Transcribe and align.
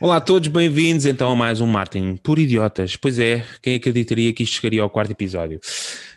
Olá 0.00 0.16
a 0.16 0.20
todos, 0.20 0.48
bem-vindos 0.48 1.04
então 1.04 1.30
a 1.30 1.36
mais 1.36 1.60
um 1.60 1.66
Martin 1.66 2.16
por 2.16 2.38
Idiotas. 2.38 2.96
Pois 2.96 3.18
é, 3.18 3.44
quem 3.60 3.74
acreditaria 3.74 4.32
que 4.32 4.42
isto 4.42 4.54
chegaria 4.54 4.80
ao 4.80 4.88
quarto 4.88 5.10
episódio? 5.10 5.60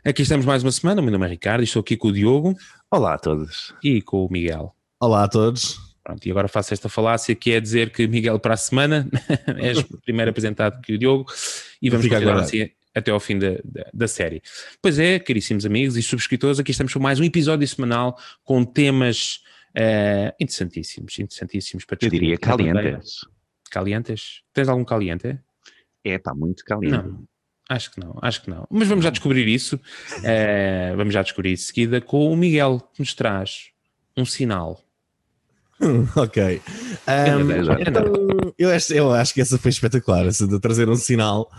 Aqui 0.05 0.21
estamos 0.21 0.45
mais 0.45 0.63
uma 0.63 0.71
semana, 0.71 1.01
o 1.01 1.03
meu 1.03 1.11
nome 1.11 1.25
é 1.25 1.29
Ricardo, 1.31 1.63
estou 1.65 1.81
aqui 1.81 1.97
com 1.97 2.07
o 2.07 2.13
Diogo. 2.13 2.55
Olá 2.89 3.15
a 3.15 3.17
todos. 3.17 3.75
E 3.83 4.01
com 4.01 4.25
o 4.25 4.31
Miguel. 4.31 4.73
Olá 5.01 5.25
a 5.25 5.27
todos. 5.27 5.77
Pronto, 6.01 6.25
e 6.25 6.31
agora 6.31 6.47
faço 6.47 6.73
esta 6.73 6.87
falácia 6.87 7.35
que 7.35 7.51
é 7.51 7.59
dizer 7.59 7.89
que 7.89 8.07
Miguel 8.07 8.39
para 8.39 8.53
a 8.53 8.57
semana 8.57 9.05
és 9.59 9.81
primeiro 10.05 10.31
apresentado 10.31 10.79
que 10.81 10.93
o 10.93 10.97
Diogo 10.97 11.25
e 11.81 11.89
vamos 11.89 12.05
ficar 12.05 12.21
agora 12.21 12.39
assim 12.39 12.69
até 12.95 13.11
ao 13.11 13.19
fim 13.19 13.37
da, 13.37 13.49
da, 13.65 13.85
da, 13.93 14.07
série. 14.07 14.41
Pois 14.81 14.97
é, 14.97 15.19
caríssimos 15.19 15.65
amigos 15.65 15.97
e 15.97 16.01
subscritores, 16.01 16.57
aqui 16.57 16.71
estamos 16.71 16.93
com 16.93 17.01
mais 17.01 17.19
um 17.19 17.23
episódio 17.25 17.67
semanal 17.67 18.17
com 18.45 18.63
temas 18.63 19.41
uh, 19.77 20.33
interessantíssimos, 20.39 21.19
interessantíssimos 21.19 21.83
para 21.83 21.97
discutir. 21.97 22.15
Eu 22.15 22.21
diria 22.21 22.37
calientes. 22.37 23.25
Calientes? 23.73 24.43
Tens 24.53 24.69
algum 24.69 24.85
caliente? 24.85 25.39
É, 26.05 26.13
está 26.13 26.35
muito 26.35 26.63
caliente. 26.63 27.07
Não, 27.07 27.23
acho 27.67 27.91
que 27.91 27.99
não, 27.99 28.19
acho 28.21 28.43
que 28.43 28.49
não. 28.51 28.67
Mas 28.69 28.87
vamos 28.87 29.03
já 29.03 29.09
descobrir 29.09 29.47
isso. 29.47 29.77
Uh, 29.77 30.95
vamos 30.95 31.11
já 31.11 31.23
descobrir 31.23 31.53
isso 31.53 31.63
de 31.63 31.67
seguida 31.67 31.99
com 31.99 32.31
o 32.31 32.37
Miguel, 32.37 32.79
que 32.93 32.99
nos 32.99 33.15
traz 33.15 33.71
um 34.15 34.25
sinal. 34.25 34.79
ok. 36.15 36.61
Um, 37.07 37.81
então, 37.81 38.03
eu, 38.57 38.69
acho, 38.69 38.93
eu 38.93 39.11
acho 39.11 39.33
que 39.33 39.41
essa 39.41 39.57
foi 39.57 39.69
espetacular, 39.69 40.25
essa 40.27 40.47
de 40.47 40.59
trazer 40.59 40.87
um 40.87 40.95
sinal. 40.95 41.49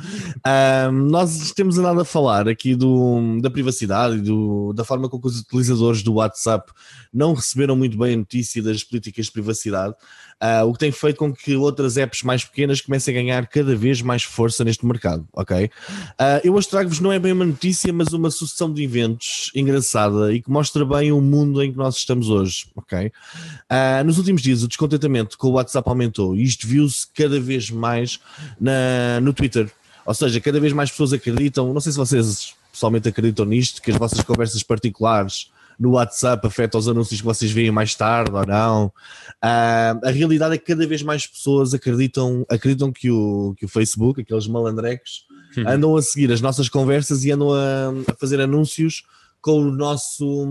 Um, 0.46 0.92
nós 1.10 1.52
temos 1.52 1.78
andado 1.78 2.00
a 2.00 2.04
falar 2.04 2.48
aqui 2.48 2.74
do, 2.74 3.40
da 3.40 3.50
privacidade 3.50 4.16
e 4.16 4.20
do, 4.20 4.72
da 4.72 4.84
forma 4.84 5.08
como 5.08 5.26
os 5.26 5.40
utilizadores 5.40 6.02
do 6.02 6.14
WhatsApp 6.14 6.72
não 7.12 7.34
receberam 7.34 7.76
muito 7.76 7.98
bem 7.98 8.14
a 8.14 8.18
notícia 8.18 8.62
das 8.62 8.82
políticas 8.84 9.26
de 9.26 9.32
privacidade. 9.32 9.94
Uh, 10.42 10.66
o 10.66 10.72
que 10.72 10.78
tem 10.78 10.92
feito 10.92 11.16
com 11.16 11.32
que 11.32 11.56
outras 11.56 11.96
apps 11.96 12.22
mais 12.22 12.44
pequenas 12.44 12.80
comecem 12.80 13.16
a 13.16 13.20
ganhar 13.20 13.46
cada 13.46 13.74
vez 13.74 14.02
mais 14.02 14.22
força 14.22 14.64
neste 14.64 14.84
mercado, 14.84 15.26
ok? 15.32 15.64
Uh, 15.64 16.40
eu 16.42 16.54
hoje 16.54 16.68
trago-vos 16.68 17.00
não 17.00 17.12
é 17.12 17.18
bem 17.18 17.32
uma 17.32 17.44
notícia, 17.44 17.92
mas 17.92 18.12
uma 18.12 18.30
sucessão 18.30 18.72
de 18.72 18.82
eventos 18.82 19.50
engraçada 19.54 20.32
e 20.32 20.42
que 20.42 20.50
mostra 20.50 20.84
bem 20.84 21.12
o 21.12 21.20
mundo 21.20 21.62
em 21.62 21.72
que 21.72 21.78
nós 21.78 21.96
estamos 21.96 22.28
hoje, 22.28 22.66
ok? 22.76 23.06
Uh, 23.06 24.04
nos 24.04 24.18
últimos 24.18 24.42
dias 24.42 24.62
o 24.62 24.68
descontentamento 24.68 25.38
com 25.38 25.48
o 25.48 25.52
WhatsApp 25.52 25.88
aumentou 25.88 26.36
e 26.36 26.42
isto 26.42 26.66
viu-se 26.66 27.06
cada 27.14 27.40
vez 27.40 27.70
mais 27.70 28.20
na, 28.60 29.20
no 29.22 29.32
Twitter, 29.32 29.70
ou 30.04 30.14
seja, 30.14 30.40
cada 30.40 30.60
vez 30.60 30.72
mais 30.72 30.90
pessoas 30.90 31.12
acreditam, 31.12 31.72
não 31.72 31.80
sei 31.80 31.92
se 31.92 31.98
vocês 31.98 32.54
pessoalmente 32.70 33.08
acreditam 33.08 33.46
nisto, 33.46 33.80
que 33.80 33.90
as 33.90 33.96
vossas 33.96 34.20
conversas 34.20 34.62
particulares 34.62 35.50
no 35.78 35.92
WhatsApp 35.92 36.46
afeta 36.46 36.78
os 36.78 36.88
anúncios 36.88 37.20
que 37.20 37.26
vocês 37.26 37.50
veem 37.50 37.70
mais 37.70 37.94
tarde 37.94 38.32
ou 38.32 38.46
não. 38.46 38.86
Uh, 38.86 40.06
a 40.06 40.10
realidade 40.10 40.54
é 40.54 40.58
que 40.58 40.66
cada 40.66 40.86
vez 40.86 41.02
mais 41.02 41.26
pessoas 41.26 41.74
acreditam, 41.74 42.46
acreditam 42.48 42.92
que, 42.92 43.10
o, 43.10 43.54
que 43.56 43.64
o 43.64 43.68
Facebook, 43.68 44.20
aqueles 44.20 44.46
malandrecos, 44.46 45.26
uhum. 45.56 45.68
andam 45.68 45.96
a 45.96 46.02
seguir 46.02 46.32
as 46.32 46.40
nossas 46.40 46.68
conversas 46.68 47.24
e 47.24 47.32
andam 47.32 47.52
a, 47.52 48.12
a, 48.12 48.14
fazer 48.14 48.40
anúncios 48.40 49.04
com 49.40 49.58
o 49.58 49.70
nosso 49.70 50.46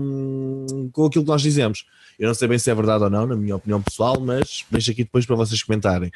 com 0.92 1.06
aquilo 1.06 1.24
que 1.24 1.30
nós 1.30 1.42
dizemos. 1.42 1.84
Eu 2.16 2.28
não 2.28 2.34
sei 2.34 2.46
bem 2.46 2.58
se 2.58 2.70
é 2.70 2.74
verdade 2.74 3.02
ou 3.02 3.10
não, 3.10 3.26
na 3.26 3.34
minha 3.34 3.56
opinião 3.56 3.82
pessoal, 3.82 4.20
mas 4.20 4.64
deixo 4.70 4.92
aqui 4.92 5.02
depois 5.02 5.26
para 5.26 5.34
vocês 5.34 5.60
comentarem. 5.62 6.10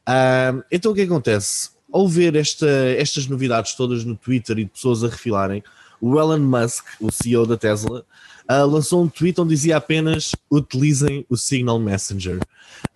Uh, 0.00 0.64
então 0.70 0.90
o 0.90 0.94
que 0.94 1.02
acontece? 1.02 1.70
Ao 1.92 2.08
ver 2.08 2.34
esta, 2.34 2.68
estas 2.68 3.28
novidades 3.28 3.74
todas 3.74 4.04
no 4.04 4.16
Twitter 4.16 4.58
e 4.58 4.64
de 4.64 4.70
pessoas 4.70 5.04
a 5.04 5.08
refilarem, 5.08 5.62
o 6.00 6.18
Elon 6.18 6.40
Musk, 6.40 6.84
o 7.00 7.10
CEO 7.12 7.46
da 7.46 7.56
Tesla, 7.56 8.04
uh, 8.50 8.66
lançou 8.66 9.02
um 9.02 9.08
tweet 9.08 9.40
onde 9.40 9.50
dizia 9.50 9.76
apenas 9.76 10.32
utilizem 10.50 11.24
o 11.28 11.36
Signal 11.36 11.78
Messenger. 11.78 12.38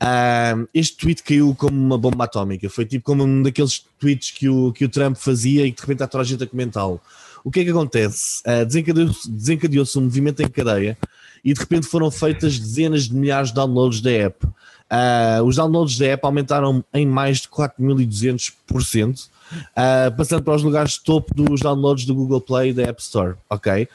Uh, 0.03 0.69
este 0.73 0.97
tweet 0.97 1.23
caiu 1.23 1.55
como 1.55 1.77
uma 1.77 1.99
bomba 1.99 2.25
atómica, 2.25 2.69
foi 2.69 2.85
tipo 2.85 3.05
como 3.05 3.25
um 3.25 3.43
daqueles 3.43 3.85
tweets 3.99 4.31
que 4.31 4.49
o, 4.49 4.73
que 4.73 4.85
o 4.85 4.89
Trump 4.89 5.17
fazia 5.17 5.67
e 5.67 5.73
que 5.73 5.77
de 5.77 5.83
repente 5.83 6.03
há 6.03 6.07
toda 6.07 6.23
a 6.23 6.27
gente 6.27 6.43
a 6.43 6.47
comentá-lo. 6.47 7.01
O 7.45 7.51
que 7.51 7.61
é 7.61 7.65
que 7.65 7.71
acontece? 7.71 8.43
Uh, 8.47 8.65
desencadeou-se 8.65 9.31
desencadeou 9.31 9.87
um 9.97 10.01
movimento 10.03 10.43
em 10.43 10.49
cadeia 10.49 10.99
e 11.45 11.53
de 11.53 11.61
repente 11.61 11.87
foram 11.87 12.11
feitas 12.11 12.59
dezenas 12.59 13.05
de 13.05 13.15
milhares 13.15 13.49
de 13.49 13.55
downloads 13.55 14.01
da 14.01 14.11
app. 14.11 14.47
Uh, 14.47 15.45
os 15.45 15.57
downloads 15.57 15.99
da 15.99 16.07
app 16.07 16.25
aumentaram 16.25 16.85
em 16.95 17.07
mais 17.07 17.41
de 17.41 17.49
4.200%, 17.49 19.27
uh, 19.27 20.17
passando 20.17 20.43
para 20.43 20.55
os 20.55 20.63
lugares 20.63 20.93
de 20.93 21.03
topo 21.03 21.35
dos 21.35 21.61
downloads 21.61 22.07
do 22.07 22.15
Google 22.15 22.41
Play 22.41 22.71
e 22.71 22.73
da 22.73 22.85
App 22.85 23.01
Store, 23.01 23.35
ok? 23.51 23.87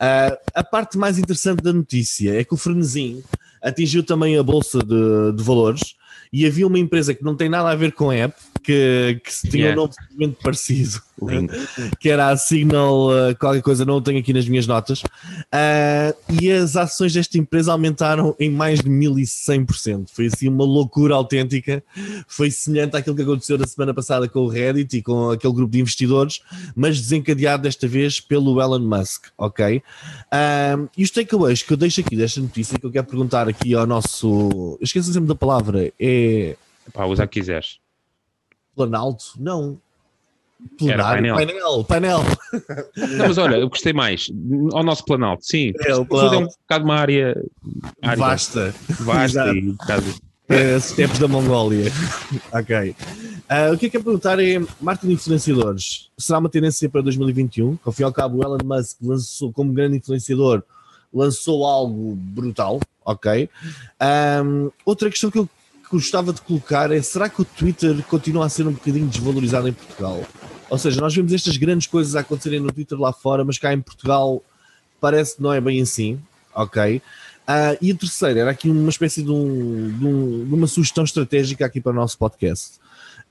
Uh, 0.00 0.34
a 0.54 0.64
parte 0.64 0.96
mais 0.96 1.18
interessante 1.18 1.62
da 1.62 1.72
notícia 1.72 2.40
é 2.40 2.42
que 2.42 2.54
o 2.54 2.56
frenesim 2.56 3.22
atingiu 3.62 4.02
também 4.02 4.38
a 4.38 4.42
bolsa 4.42 4.78
de, 4.78 5.32
de 5.36 5.42
valores 5.42 5.94
e 6.32 6.46
havia 6.46 6.66
uma 6.66 6.78
empresa 6.78 7.12
que 7.12 7.22
não 7.22 7.36
tem 7.36 7.48
nada 7.48 7.68
a 7.68 7.74
ver 7.74 7.92
com 7.92 8.08
a 8.08 8.14
app, 8.14 8.34
que, 8.62 9.20
que 9.22 9.50
tinha 9.50 9.66
yeah. 9.66 9.82
um 9.82 9.88
nome 10.18 10.36
parecido, 10.42 11.02
que 11.98 12.08
era 12.08 12.28
a 12.28 12.36
Signal, 12.36 13.08
uh, 13.08 13.36
qualquer 13.38 13.62
coisa, 13.62 13.84
não 13.84 13.96
o 13.96 14.00
tenho 14.00 14.18
aqui 14.18 14.32
nas 14.32 14.48
minhas 14.48 14.66
notas, 14.66 15.02
uh, 15.02 16.40
e 16.40 16.50
as 16.50 16.76
ações 16.76 17.12
desta 17.12 17.38
empresa 17.38 17.72
aumentaram 17.72 18.34
em 18.38 18.50
mais 18.50 18.80
de 18.80 18.88
1100%. 18.88 20.08
Foi 20.12 20.26
assim 20.26 20.48
uma 20.48 20.64
loucura 20.64 21.14
autêntica, 21.14 21.82
foi 22.26 22.50
semelhante 22.50 22.96
àquilo 22.96 23.16
que 23.16 23.22
aconteceu 23.22 23.58
na 23.58 23.66
semana 23.66 23.92
passada 23.92 24.28
com 24.28 24.40
o 24.40 24.48
Reddit 24.48 24.96
e 24.96 25.02
com 25.02 25.30
aquele 25.30 25.52
grupo 25.52 25.72
de 25.72 25.80
investidores, 25.80 26.40
mas 26.74 27.00
desencadeado 27.00 27.62
desta 27.64 27.86
vez 27.86 28.20
pelo 28.20 28.60
Elon 28.60 28.80
Musk, 28.80 29.26
ok? 29.36 29.78
Uh, 29.78 30.88
e 30.96 31.02
os 31.02 31.10
takeaways 31.10 31.62
que 31.62 31.72
eu 31.72 31.76
deixo 31.76 32.00
aqui 32.00 32.16
desta 32.16 32.40
notícia, 32.40 32.78
que 32.78 32.86
eu 32.86 32.90
quero 32.90 33.06
perguntar 33.06 33.48
aqui 33.48 33.74
ao 33.74 33.86
nosso. 33.86 34.76
Eu 34.80 34.84
esqueço 34.84 35.12
sempre 35.12 35.28
da 35.28 35.34
palavra, 35.34 35.92
é. 35.98 36.56
Pá, 36.92 37.04
usa 37.04 37.26
que 37.26 37.40
quiseres. 37.40 37.78
Planalto? 38.74 39.34
Não. 39.38 39.80
Plenário, 40.78 41.34
painel. 41.34 41.84
Painel, 41.84 41.84
painel. 41.84 42.20
Não, 43.18 43.28
mas 43.28 43.38
olha, 43.38 43.56
eu 43.56 43.68
gostei 43.68 43.92
mais. 43.92 44.30
Ao 44.72 44.82
nosso 44.82 45.04
Planalto, 45.04 45.44
sim. 45.44 45.72
É, 45.80 45.94
o 45.94 46.04
Planalto. 46.04 46.34
é 46.34 46.38
um 46.38 46.46
bocado 46.46 46.84
uma 46.84 46.96
área, 46.96 47.42
área 48.02 48.16
vasta. 48.16 48.74
Vasta 49.00 49.52
e 49.54 49.68
um 49.68 49.72
bocado. 49.72 50.14
É, 50.48 50.80
steps 50.80 51.18
da 51.18 51.28
Mongólia. 51.28 51.92
ok. 52.52 52.90
Uh, 52.90 53.74
o 53.74 53.78
que 53.78 53.86
é 53.86 53.90
que 53.90 53.96
é 53.96 54.00
perguntar 54.00 54.38
é 54.40 54.60
marketing 54.80 55.08
de 55.08 55.14
influenciadores. 55.14 56.10
Será 56.18 56.38
uma 56.38 56.48
tendência 56.48 56.88
para 56.88 57.02
2021? 57.02 57.78
Ao 57.84 57.92
fim 57.92 58.02
e 58.02 58.04
ao 58.04 58.12
cabo, 58.12 58.38
o 58.38 58.42
Elon 58.42 58.58
Musk 58.64 58.98
lançou, 59.00 59.52
como 59.52 59.72
grande 59.72 59.96
influenciador, 59.98 60.62
lançou 61.12 61.64
algo 61.64 62.16
brutal, 62.16 62.80
ok? 63.04 63.48
Um, 64.44 64.70
outra 64.84 65.10
questão 65.10 65.30
que 65.30 65.38
eu 65.38 65.48
gostava 65.90 66.32
de 66.32 66.40
colocar 66.40 66.90
é: 66.90 67.00
será 67.02 67.28
que 67.28 67.42
o 67.42 67.44
Twitter 67.44 68.02
continua 68.04 68.46
a 68.46 68.48
ser 68.48 68.66
um 68.66 68.72
bocadinho 68.72 69.06
desvalorizado 69.06 69.68
em 69.68 69.72
Portugal? 69.72 70.22
Ou 70.68 70.78
seja, 70.78 71.00
nós 71.00 71.14
vemos 71.14 71.32
estas 71.32 71.56
grandes 71.56 71.86
coisas 71.86 72.14
a 72.14 72.20
acontecerem 72.20 72.60
no 72.60 72.72
Twitter 72.72 72.98
lá 72.98 73.12
fora, 73.12 73.44
mas 73.44 73.58
cá 73.58 73.72
em 73.72 73.80
Portugal 73.80 74.42
parece 75.00 75.36
que 75.36 75.42
não 75.42 75.52
é 75.52 75.60
bem 75.60 75.80
assim, 75.82 76.20
ok? 76.54 77.02
Uh, 77.50 77.74
e 77.80 77.90
a 77.90 77.94
terceira 77.96 78.40
era 78.40 78.50
aqui 78.50 78.70
uma 78.70 78.90
espécie 78.90 79.22
de, 79.22 79.30
um, 79.30 79.98
de, 79.98 80.06
um, 80.06 80.44
de 80.46 80.54
uma 80.54 80.66
sugestão 80.68 81.02
estratégica 81.02 81.66
aqui 81.66 81.80
para 81.80 81.90
o 81.90 81.94
nosso 81.94 82.16
podcast. 82.16 82.78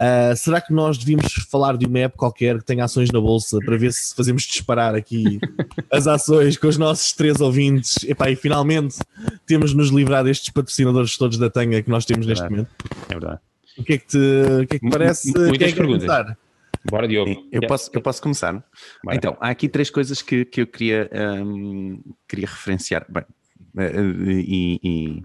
Uh, 0.01 0.33
será 0.37 0.61
que 0.61 0.71
nós 0.71 0.97
devíamos 0.97 1.33
falar 1.51 1.75
de 1.75 1.85
uma 1.85 1.99
app 1.99 2.15
qualquer 2.15 2.59
que 2.59 2.63
tenha 2.63 2.85
ações 2.85 3.11
na 3.11 3.19
bolsa 3.19 3.59
para 3.59 3.75
ver 3.75 3.91
se 3.91 4.15
fazemos 4.15 4.43
disparar 4.43 4.95
aqui 4.95 5.39
as 5.91 6.07
ações 6.07 6.55
com 6.57 6.67
os 6.67 6.77
nossos 6.77 7.11
três 7.11 7.41
ouvintes? 7.41 7.97
Epá, 8.05 8.29
e 8.29 8.35
finalmente 8.37 8.97
temos 9.45 9.73
nos 9.73 9.89
livrado 9.89 10.29
destes 10.29 10.51
patrocinadores 10.51 11.17
todos 11.17 11.37
da 11.37 11.49
Tanga 11.49 11.81
que 11.81 11.89
nós 11.89 12.05
temos 12.05 12.25
é 12.25 12.29
neste 12.29 12.49
momento. 12.49 12.69
É 13.09 13.13
verdade. 13.13 13.39
O 13.77 13.83
que 13.83 13.93
é 13.93 13.97
que 13.97 14.07
te, 14.07 14.17
o 14.17 14.67
que 14.67 14.75
é 14.77 14.79
que 14.79 14.89
parece? 14.89 15.37
Muitas 15.37 15.67
é 15.67 15.71
que 15.71 15.77
perguntas. 15.77 16.37
Bora, 16.89 17.07
Diogo. 17.07 17.33
Sim, 17.33 17.49
eu, 17.51 17.61
posso, 17.67 17.91
eu 17.93 18.01
posso 18.01 18.21
começar? 18.21 18.53
Bora. 19.03 19.17
Então, 19.17 19.35
há 19.41 19.49
aqui 19.49 19.67
três 19.67 19.89
coisas 19.89 20.21
que, 20.21 20.45
que 20.45 20.61
eu 20.61 20.67
queria, 20.67 21.09
um, 21.43 22.01
queria 22.25 22.47
referenciar. 22.47 23.05
Bem, 23.09 23.25
eh, 23.77 24.01
e, 24.01 24.79
e 24.81 25.23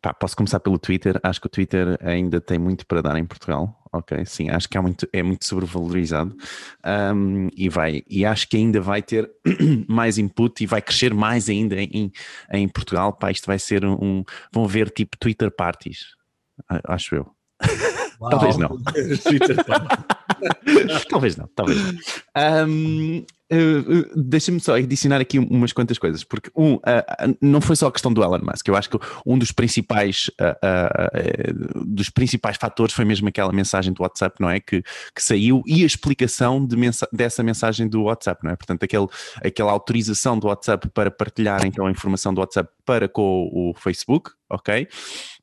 Pá, 0.00 0.12
posso 0.14 0.36
começar 0.36 0.60
pelo 0.60 0.78
Twitter. 0.78 1.18
Acho 1.22 1.40
que 1.40 1.46
o 1.46 1.50
Twitter 1.50 1.98
ainda 2.02 2.40
tem 2.40 2.58
muito 2.58 2.86
para 2.86 3.02
dar 3.02 3.16
em 3.16 3.24
Portugal. 3.24 3.80
Ok, 3.92 4.24
sim, 4.26 4.50
acho 4.50 4.68
que 4.68 4.76
há 4.76 4.82
muito, 4.82 5.08
é 5.12 5.22
muito 5.22 5.44
sobrevalorizado 5.44 6.36
um, 7.14 7.48
e 7.56 7.68
vai 7.68 8.02
e 8.08 8.26
acho 8.26 8.48
que 8.48 8.56
ainda 8.56 8.80
vai 8.80 9.00
ter 9.00 9.30
mais 9.88 10.18
input 10.18 10.64
e 10.64 10.66
vai 10.66 10.82
crescer 10.82 11.14
mais 11.14 11.48
ainda 11.48 11.76
em, 11.80 12.10
em 12.52 12.68
Portugal. 12.68 13.12
Pá, 13.12 13.30
isto 13.30 13.46
vai 13.46 13.58
ser 13.58 13.84
um, 13.84 14.24
vão 14.52 14.66
ver 14.66 14.90
tipo 14.90 15.16
Twitter 15.16 15.48
parties, 15.50 16.06
acho 16.88 17.14
eu. 17.14 17.30
talvez 18.30 18.56
não. 18.56 18.78
talvez 21.08 21.36
não, 21.36 21.46
talvez 21.54 21.82
não. 21.82 22.68
Um, 22.68 23.24
Uh, 23.54 24.10
Deixa-me 24.16 24.58
só 24.58 24.74
adicionar 24.74 25.20
aqui 25.20 25.38
umas 25.38 25.72
quantas 25.72 25.98
coisas, 25.98 26.24
porque 26.24 26.50
um, 26.56 26.74
uh, 26.74 26.80
não 27.40 27.60
foi 27.60 27.76
só 27.76 27.86
a 27.86 27.92
questão 27.92 28.12
do 28.12 28.22
Elon 28.22 28.40
Musk, 28.42 28.66
eu 28.66 28.74
acho 28.74 28.90
que 28.90 28.98
um 29.24 29.38
dos 29.38 29.52
principais 29.52 30.30
uh, 30.40 31.84
dos 31.84 32.10
principais 32.10 32.56
fatores 32.56 32.94
foi 32.94 33.04
mesmo 33.04 33.28
aquela 33.28 33.52
mensagem 33.52 33.92
do 33.92 34.02
WhatsApp, 34.02 34.36
não 34.40 34.50
é? 34.50 34.58
Que, 34.58 34.82
que 35.14 35.22
saiu 35.22 35.62
e 35.66 35.82
a 35.82 35.86
explicação 35.86 36.64
de 36.64 36.76
mensa 36.76 37.08
dessa 37.12 37.42
mensagem 37.42 37.86
do 37.86 38.02
WhatsApp, 38.02 38.42
não 38.42 38.50
é? 38.50 38.56
Portanto, 38.56 38.82
aquele, 38.82 39.06
aquela 39.44 39.72
autorização 39.72 40.38
do 40.38 40.48
WhatsApp 40.48 40.88
para 40.88 41.10
partilhar 41.10 41.64
então 41.66 41.86
a 41.86 41.90
informação 41.90 42.34
do 42.34 42.40
WhatsApp 42.40 42.70
para 42.84 43.08
com 43.08 43.50
o 43.52 43.74
Facebook, 43.74 44.30
ok? 44.48 44.88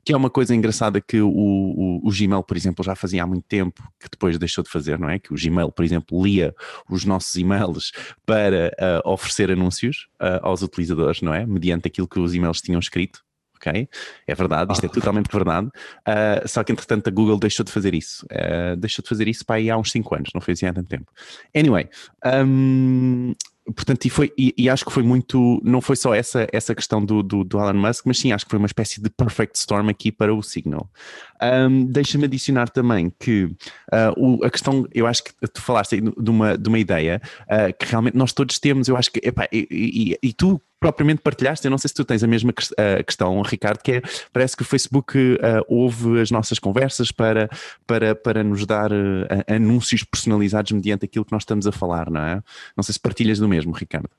Que 0.04 0.12
é 0.12 0.16
uma 0.16 0.30
coisa 0.30 0.54
engraçada 0.54 1.00
que 1.00 1.20
o, 1.20 1.28
o, 1.28 2.08
o, 2.08 2.10
Gmail, 2.10 2.42
por 2.42 2.56
exemplo, 2.56 2.84
já 2.84 2.94
fazia 2.94 3.22
há 3.22 3.26
muito 3.26 3.44
tempo, 3.46 3.82
que 4.00 4.08
depois 4.10 4.38
deixou 4.38 4.64
de 4.64 4.70
fazer, 4.70 4.98
não 4.98 5.08
é? 5.08 5.18
Que 5.18 5.32
o 5.32 5.36
Gmail, 5.36 5.70
por 5.70 5.84
exemplo, 5.84 6.22
lia 6.22 6.54
os 6.88 7.04
nossos 7.04 7.34
e-mails 7.34 7.92
para 8.26 8.72
uh, 9.04 9.10
oferecer 9.10 9.50
anúncios 9.50 10.08
uh, 10.20 10.40
aos 10.42 10.62
utilizadores, 10.62 11.20
não 11.22 11.32
é? 11.34 11.46
Mediante 11.46 11.88
aquilo 11.88 12.08
que 12.08 12.18
os 12.18 12.34
e-mails 12.34 12.60
tinham 12.60 12.80
escrito. 12.80 13.20
ok? 13.56 13.88
É 14.26 14.34
verdade, 14.34 14.72
isto 14.72 14.86
é 14.86 14.88
totalmente 14.88 15.30
verdade. 15.30 15.68
Uh, 15.68 16.48
só 16.48 16.64
que 16.64 16.72
entretanto 16.72 17.06
a 17.08 17.10
Google 17.10 17.38
deixou 17.38 17.64
de 17.64 17.70
fazer 17.70 17.94
isso. 17.94 18.26
Deixou 18.78 19.02
de 19.02 19.08
fazer 19.08 19.28
isso 19.28 19.44
para 19.44 19.56
aí 19.56 19.70
há 19.70 19.76
uns 19.76 19.92
5 19.92 20.14
anos, 20.14 20.30
não 20.34 20.40
foi 20.40 20.54
assim 20.54 20.66
há 20.66 20.72
tanto 20.72 20.88
tempo. 20.88 21.10
Anyway, 21.54 21.88
um, 22.44 23.32
portanto, 23.64 24.04
e, 24.04 24.10
foi, 24.10 24.32
e, 24.36 24.54
e, 24.56 24.68
acho 24.68 24.84
que 24.84 24.92
foi 24.92 25.02
muito, 25.02 25.60
não 25.64 25.80
foi 25.80 25.96
só 25.96 26.14
essa, 26.14 26.46
essa 26.52 26.74
questão 26.74 27.04
do, 27.04 27.22
do, 27.22 27.44
do, 27.44 27.58
Elon 27.58 27.74
Musk, 27.74 28.06
mas 28.06 28.18
sim, 28.18 28.32
acho 28.32 28.44
que 28.44 28.50
foi 28.50 28.58
uma 28.58 28.66
espécie 28.66 29.00
de 29.00 29.08
perfect 29.08 29.56
storm 29.56 29.88
aqui 29.88 30.10
para 30.10 30.34
o 30.34 30.42
Signal. 30.42 30.90
Um, 31.40 31.84
Deixa-me 31.86 32.24
adicionar 32.24 32.68
também 32.68 33.12
que 33.20 33.44
uh, 33.44 34.12
o, 34.16 34.44
a 34.44 34.50
questão, 34.50 34.86
eu 34.92 35.06
acho 35.06 35.24
que 35.24 35.32
tu 35.48 35.60
falaste 35.60 36.00
de 36.00 36.30
uma, 36.30 36.58
de 36.58 36.68
uma 36.68 36.78
ideia 36.78 37.20
uh, 37.42 37.72
que 37.78 37.86
realmente 37.86 38.16
nós 38.16 38.32
todos 38.32 38.58
temos, 38.58 38.88
eu 38.88 38.96
acho 38.96 39.10
que, 39.10 39.20
epá, 39.22 39.48
e, 39.52 39.68
e, 39.70 40.28
e 40.28 40.32
tu 40.32 40.60
propriamente 40.82 41.22
partilhaste, 41.22 41.64
eu 41.64 41.70
não 41.70 41.78
sei 41.78 41.88
se 41.88 41.94
tu 41.94 42.04
tens 42.04 42.24
a 42.24 42.26
mesma 42.26 42.50
uh, 42.50 43.04
questão, 43.04 43.40
Ricardo, 43.40 43.78
que 43.80 43.92
é, 43.92 44.02
parece 44.32 44.56
que 44.56 44.62
o 44.62 44.64
Facebook 44.64 45.16
uh, 45.16 45.38
ouve 45.68 46.20
as 46.20 46.32
nossas 46.32 46.58
conversas 46.58 47.12
para, 47.12 47.48
para, 47.86 48.16
para 48.16 48.42
nos 48.42 48.66
dar 48.66 48.90
uh, 48.90 49.26
anúncios 49.46 50.02
personalizados 50.02 50.72
mediante 50.72 51.04
aquilo 51.04 51.24
que 51.24 51.32
nós 51.32 51.42
estamos 51.42 51.68
a 51.68 51.72
falar, 51.72 52.10
não 52.10 52.20
é? 52.20 52.42
Não 52.76 52.82
sei 52.82 52.94
se 52.94 53.00
partilhas 53.00 53.38
do 53.38 53.48
mesmo, 53.48 53.72
Ricardo 53.72 54.10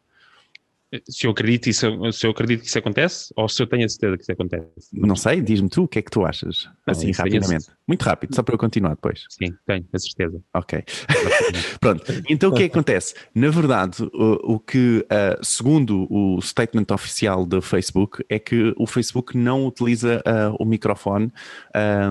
se 1.07 1.25
eu 1.25 1.31
acredito 1.31 1.69
isso, 1.69 1.87
se 2.11 2.25
eu 2.25 2.31
acredito 2.31 2.61
que 2.61 2.67
isso 2.67 2.77
acontece 2.77 3.33
ou 3.35 3.49
se 3.49 3.61
eu 3.61 3.67
tenho 3.67 3.85
a 3.85 3.89
certeza 3.89 4.17
que 4.17 4.23
isso 4.23 4.31
acontece. 4.31 4.89
Não 4.91 5.15
sei, 5.15 5.41
diz-me 5.41 5.69
tu 5.69 5.83
o 5.83 5.87
que 5.87 5.99
é 5.99 6.01
que 6.01 6.11
tu 6.11 6.25
achas? 6.25 6.69
Assim, 6.85 7.07
não, 7.07 7.13
rapidamente. 7.13 7.67
Muito 7.87 8.03
rápido, 8.03 8.35
só 8.35 8.43
para 8.43 8.53
eu 8.53 8.59
continuar 8.59 8.95
depois. 8.95 9.25
Sim, 9.29 9.53
tenho 9.65 9.85
a 9.91 9.99
certeza. 9.99 10.41
Ok. 10.53 10.83
Pronto. 11.79 12.03
Então 12.29 12.49
o 12.49 12.53
que 12.53 12.63
é 12.63 12.69
que 12.69 12.73
acontece? 12.73 13.15
Na 13.33 13.49
verdade, 13.49 14.03
o, 14.13 14.55
o 14.55 14.59
que, 14.59 15.05
uh, 15.05 15.43
segundo 15.43 16.07
o 16.09 16.41
statement 16.41 16.85
oficial 16.91 17.45
do 17.45 17.61
Facebook, 17.61 18.23
é 18.29 18.39
que 18.39 18.73
o 18.77 18.85
Facebook 18.85 19.37
não 19.37 19.65
utiliza 19.65 20.21
uh, 20.25 20.55
o 20.59 20.65
microfone 20.65 21.31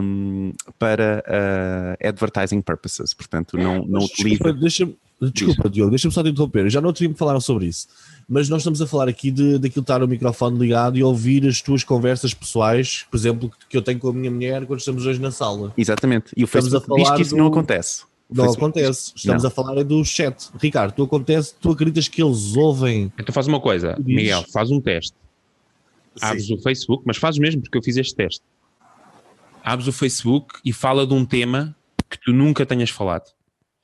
um, 0.03 0.53
para 0.79 1.23
uh, 1.27 2.09
advertising 2.09 2.61
purposes. 2.61 3.15
Portanto, 3.15 3.57
não, 3.57 3.85
não 3.87 4.01
utiliza. 4.01 4.53
Deixa-me 4.53 4.97
Desculpa, 5.31 5.71
Diogo, 5.71 5.91
deixa-me 5.91 6.13
só 6.13 6.23
te 6.23 6.31
interromper. 6.31 6.69
Já 6.69 6.81
no 6.81 6.89
outro 6.89 7.01
dia 7.01 7.09
me 7.09 7.15
falaram 7.15 7.41
sobre 7.41 7.67
isso, 7.67 7.87
mas 8.29 8.49
nós 8.49 8.63
estamos 8.63 8.83
a 8.83 8.87
falar 8.87 9.09
aqui 9.09 9.31
de, 9.31 9.59
daquilo 9.59 9.83
estar 9.83 10.03
o 10.03 10.09
microfone 10.09 10.59
ligado 10.59 10.99
e 10.99 11.03
ouvir 11.03 11.47
as 11.47 11.61
tuas 11.61 11.85
conversas 11.85 12.35
pessoais, 12.35 13.07
por 13.11 13.17
exemplo, 13.17 13.51
que 13.69 13.77
eu 13.77 13.83
tenho 13.83 13.99
com 13.99 14.09
a 14.09 14.13
minha 14.13 14.31
mulher 14.31 14.67
quando 14.67 14.81
estamos 14.81 15.07
hoje 15.07 15.21
na 15.21 15.31
sala. 15.31 15.73
Exatamente. 15.77 16.33
E 16.37 16.43
o 16.43 16.47
estamos 16.47 16.71
Facebook 16.71 17.01
diz 17.01 17.11
que 17.13 17.23
isso 17.23 17.31
do... 17.31 17.37
não 17.37 17.47
acontece. 17.47 18.05
Não 18.29 18.51
acontece. 18.51 19.13
Estamos 19.15 19.43
não. 19.43 19.49
a 19.49 19.51
falar 19.51 19.85
do 19.85 20.05
chat. 20.05 20.49
Ricardo, 20.59 20.95
tu 20.95 21.03
acontece, 21.03 21.55
tu 21.61 21.71
acreditas 21.71 22.09
que 22.09 22.23
eles 22.23 22.57
ouvem? 22.57 23.13
Então 23.19 23.33
faz 23.33 23.47
uma 23.47 23.61
coisa, 23.61 23.97
Miguel, 24.03 24.45
faz 24.53 24.71
um 24.71 24.81
teste. 24.81 25.15
Sim. 26.17 26.27
Abres 26.27 26.51
o 26.51 26.59
Facebook, 26.59 27.05
mas 27.07 27.17
fazes 27.17 27.39
mesmo 27.39 27.63
porque 27.63 27.79
eu 27.79 27.83
fiz 27.83 27.97
este 27.97 28.15
teste. 28.15 28.43
Abres 29.63 29.87
o 29.87 29.93
Facebook 29.93 30.55
e 30.65 30.73
fala 30.73 31.07
de 31.07 31.15
um 31.15 31.25
tema 31.25 31.77
que 32.11 32.19
tu 32.19 32.33
nunca 32.33 32.67
tenhas 32.67 32.91
falado 32.91 33.31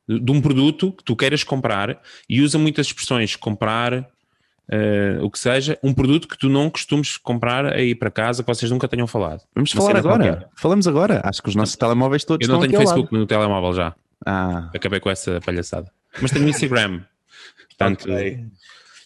de 0.08 0.32
um 0.32 0.40
produto 0.40 0.92
que 0.92 1.04
tu 1.04 1.14
queiras 1.14 1.44
comprar 1.44 2.00
e 2.28 2.40
usa 2.40 2.58
muitas 2.58 2.86
expressões, 2.86 3.36
comprar, 3.36 3.92
uh, 3.92 5.22
o 5.22 5.30
que 5.30 5.38
seja, 5.38 5.78
um 5.82 5.92
produto 5.92 6.26
que 6.26 6.38
tu 6.38 6.48
não 6.48 6.70
costumes 6.70 7.18
comprar 7.18 7.66
aí 7.66 7.94
para 7.94 8.10
casa, 8.10 8.42
que 8.42 8.48
vocês 8.48 8.70
nunca 8.70 8.88
tenham 8.88 9.06
falado. 9.06 9.42
Vamos 9.54 9.70
falar 9.70 9.96
agora. 9.96 10.24
Qualquer. 10.24 10.48
Falamos 10.56 10.88
agora. 10.88 11.20
Acho 11.24 11.42
que 11.42 11.50
os 11.50 11.54
nossos 11.54 11.76
telemóveis 11.76 12.24
todos 12.24 12.48
Eu 12.48 12.54
não 12.54 12.60
tenho 12.60 12.78
Facebook 12.78 13.12
no 13.12 13.26
telemóvel 13.26 13.74
já. 13.74 13.94
Ah. 14.24 14.70
Acabei 14.74 14.98
com 14.98 15.10
essa 15.10 15.40
palhaçada. 15.44 15.90
Mas 16.20 16.30
tenho 16.30 16.48
Instagram. 16.48 17.02
Portanto, 17.68 18.04
okay. 18.04 18.44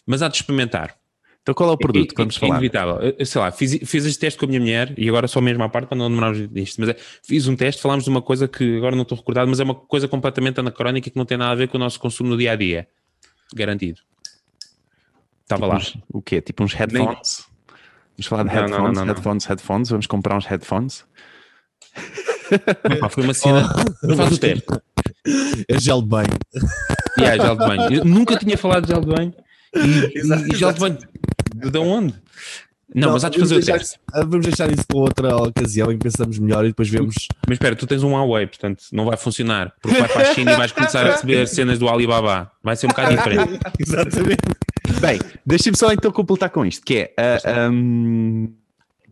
Mas 0.05 0.21
há 0.21 0.27
de 0.27 0.37
experimentar. 0.37 0.95
Então 1.43 1.53
qual 1.53 1.69
é 1.69 1.73
o 1.73 1.77
produto 1.77 2.15
que 2.15 2.21
vamos 2.21 2.37
é, 2.37 2.39
falar? 2.39 2.55
É 2.55 2.57
inevitável. 2.57 3.15
Eu, 3.19 3.25
sei 3.25 3.41
lá, 3.41 3.51
fiz, 3.51 3.77
fiz 3.85 4.05
este 4.05 4.17
teste 4.17 4.39
com 4.39 4.45
a 4.45 4.47
minha 4.47 4.61
mulher 4.61 4.93
e 4.97 5.09
agora 5.09 5.27
só 5.27 5.41
mesmo 5.41 5.61
à 5.61 5.67
parte 5.67 5.87
para 5.87 5.97
não 5.97 6.09
demorarmos 6.09 6.49
disto, 6.49 6.79
mas 6.79 6.89
é, 6.89 6.95
fiz 7.21 7.47
um 7.47 7.55
teste, 7.55 7.81
falámos 7.81 8.05
de 8.05 8.09
uma 8.09 8.21
coisa 8.21 8.47
que 8.47 8.77
agora 8.77 8.95
não 8.95 9.03
estou 9.03 9.17
recordado, 9.17 9.49
mas 9.49 9.59
é 9.59 9.63
uma 9.63 9.75
coisa 9.75 10.07
completamente 10.07 10.61
anacrónica 10.61 11.09
que 11.09 11.17
não 11.17 11.25
tem 11.25 11.37
nada 11.37 11.51
a 11.51 11.55
ver 11.55 11.67
com 11.67 11.75
o 11.75 11.79
nosso 11.79 11.99
consumo 11.99 12.29
no 12.29 12.37
dia 12.37 12.53
a 12.53 12.55
dia. 12.55 12.87
Garantido. 13.53 13.99
Estava 15.41 15.63
tipo 15.63 15.73
lá. 15.73 15.77
Uns, 15.77 15.97
o 16.13 16.21
quê? 16.21 16.41
Tipo 16.41 16.63
uns 16.63 16.73
headphones? 16.73 17.45
Nem... 17.45 17.77
Vamos 18.15 18.27
falar 18.27 18.43
de 18.43 18.49
não, 18.49 18.55
headphones, 18.55 18.97
não, 18.97 19.05
não, 19.05 19.13
headphones, 19.13 19.45
headphones. 19.45 19.89
Vamos 19.89 20.07
comprar 20.07 20.37
uns 20.37 20.45
headphones. 20.45 21.05
Opa, 22.95 23.09
foi 23.09 23.23
uma 23.23 23.33
cena. 23.33 23.69
Oh. 24.03 24.15
Faz 24.15 24.31
o 24.31 24.37
teste. 24.37 24.65
É 25.67 25.79
gel 25.79 26.01
de 26.01 26.07
banho. 26.07 26.27
Yeah, 27.17 27.43
gel 27.43 27.57
de 27.57 27.67
banho. 27.67 27.93
Eu 27.93 28.05
nunca 28.05 28.37
tinha 28.37 28.57
falado 28.57 28.85
de 28.85 28.93
gel 28.93 29.01
de 29.01 29.07
banho. 29.07 29.33
E, 29.75 30.19
e, 30.19 30.53
e 30.53 30.55
gel 30.55 30.71
de 30.71 30.79
banho. 30.79 30.97
De 31.53 31.77
onde? 31.77 32.13
Não, 32.93 33.07
não, 33.07 33.13
mas 33.13 33.23
há 33.23 33.29
de 33.29 33.39
fazer 33.39 33.55
o 33.55 33.65
teste. 33.65 33.99
Vamos 34.13 34.45
deixar 34.45 34.71
isso 34.71 34.85
para 34.85 34.97
outra 34.97 35.35
ocasião 35.35 35.91
em 35.91 35.97
que 35.97 36.03
pensamos 36.03 36.37
melhor 36.37 36.63
e 36.63 36.67
depois 36.67 36.89
vemos. 36.89 37.15
Mas 37.47 37.55
espera, 37.55 37.75
tu 37.75 37.87
tens 37.87 38.03
um 38.03 38.11
Huawei, 38.11 38.45
portanto 38.45 38.83
não 38.91 39.05
vai 39.05 39.17
funcionar. 39.17 39.73
Porque 39.81 39.97
vai 39.97 40.07
para 40.07 40.29
a 40.29 40.33
China 40.33 40.51
e 40.51 40.55
vais 40.55 40.71
começar 40.71 41.07
a 41.07 41.11
receber 41.11 41.47
cenas 41.47 41.79
do 41.79 41.89
Alibaba. 41.89 42.51
Vai 42.61 42.75
ser 42.75 42.85
um 42.85 42.89
bocado 42.89 43.15
diferente. 43.15 43.59
Exatamente. 43.79 44.41
Bem, 45.01 45.19
deixem-me 45.45 45.77
só 45.77 45.91
então 45.91 46.11
completar 46.11 46.49
com 46.51 46.65
isto, 46.65 46.85
que 46.85 46.97
é. 46.97 47.13
Uh, 47.17 47.49
ah, 47.49 47.69
um 47.69 48.53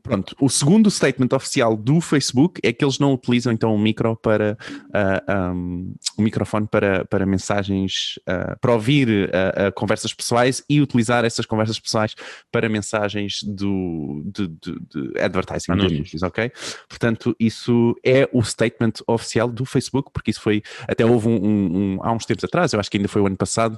Pronto, 0.04 0.36
o 0.40 0.50
segundo 0.50 0.90
statement 0.90 1.36
oficial 1.36 1.76
do 1.78 2.02
Facebook 2.02 2.60
é 2.64 2.74
que 2.74 2.84
eles 2.84 2.98
não 2.98 3.14
utilizam 3.14 3.54
então 3.54 3.74
o 3.74 3.78
micro 3.78 4.16
para 4.16 4.58
uh, 4.88 5.54
um, 5.54 5.94
o 6.18 6.22
microfone 6.22 6.68
para, 6.68 7.06
para 7.06 7.26
mensagens, 7.26 8.20
uh, 8.28 8.60
para 8.60 8.74
ouvir 8.74 9.30
uh, 9.30 9.72
conversas 9.76 10.14
pessoais 10.14 10.64
e 10.68 10.82
utilizar 10.82 11.24
essas 11.24 11.46
conversas 11.46 11.80
pessoais 11.80 12.16
para 12.52 12.68
mensagens 12.68 13.44
do, 13.44 14.24
de, 14.26 14.48
de, 14.48 14.80
de 14.90 15.20
advertising, 15.20 15.72
anúncios, 15.72 16.24
ok? 16.24 16.52
Portanto, 16.90 17.36
isso 17.40 17.96
é 18.04 18.28
o 18.34 18.44
statement 18.44 18.94
oficial 19.08 19.48
do 19.48 19.66
Facebook, 19.66 20.10
porque 20.12 20.32
isso 20.32 20.42
foi, 20.42 20.64
até 20.88 21.06
houve 21.06 21.28
um, 21.28 21.46
um, 21.46 21.78
um 21.78 22.00
há 22.02 22.12
uns 22.12 22.26
tempos 22.26 22.44
atrás, 22.44 22.74
eu 22.74 22.80
acho 22.80 22.90
que 22.90 22.98
ainda 22.98 23.08
foi 23.08 23.22
o 23.22 23.28
ano 23.28 23.38
passado, 23.38 23.78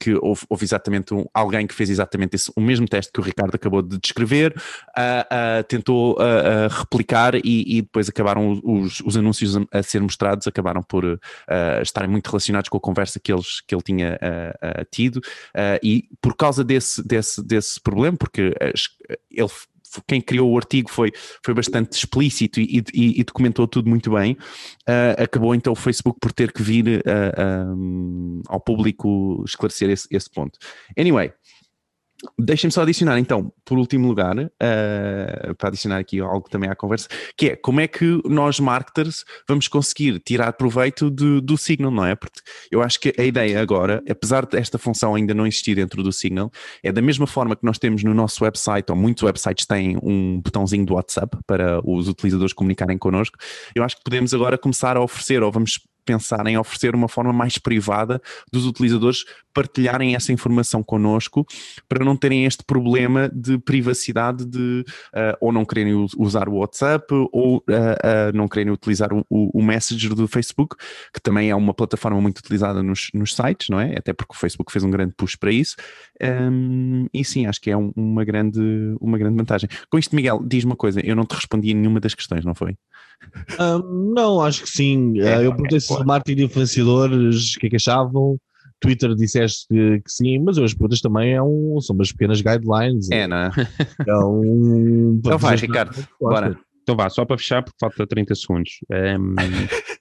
que 0.00 0.14
houve, 0.14 0.42
houve 0.48 0.64
exatamente 0.64 1.14
alguém 1.32 1.66
que 1.66 1.74
fez 1.74 1.90
exatamente 1.90 2.36
esse, 2.36 2.50
o 2.56 2.60
mesmo 2.60 2.88
teste 2.88 3.12
que 3.12 3.20
o 3.20 3.22
Ricardo 3.22 3.54
acabou 3.54 3.82
de 3.82 3.98
descrever, 3.98 4.53
uh, 4.54 5.60
uh, 5.60 5.64
tentou 5.64 6.16
replicar 6.70 7.34
e, 7.34 7.78
e, 7.78 7.82
depois 7.82 8.08
acabaram 8.08 8.60
os, 8.62 9.00
os 9.00 9.16
anúncios 9.16 9.56
a, 9.72 9.82
ser 9.82 10.00
mostrados, 10.00 10.46
acabaram 10.46 10.82
por 10.82 11.18
estarem 11.82 12.10
muito 12.10 12.26
relacionados 12.28 12.68
com 12.68 12.76
a 12.76 12.80
conversa 12.80 13.20
que, 13.20 13.32
eles, 13.32 13.60
que 13.60 13.74
ele 13.74 13.82
tinha 13.82 14.18
tido 14.90 15.20
e 15.82 16.08
por 16.20 16.36
causa 16.36 16.64
desse, 16.64 17.06
desse, 17.06 17.42
desse 17.42 17.80
problema, 17.80 18.16
porque 18.16 18.54
ele 19.30 19.48
quem 20.06 20.20
criou 20.20 20.50
o 20.50 20.56
artigo 20.56 20.90
foi, 20.90 21.12
foi 21.42 21.54
bastante 21.54 21.92
explícito 21.92 22.60
e, 22.60 22.84
e, 22.92 23.20
e 23.20 23.24
documentou 23.24 23.66
tudo 23.66 23.88
muito 23.88 24.10
bem, 24.12 24.32
uh, 24.88 25.22
acabou 25.22 25.54
então 25.54 25.72
o 25.72 25.76
Facebook 25.76 26.18
por 26.20 26.32
ter 26.32 26.52
que 26.52 26.62
vir 26.62 27.02
uh, 27.06 27.74
um, 27.74 28.42
ao 28.48 28.60
público 28.60 29.42
esclarecer 29.46 29.90
esse, 29.90 30.08
esse 30.10 30.30
ponto. 30.30 30.58
Anyway, 30.98 31.32
Deixem-me 32.38 32.72
só 32.72 32.82
adicionar, 32.82 33.18
então, 33.18 33.52
por 33.64 33.76
último 33.78 34.08
lugar, 34.08 34.36
uh, 34.38 35.54
para 35.58 35.68
adicionar 35.68 35.98
aqui 35.98 36.20
algo 36.20 36.48
também 36.48 36.70
à 36.70 36.74
conversa, 36.74 37.08
que 37.36 37.50
é 37.50 37.56
como 37.56 37.80
é 37.80 37.88
que 37.88 38.20
nós, 38.24 38.58
marketers, 38.60 39.24
vamos 39.48 39.68
conseguir 39.68 40.20
tirar 40.20 40.52
proveito 40.54 41.10
do, 41.10 41.56
Signal, 41.56 41.90
não 41.90 42.04
é? 42.04 42.14
Porque 42.14 42.40
eu 42.70 42.82
acho 42.82 42.98
que 42.98 43.12
a 43.18 43.22
ideia 43.22 43.60
agora, 43.60 44.02
apesar 44.08 44.46
desta 44.46 44.78
função 44.78 45.14
ainda 45.14 45.34
não 45.34 45.46
existir 45.46 45.74
dentro 45.74 46.02
do 46.02 46.12
Signal, 46.12 46.50
é 46.82 46.90
da 46.90 47.02
mesma 47.02 47.26
forma 47.26 47.56
que 47.56 47.64
nós 47.64 47.78
temos 47.78 48.02
no 48.02 48.14
nosso 48.14 48.44
website, 48.44 48.90
ou 48.90 48.96
muitos 48.96 49.22
websites 49.22 49.66
têm 49.66 49.98
um 50.02 50.40
botãozinho 50.40 50.86
do 50.86 50.94
WhatsApp 50.94 51.36
para 51.46 51.80
os 51.84 52.08
utilizadores 52.08 52.52
comunicarem 52.52 52.98
connosco, 52.98 53.36
eu 53.74 53.82
acho 53.82 53.96
que 53.96 54.04
podemos 54.04 54.32
agora 54.32 54.56
começar 54.56 54.96
a 54.96 55.02
oferecer, 55.02 55.42
ou 55.42 55.52
vamos 55.52 55.78
pensar 56.04 56.46
em 56.46 56.56
oferecer 56.58 56.94
uma 56.94 57.08
forma 57.08 57.32
mais 57.32 57.58
privada 57.58 58.20
dos 58.52 58.66
utilizadores 58.66 59.24
partilharem 59.54 60.16
essa 60.16 60.32
informação 60.32 60.82
connosco 60.82 61.46
para 61.88 62.04
não 62.04 62.16
terem 62.16 62.44
este 62.44 62.64
problema 62.64 63.30
de 63.32 63.56
privacidade 63.56 64.44
de 64.44 64.84
uh, 65.14 65.36
ou 65.40 65.52
não 65.52 65.64
quererem 65.64 65.94
usar 66.18 66.48
o 66.48 66.56
WhatsApp 66.56 67.06
ou 67.32 67.58
uh, 67.58 67.60
uh, 67.60 68.32
não 68.34 68.48
quererem 68.48 68.72
utilizar 68.72 69.12
o, 69.12 69.24
o, 69.30 69.62
Messenger 69.62 70.14
do 70.14 70.26
Facebook, 70.26 70.76
que 71.12 71.20
também 71.20 71.50
é 71.50 71.54
uma 71.54 71.72
plataforma 71.72 72.20
muito 72.20 72.38
utilizada 72.38 72.82
nos, 72.82 73.08
nos 73.14 73.34
sites, 73.34 73.68
não 73.68 73.78
é? 73.78 73.96
Até 73.96 74.12
porque 74.12 74.34
o 74.34 74.36
Facebook 74.36 74.72
fez 74.72 74.82
um 74.82 74.90
grande 74.90 75.14
push 75.16 75.36
para 75.36 75.52
isso. 75.52 75.76
Um, 76.20 77.06
e 77.14 77.24
sim, 77.24 77.46
acho 77.46 77.60
que 77.60 77.70
é 77.70 77.76
um, 77.76 77.92
uma, 77.94 78.24
grande, 78.24 78.60
uma 79.00 79.16
grande 79.16 79.36
vantagem. 79.36 79.68
Com 79.88 79.98
isto, 79.98 80.14
Miguel, 80.16 80.42
diz 80.44 80.64
uma 80.64 80.76
coisa, 80.76 81.00
eu 81.04 81.14
não 81.14 81.24
te 81.24 81.34
respondi 81.34 81.70
a 81.70 81.74
nenhuma 81.74 82.00
das 82.00 82.14
questões, 82.14 82.44
não 82.44 82.54
foi? 82.54 82.76
Um, 83.58 84.12
não, 84.14 84.40
acho 84.40 84.62
que 84.62 84.70
sim. 84.70 85.20
É, 85.20 85.38
eu 85.38 85.52
perguntei 85.52 85.80
se 85.80 85.93
marketing 86.04 86.36
de 86.36 86.44
influenciadores, 86.44 87.54
o 87.54 87.58
que 87.58 87.66
é 87.66 87.70
que 87.70 87.76
achavam. 87.76 88.38
Twitter 88.80 89.14
disseste 89.14 89.66
que, 89.68 90.00
que, 90.00 90.10
sim, 90.10 90.38
mas 90.40 90.58
as 90.58 90.74
perguntas 90.74 91.00
também 91.00 91.32
é 91.32 91.42
um, 91.42 91.80
são 91.80 91.94
umas 91.94 92.12
pequenas 92.12 92.40
guidelines. 92.40 93.10
É, 93.10 93.26
não 93.26 93.36
é? 93.36 93.50
É 94.06 94.16
um. 94.18 95.20
Então 95.24 95.38
vai, 95.38 95.56
Ricardo, 95.56 96.06
bora. 96.20 96.58
Então 96.82 96.94
vá, 96.94 97.08
só 97.08 97.24
para 97.24 97.38
fechar, 97.38 97.62
porque 97.62 97.78
falta 97.80 98.06
30 98.06 98.34
segundos. 98.34 98.72
Um... 98.90 99.34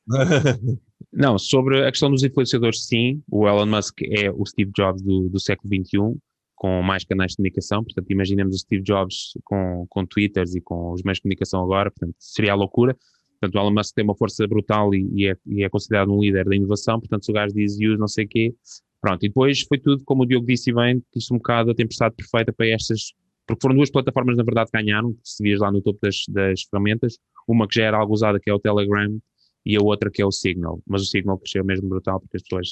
não, 1.13 1.39
sobre 1.39 1.88
a 1.88 1.89
questão 1.89 2.12
dos 2.12 2.23
influenciadores, 2.23 2.85
sim, 2.85 3.23
o 3.31 3.47
Elon 3.47 3.65
Musk 3.65 4.01
é 4.01 4.29
o 4.29 4.45
Steve 4.45 4.71
Jobs 4.75 5.01
do, 5.01 5.29
do 5.29 5.39
século 5.39 5.73
XXI, 5.73 6.19
com 6.55 6.81
mais 6.81 7.05
canais 7.05 7.31
de 7.31 7.38
comunicação, 7.38 7.83
portanto 7.85 8.09
imaginemos 8.09 8.55
o 8.55 8.59
Steve 8.59 8.83
Jobs 8.83 9.31
com, 9.45 9.85
com 9.89 10.05
Twitters 10.05 10.55
e 10.55 10.62
com 10.62 10.91
os 10.91 11.01
meios 11.03 11.19
de 11.19 11.23
comunicação 11.23 11.63
agora, 11.63 11.89
portanto 11.89 12.15
seria 12.19 12.51
a 12.51 12.55
loucura. 12.55 12.97
Portanto, 13.43 13.55
o 13.55 13.59
Elon 13.59 13.73
Musk 13.73 13.93
tem 13.93 14.05
uma 14.05 14.15
força 14.15 14.47
brutal 14.47 14.93
e, 14.95 15.09
e, 15.13 15.27
é, 15.27 15.35
e, 15.45 15.63
é, 15.63 15.69
considerado 15.69 16.13
um 16.13 16.21
líder 16.21 16.45
da 16.45 16.55
inovação, 16.55 16.97
portanto, 16.97 17.25
se 17.25 17.31
o 17.31 17.33
gajo 17.33 17.53
diz 17.53 17.73
use 17.73 17.97
não 17.97 18.07
sei 18.07 18.23
o 18.23 18.27
quê, 18.29 18.55
pronto. 19.01 19.25
E 19.25 19.27
depois 19.27 19.62
foi 19.62 19.77
tudo, 19.77 20.01
como 20.05 20.23
o 20.23 20.25
Diogo 20.25 20.47
disse 20.47 20.71
bem, 20.71 21.03
isto 21.13 21.33
um 21.33 21.38
bocado 21.38 21.71
a 21.71 21.75
tempestade 21.75 22.15
perfeita 22.15 22.53
para 22.53 22.69
estas 22.69 23.13
porque 23.45 23.62
foram 23.62 23.75
duas 23.75 23.91
plataformas, 23.91 24.38
na 24.38 24.43
verdade, 24.43 24.71
que 24.71 24.81
ganharam, 24.81 25.13
se 25.21 25.43
vias 25.43 25.59
lá 25.59 25.69
no 25.69 25.81
topo 25.81 26.00
das, 26.01 26.23
das 26.29 26.62
ferramentas, 26.62 27.17
uma 27.45 27.67
que 27.67 27.75
já 27.75 27.83
era 27.83 27.97
algo 27.97 28.13
usada, 28.13 28.39
que 28.39 28.50
é 28.50 28.53
o 28.53 28.59
Telegram, 28.59 29.19
e 29.65 29.75
a 29.75 29.81
outra 29.81 30.09
que 30.09 30.21
é 30.21 30.25
o 30.25 30.31
Signal. 30.31 30.81
Mas 30.88 31.01
o 31.01 31.05
Signal 31.05 31.38
cresceu 31.38 31.65
mesmo 31.65 31.89
brutal, 31.89 32.21
porque 32.21 32.38
as 32.38 32.43
pessoas 32.43 32.69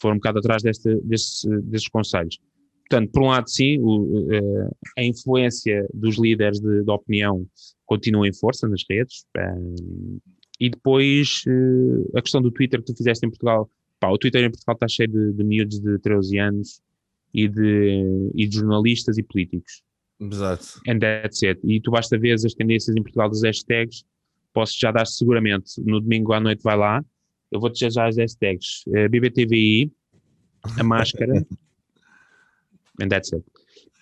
foram 0.00 0.14
um 0.14 0.18
bocado 0.18 0.38
atrás 0.38 0.62
deste, 0.62 0.94
deste, 1.02 1.46
destes 1.64 1.90
conselhos. 1.90 2.38
Portanto, 2.90 3.12
por 3.12 3.22
um 3.22 3.26
lado, 3.26 3.48
sim, 3.48 3.78
o, 3.78 4.26
uh, 4.26 4.76
a 4.98 5.04
influência 5.04 5.86
dos 5.94 6.18
líderes 6.18 6.58
de, 6.58 6.82
de, 6.82 6.90
opinião 6.90 7.46
continua 7.86 8.26
em 8.26 8.34
força 8.34 8.66
nas 8.66 8.82
redes. 8.90 9.24
Uh, 9.36 10.20
e 10.58 10.68
depois, 10.68 11.44
uh, 11.46 12.18
a 12.18 12.20
questão 12.20 12.42
do 12.42 12.50
Twitter 12.50 12.80
que 12.80 12.86
tu 12.86 12.96
fizeste 12.96 13.24
em 13.24 13.30
Portugal. 13.30 13.70
Pá, 14.00 14.10
o 14.10 14.18
Twitter 14.18 14.44
em 14.44 14.50
Portugal 14.50 14.74
está 14.74 14.88
cheio 14.88 15.08
de, 15.08 15.32
de 15.34 15.44
miúdos 15.44 15.78
de 15.78 16.00
13 16.00 16.38
anos 16.38 16.80
e 17.32 17.46
de, 17.46 18.32
e 18.34 18.48
de 18.48 18.56
jornalistas 18.56 19.16
e 19.18 19.22
políticos. 19.22 19.82
Exato. 20.18 20.80
And 20.88 20.98
that's 20.98 21.44
it. 21.44 21.60
E 21.64 21.80
tu 21.80 21.92
basta 21.92 22.18
ver 22.18 22.32
as 22.32 22.54
tendências 22.54 22.96
em 22.96 23.02
Portugal 23.02 23.28
dos 23.28 23.44
hashtags, 23.44 24.04
posso 24.52 24.76
já 24.76 24.90
dar 24.90 25.06
seguramente. 25.06 25.80
No 25.80 26.00
domingo 26.00 26.32
à 26.32 26.40
noite 26.40 26.62
vai 26.64 26.76
lá, 26.76 27.04
eu 27.52 27.60
vou-te 27.60 27.88
já 27.88 28.08
as 28.08 28.16
hashtags. 28.16 28.84
Uh, 28.88 28.96
eh, 28.96 29.08
BBTVI, 29.08 29.92
a 30.76 30.82
máscara, 30.82 31.46
and 33.00 33.08
that's 33.08 33.32
it. 33.32 33.44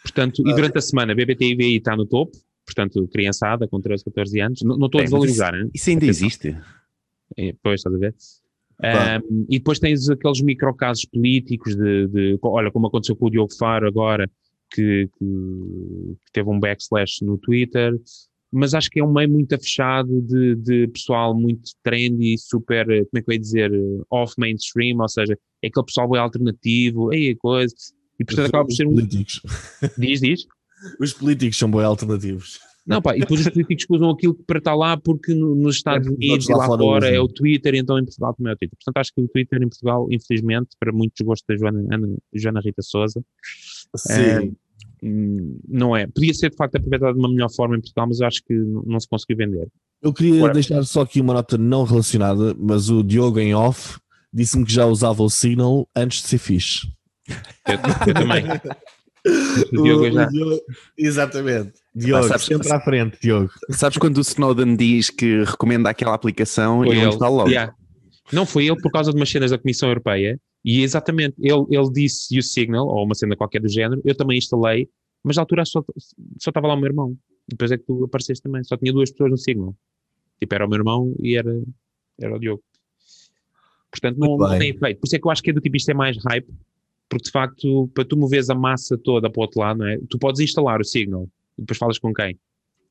Portanto, 0.03 0.43
e 0.47 0.55
durante 0.55 0.79
a 0.79 0.81
semana, 0.81 1.15
BBTVI 1.15 1.77
está 1.77 1.97
no 1.97 2.07
topo, 2.07 2.37
portanto, 2.65 3.07
criançada 3.09 3.67
com 3.67 3.81
13, 3.81 4.05
14 4.05 4.41
anos. 4.41 4.63
Não, 4.63 4.77
não 4.77 4.87
estou 4.87 5.01
a 5.01 5.05
desvalorizar, 5.05 5.55
isso, 5.55 5.71
isso 5.75 5.91
ainda 5.91 6.07
existe. 6.07 6.57
É, 7.37 7.55
pois, 7.63 7.81
estás 7.81 7.95
a 7.95 7.99
ver? 7.99 8.15
Claro. 8.81 9.25
Um, 9.29 9.47
e 9.49 9.59
depois 9.59 9.79
tens 9.79 10.09
aqueles 10.09 10.41
microcasos 10.41 11.05
políticos 11.05 11.75
de, 11.75 12.07
de, 12.07 12.39
olha, 12.43 12.71
como 12.71 12.87
aconteceu 12.87 13.17
com 13.17 13.27
o 13.27 13.31
Diogo 13.31 13.53
Faro 13.55 13.89
agora, 13.89 14.31
que, 14.71 15.09
que, 15.19 16.17
teve 16.33 16.49
um 16.49 16.61
backslash 16.61 17.25
no 17.25 17.39
Twitter, 17.39 17.99
mas 18.53 18.75
acho 18.75 18.89
que 18.89 19.01
é 19.01 19.05
um 19.05 19.13
meio 19.13 19.29
muito 19.29 19.59
fechado 19.59 20.23
de, 20.23 20.55
de 20.55 20.89
pessoal 20.89 21.35
muito 21.35 21.71
trendy, 21.83 22.37
super, 22.39 22.87
como 22.87 23.09
é 23.17 23.23
que 23.23 23.31
eu 23.31 23.35
ia 23.35 23.41
dizer, 23.41 23.73
off 24.11 24.35
mainstream, 24.39 24.99
ou 25.01 25.09
seja, 25.09 25.37
é 25.63 25.67
aquele 25.67 25.87
pessoal 25.87 26.09
bem 26.09 26.21
alternativo, 26.21 27.11
aí 27.11 27.35
coisa, 27.35 27.75
e 28.19 28.25
portanto 28.25 28.49
acaba 28.49 28.65
por 28.65 28.73
ser 28.73 28.87
um. 28.87 28.95
Políticos. 28.95 29.41
Diz, 29.97 30.21
diz. 30.21 30.47
Os 31.01 31.13
políticos 31.13 31.59
são 31.59 31.71
bem 31.71 31.83
alternativos. 31.83 32.61
Não, 32.89 33.03
pá, 33.03 33.15
e 33.15 33.21
depois 33.21 33.41
os 33.41 33.49
políticos 33.51 33.85
usam 33.91 34.09
aquilo 34.09 34.33
para 34.33 34.59
estar 34.59 34.75
lá 34.75 34.97
porque 34.97 35.35
nos 35.35 35.77
Estados 35.77 36.09
é, 36.09 36.11
Unidos 36.11 36.49
e 36.49 36.53
lá, 36.55 36.65
fora, 36.65 36.81
fora 36.81 37.09
é 37.09 37.21
o 37.21 37.29
Twitter, 37.29 37.75
então 37.75 37.99
em 37.99 38.05
Portugal 38.05 38.33
também 38.33 38.51
é 38.51 38.55
o 38.55 38.57
Twitter. 38.57 38.79
Portanto, 38.79 38.97
acho 38.97 39.15
que 39.15 39.21
o 39.21 39.29
Twitter 39.29 39.63
em 39.63 39.69
Portugal, 39.69 40.09
infelizmente, 40.11 40.71
para 40.81 40.91
muito 40.91 41.13
desgosto 41.19 41.45
da 41.47 41.57
Joana, 41.57 41.85
Ana, 41.93 42.17
Joana 42.33 42.61
Rita 42.61 42.81
Souza. 42.81 43.21
Uh, 43.95 44.57
não 45.69 45.95
é. 45.95 46.07
Podia 46.07 46.33
ser 46.33 46.49
de 46.49 46.57
facto 46.57 46.77
aproveitado 46.77 47.13
de 47.13 47.19
uma 47.19 47.29
melhor 47.29 47.51
forma 47.55 47.77
em 47.77 47.81
Portugal, 47.81 48.07
mas 48.09 48.23
acho 48.23 48.43
que 48.43 48.55
não 48.55 48.99
se 48.99 49.07
conseguiu 49.09 49.37
vender. 49.37 49.69
Eu 50.01 50.13
queria 50.13 50.37
Agora, 50.37 50.55
deixar 50.55 50.83
só 50.85 51.03
aqui 51.03 51.21
uma 51.21 51.35
nota 51.35 51.59
não 51.59 51.85
relacionada, 51.85 52.55
mas 52.59 52.89
o 52.89 53.03
Diogo 53.03 53.39
em 53.39 53.55
off 53.55 53.99
disse-me 54.33 54.65
que 54.65 54.73
já 54.73 54.87
usava 54.87 55.23
o 55.23 55.29
Signal 55.29 55.87
antes 55.95 56.23
de 56.23 56.29
ser 56.29 56.39
fixe. 56.39 56.89
Eu, 57.67 57.79
eu 58.07 58.15
também. 58.15 58.45
O 59.73 59.83
Diogo 59.83 60.11
já. 60.11 60.27
Diogo, 60.27 60.61
exatamente. 60.97 61.73
Diogo, 61.95 62.25
ah, 62.25 62.29
sabes, 62.29 62.47
sempre 62.47 62.73
à 62.73 62.81
frente, 62.81 63.19
Diogo. 63.21 63.51
Sabes 63.71 63.99
quando 63.99 64.19
o 64.19 64.23
Snowden 64.23 64.77
diz 64.77 65.11
que 65.11 65.43
recomenda 65.45 65.91
aquela 65.91 66.15
aplicação 66.15 66.85
foi 66.85 66.97
e 66.97 67.01
ele 67.01 67.09
está 67.09 67.29
logo? 67.29 67.49
Yeah. 67.49 67.75
Não 68.33 68.47
foi 68.47 68.67
ele 68.67 68.81
por 68.81 68.91
causa 68.91 69.11
de 69.11 69.17
umas 69.17 69.29
cenas 69.29 69.51
da 69.51 69.59
Comissão 69.59 69.89
Europeia 69.89 70.41
e 70.65 70.83
exatamente, 70.83 71.35
ele, 71.39 71.65
ele 71.71 71.91
disse 71.93 72.39
o 72.39 72.43
Signal, 72.43 72.87
ou 72.87 73.05
uma 73.05 73.15
cena 73.15 73.37
qualquer 73.37 73.61
do 73.61 73.69
género, 73.69 74.03
eu 74.05 74.15
também 74.15 74.39
instalei, 74.39 74.89
mas 75.23 75.37
na 75.37 75.43
altura 75.43 75.65
só, 75.65 75.83
só 76.39 76.51
estava 76.51 76.67
lá 76.67 76.75
o 76.75 76.77
meu 76.77 76.87
irmão. 76.87 77.17
Depois 77.49 77.71
é 77.73 77.79
que 77.79 77.85
tu 77.85 78.05
apareceste 78.05 78.43
também, 78.43 78.63
só 78.65 78.77
tinha 78.77 78.93
duas 78.93 79.11
pessoas 79.11 79.31
no 79.31 79.39
Signal. 79.39 79.75
Tipo, 80.39 80.55
era 80.55 80.67
o 80.67 80.69
meu 80.69 80.79
irmão 80.79 81.15
e 81.21 81.37
era, 81.37 81.51
era 82.21 82.37
o 82.37 82.39
Diogo. 82.39 82.63
Portanto, 83.91 84.19
não, 84.19 84.37
não 84.37 84.59
tem 84.59 84.71
efeito. 84.71 85.01
Por 85.01 85.07
isso 85.07 85.17
é 85.17 85.19
que 85.19 85.27
eu 85.27 85.31
acho 85.31 85.43
que 85.43 85.51
é 85.51 85.53
do 85.53 85.61
tipo, 85.61 85.77
isto 85.77 85.91
é 85.91 85.95
mais 85.95 86.17
hype, 86.25 86.49
porque 87.09 87.25
de 87.25 87.31
facto, 87.31 87.91
para 87.95 88.05
tu 88.05 88.17
moveres 88.17 88.51
a 88.51 88.55
massa 88.55 88.99
toda 88.99 89.31
para 89.31 89.41
o 89.41 89.43
outro 89.43 89.61
lado, 89.61 89.79
não 89.79 89.87
é? 89.87 89.99
tu 90.09 90.19
podes 90.19 90.41
instalar 90.41 90.81
o 90.81 90.85
Signal 90.85 91.29
e 91.57 91.63
depois 91.63 91.79
falas 91.79 91.99
com 91.99 92.13
quem? 92.13 92.39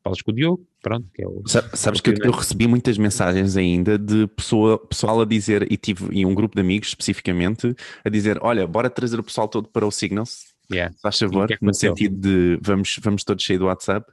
falas 0.07 0.21
com 0.21 0.31
o 0.31 0.33
Diogo, 0.33 0.65
pronto. 0.81 1.07
Que 1.13 1.23
é 1.23 1.27
o, 1.27 1.43
Sabes 1.45 2.01
que 2.01 2.11
eu, 2.11 2.15
eu, 2.23 2.31
recebi 2.31 2.67
muitas 2.67 2.97
mensagens 2.97 3.57
ainda 3.57 3.97
de 3.97 4.27
pessoa, 4.27 4.77
pessoal 4.79 5.21
a 5.21 5.25
dizer, 5.25 5.71
e 5.71 5.77
tive 5.77 6.07
e 6.11 6.25
um 6.25 6.33
grupo 6.33 6.55
de 6.55 6.61
amigos 6.61 6.89
especificamente, 6.89 7.75
a 8.03 8.09
dizer: 8.09 8.39
Olha, 8.41 8.65
bora 8.65 8.89
trazer 8.89 9.19
o 9.19 9.23
pessoal 9.23 9.47
todo 9.47 9.67
para 9.67 9.85
o 9.85 9.91
Signals. 9.91 10.55
Yeah. 10.71 10.93
Faz 11.01 11.19
favor, 11.19 11.49
é 11.49 11.57
no 11.61 11.73
sentido 11.73 12.15
de 12.17 12.59
vamos, 12.61 12.99
vamos 13.01 13.23
todos 13.23 13.43
cheios 13.43 13.59
do 13.59 13.67
WhatsApp. 13.67 14.09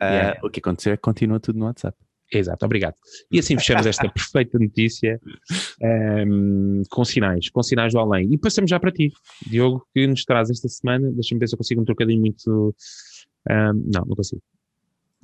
Uh, 0.00 0.04
yeah. 0.04 0.40
O 0.42 0.48
que 0.48 0.60
aconteceu 0.60 0.92
é 0.92 0.96
que 0.96 1.02
continua 1.02 1.38
tudo 1.38 1.58
no 1.58 1.66
WhatsApp. 1.66 1.96
Exato, 2.32 2.64
obrigado. 2.64 2.94
E 3.30 3.38
assim 3.38 3.56
fechamos 3.58 3.86
esta 3.86 4.08
perfeita 4.12 4.58
notícia 4.58 5.20
um, 5.82 5.86
ehm, 5.86 6.82
com 6.88 7.04
sinais, 7.04 7.48
com 7.50 7.62
sinais 7.62 7.92
do 7.92 7.98
além. 7.98 8.32
E 8.32 8.38
passamos 8.38 8.70
já 8.70 8.78
para 8.78 8.92
ti, 8.92 9.12
Diogo, 9.46 9.84
que 9.92 10.06
nos 10.06 10.24
traz 10.24 10.48
esta 10.50 10.68
semana. 10.68 11.10
Deixa-me 11.10 11.40
ver 11.40 11.48
se 11.48 11.54
eu 11.54 11.58
consigo 11.58 11.80
um 11.80 11.84
trocadinho 11.84 12.20
muito. 12.20 12.48
Um, 12.48 13.52
ehm, 13.52 13.82
não, 13.92 14.04
não 14.06 14.16
consigo. 14.16 14.42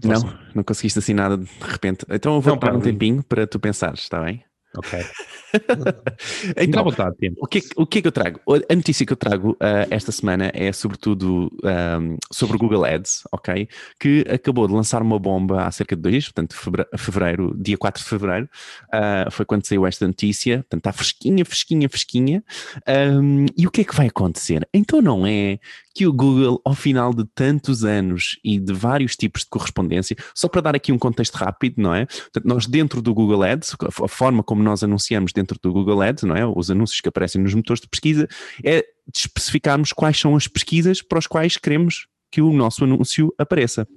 Não, 0.05 0.39
não 0.55 0.63
conseguiste 0.63 0.99
assim 0.99 1.15
nada 1.15 1.39
de 1.39 1.49
repente. 1.63 2.05
Então 2.11 2.35
eu 2.35 2.41
vou 2.41 2.55
não, 2.55 2.61
dar 2.61 2.75
um 2.75 2.81
tempinho 2.81 3.23
para 3.23 3.47
tu 3.47 3.59
pensares, 3.59 4.01
está 4.01 4.23
bem? 4.23 4.45
Ok. 4.77 5.05
então, 6.57 6.85
vontade, 6.85 7.17
o, 7.39 7.47
que, 7.47 7.63
o 7.77 7.87
que 7.87 7.99
é 7.99 8.03
que 8.03 8.09
eu 8.09 8.13
trago? 8.13 8.41
A 8.69 8.75
notícia 8.75 9.07
que 9.07 9.13
eu 9.13 9.17
trago 9.17 9.53
uh, 9.53 9.87
esta 9.91 10.13
semana 10.13 10.51
é 10.53 10.73
sobretudo 10.73 11.51
um, 11.63 12.17
sobre 12.31 12.57
o 12.57 12.59
Google 12.59 12.85
Ads, 12.85 13.23
ok? 13.33 13.69
Que 13.99 14.25
acabou 14.29 14.67
de 14.67 14.75
lançar 14.75 15.03
uma 15.03 15.19
bomba 15.19 15.63
há 15.63 15.71
cerca 15.71 15.97
de 15.97 16.03
dois 16.03 16.13
dias, 16.13 16.25
portanto, 16.27 16.57
fevereiro, 16.97 17.55
dia 17.59 17.77
4 17.77 18.03
de 18.03 18.09
fevereiro, 18.09 18.49
uh, 18.89 19.31
foi 19.31 19.45
quando 19.45 19.67
saiu 19.67 19.87
esta 19.87 20.07
notícia, 20.07 20.59
portanto, 20.59 20.81
está 20.81 20.93
fresquinha, 20.93 21.45
fresquinha, 21.45 21.89
fresquinha. 21.89 22.45
Um, 22.87 23.47
e 23.57 23.67
o 23.67 23.71
que 23.71 23.83
é 23.83 23.85
que 23.85 23.95
vai 23.95 24.09
acontecer? 24.09 24.69
Então 24.73 25.01
não 25.01 25.27
é 25.27 25.59
que 25.97 26.07
o 26.07 26.13
Google, 26.13 26.61
ao 26.63 26.75
final 26.75 27.15
de 27.15 27.25
tantos 27.35 27.83
anos 27.83 28.39
e 28.45 28.61
de 28.61 28.75
vários 28.75 29.17
tipos 29.17 29.45
de 29.45 29.49
correspondência, 29.49 30.15
só 30.35 30.47
para 30.47 30.61
dar 30.61 30.77
aqui 30.77 30.93
um 30.93 30.99
contexto 30.99 31.37
rápido, 31.37 31.81
não 31.81 31.95
é? 31.95 32.05
Portanto, 32.05 32.45
nós 32.45 32.67
dentro 32.67 33.01
do 33.01 33.15
Google 33.15 33.43
Ads, 33.43 33.75
a 33.81 34.07
forma 34.07 34.43
como 34.43 34.63
nós 34.63 34.85
anunciamos 34.85 35.33
dentro 35.33 35.59
do 35.63 35.73
Google 35.73 36.03
Ads, 36.03 36.25
não 36.25 36.37
é? 36.37 36.45
Os 36.45 36.71
anúncios 36.71 37.01
que 37.01 37.09
aparecem 37.09 37.43
nos 37.43 37.55
motores 37.55 37.81
de 37.81 37.89
pesquisa, 37.89 38.29
é 38.63 38.83
de 38.83 39.19
especificarmos 39.21 39.91
quais 39.91 40.21
são 40.21 40.37
as 40.37 40.47
pesquisas 40.47 41.01
para 41.01 41.19
as 41.19 41.27
quais 41.27 41.57
queremos 41.57 42.07
que 42.31 42.43
o 42.43 42.53
nosso 42.53 42.85
anúncio 42.85 43.33
apareça. 43.39 43.89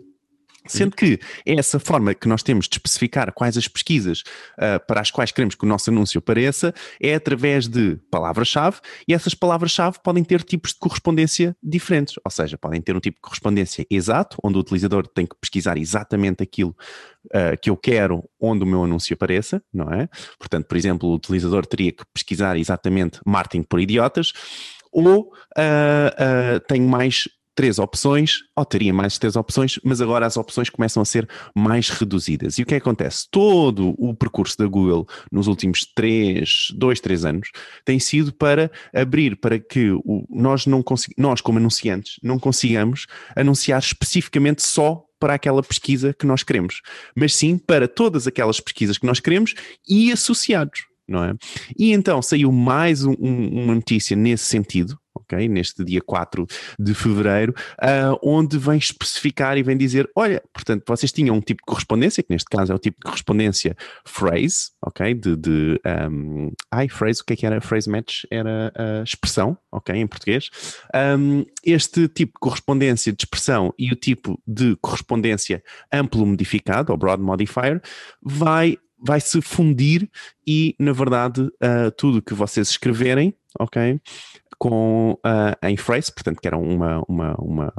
Sendo 0.69 0.95
que 0.95 1.19
é 1.45 1.55
essa 1.55 1.79
forma 1.79 2.13
que 2.13 2.27
nós 2.27 2.43
temos 2.43 2.67
de 2.67 2.75
especificar 2.75 3.33
quais 3.33 3.57
as 3.57 3.67
pesquisas 3.67 4.21
uh, 4.57 4.85
para 4.88 5.01
as 5.01 5.11
quais 5.11 5.31
queremos 5.31 5.55
que 5.55 5.65
o 5.65 5.67
nosso 5.67 5.89
anúncio 5.89 6.19
apareça 6.19 6.73
é 7.01 7.15
através 7.15 7.67
de 7.67 7.97
palavras-chave 8.11 8.77
e 9.07 9.13
essas 9.13 9.33
palavras-chave 9.33 9.97
podem 10.03 10.23
ter 10.23 10.43
tipos 10.43 10.73
de 10.73 10.79
correspondência 10.79 11.55
diferentes, 11.61 12.15
ou 12.23 12.31
seja, 12.31 12.57
podem 12.57 12.81
ter 12.81 12.95
um 12.95 12.99
tipo 12.99 13.17
de 13.17 13.21
correspondência 13.21 13.85
exato, 13.89 14.38
onde 14.43 14.57
o 14.57 14.61
utilizador 14.61 15.07
tem 15.07 15.25
que 15.25 15.35
pesquisar 15.39 15.77
exatamente 15.77 16.43
aquilo 16.43 16.75
uh, 17.27 17.59
que 17.61 17.69
eu 17.69 17.75
quero 17.75 18.23
onde 18.39 18.63
o 18.63 18.67
meu 18.67 18.83
anúncio 18.83 19.13
apareça, 19.13 19.61
não 19.73 19.91
é? 19.91 20.07
Portanto, 20.38 20.67
por 20.67 20.77
exemplo, 20.77 21.09
o 21.09 21.15
utilizador 21.15 21.65
teria 21.65 21.91
que 21.91 22.03
pesquisar 22.13 22.57
exatamente 22.57 23.19
marketing 23.25 23.63
por 23.63 23.79
idiotas 23.79 24.33
ou 24.91 25.33
uh, 25.57 26.59
tenho 26.67 26.88
mais 26.88 27.27
três 27.59 27.77
opções, 27.77 28.43
ou 28.55 28.63
teria 28.63 28.93
mais 28.93 29.17
três 29.17 29.35
opções, 29.35 29.77
mas 29.83 29.99
agora 29.99 30.25
as 30.25 30.37
opções 30.37 30.69
começam 30.69 31.03
a 31.03 31.05
ser 31.05 31.27
mais 31.53 31.89
reduzidas. 31.89 32.57
E 32.57 32.63
o 32.63 32.65
que, 32.65 32.73
é 32.73 32.79
que 32.79 32.87
acontece? 32.87 33.27
Todo 33.29 33.95
o 33.97 34.15
percurso 34.15 34.57
da 34.57 34.65
Google 34.65 35.05
nos 35.29 35.45
últimos 35.47 35.85
três, 35.93 36.69
dois, 36.73 37.01
três 37.01 37.25
anos 37.25 37.49
tem 37.83 37.99
sido 37.99 38.31
para 38.31 38.71
abrir 38.95 39.35
para 39.35 39.59
que 39.59 39.91
o, 39.91 40.25
nós, 40.29 40.65
não 40.65 40.81
nós, 41.17 41.41
como 41.41 41.59
anunciantes, 41.59 42.15
não 42.23 42.39
consigamos 42.39 43.07
anunciar 43.35 43.79
especificamente 43.81 44.63
só 44.63 45.03
para 45.19 45.33
aquela 45.33 45.61
pesquisa 45.61 46.13
que 46.17 46.25
nós 46.25 46.43
queremos, 46.43 46.81
mas 47.13 47.35
sim 47.35 47.57
para 47.57 47.89
todas 47.89 48.25
aquelas 48.25 48.61
pesquisas 48.61 48.97
que 48.97 49.05
nós 49.05 49.19
queremos 49.19 49.53
e 49.85 50.13
associados. 50.13 50.85
não 51.05 51.25
é? 51.25 51.33
E 51.77 51.91
então 51.91 52.21
saiu 52.21 52.53
mais 52.53 53.03
um, 53.03 53.15
um, 53.19 53.63
uma 53.63 53.75
notícia 53.75 54.15
nesse 54.15 54.45
sentido, 54.45 54.97
ok? 55.29 55.48
Neste 55.48 55.83
dia 55.83 56.01
4 56.01 56.48
de 56.79 56.93
fevereiro, 56.93 57.53
uh, 57.81 58.17
onde 58.24 58.57
vem 58.57 58.77
especificar 58.77 59.57
e 59.57 59.63
vem 59.63 59.77
dizer: 59.77 60.09
olha, 60.15 60.41
portanto, 60.51 60.83
vocês 60.88 61.12
tinham 61.12 61.36
um 61.36 61.41
tipo 61.41 61.62
de 61.62 61.65
correspondência, 61.65 62.24
que 62.24 62.33
neste 62.33 62.50
caso 62.50 62.71
é 62.71 62.75
o 62.75 62.79
tipo 62.79 62.98
de 63.00 63.05
correspondência 63.05 63.75
phrase, 64.05 64.71
ok? 64.81 65.13
De. 65.13 65.36
de 65.36 65.81
um, 66.12 66.51
ai, 66.71 66.89
phrase, 66.89 67.21
o 67.21 67.25
que 67.25 67.33
é 67.33 67.36
que 67.36 67.45
era? 67.45 67.62
Phrase 67.62 67.89
match 67.89 68.24
era 68.31 68.74
a 68.75 69.03
expressão, 69.03 69.57
ok? 69.71 69.95
Em 69.95 70.07
português. 70.07 70.50
Um, 70.93 71.45
este 71.63 72.07
tipo 72.07 72.33
de 72.33 72.39
correspondência 72.39 73.13
de 73.13 73.24
expressão 73.24 73.74
e 73.77 73.91
o 73.91 73.95
tipo 73.95 74.41
de 74.48 74.75
correspondência 74.81 75.63
amplo 75.91 76.25
modificado, 76.25 76.91
ou 76.91 76.98
broad 76.98 77.21
modifier, 77.21 77.81
vai 78.21 78.77
vai 79.01 79.19
se 79.19 79.41
fundir 79.41 80.09
e, 80.45 80.75
na 80.79 80.91
verdade, 80.91 81.41
uh, 81.41 81.91
tudo 81.97 82.21
que 82.21 82.33
vocês 82.33 82.69
escreverem, 82.69 83.33
ok? 83.57 83.99
Com, 84.57 85.13
uh, 85.25 85.67
em 85.67 85.77
phrase, 85.77 86.11
portanto, 86.11 86.41
que 86.41 86.47
era 86.47 86.57
uma, 86.57 87.01
uma, 87.07 87.35
uma, 87.35 87.73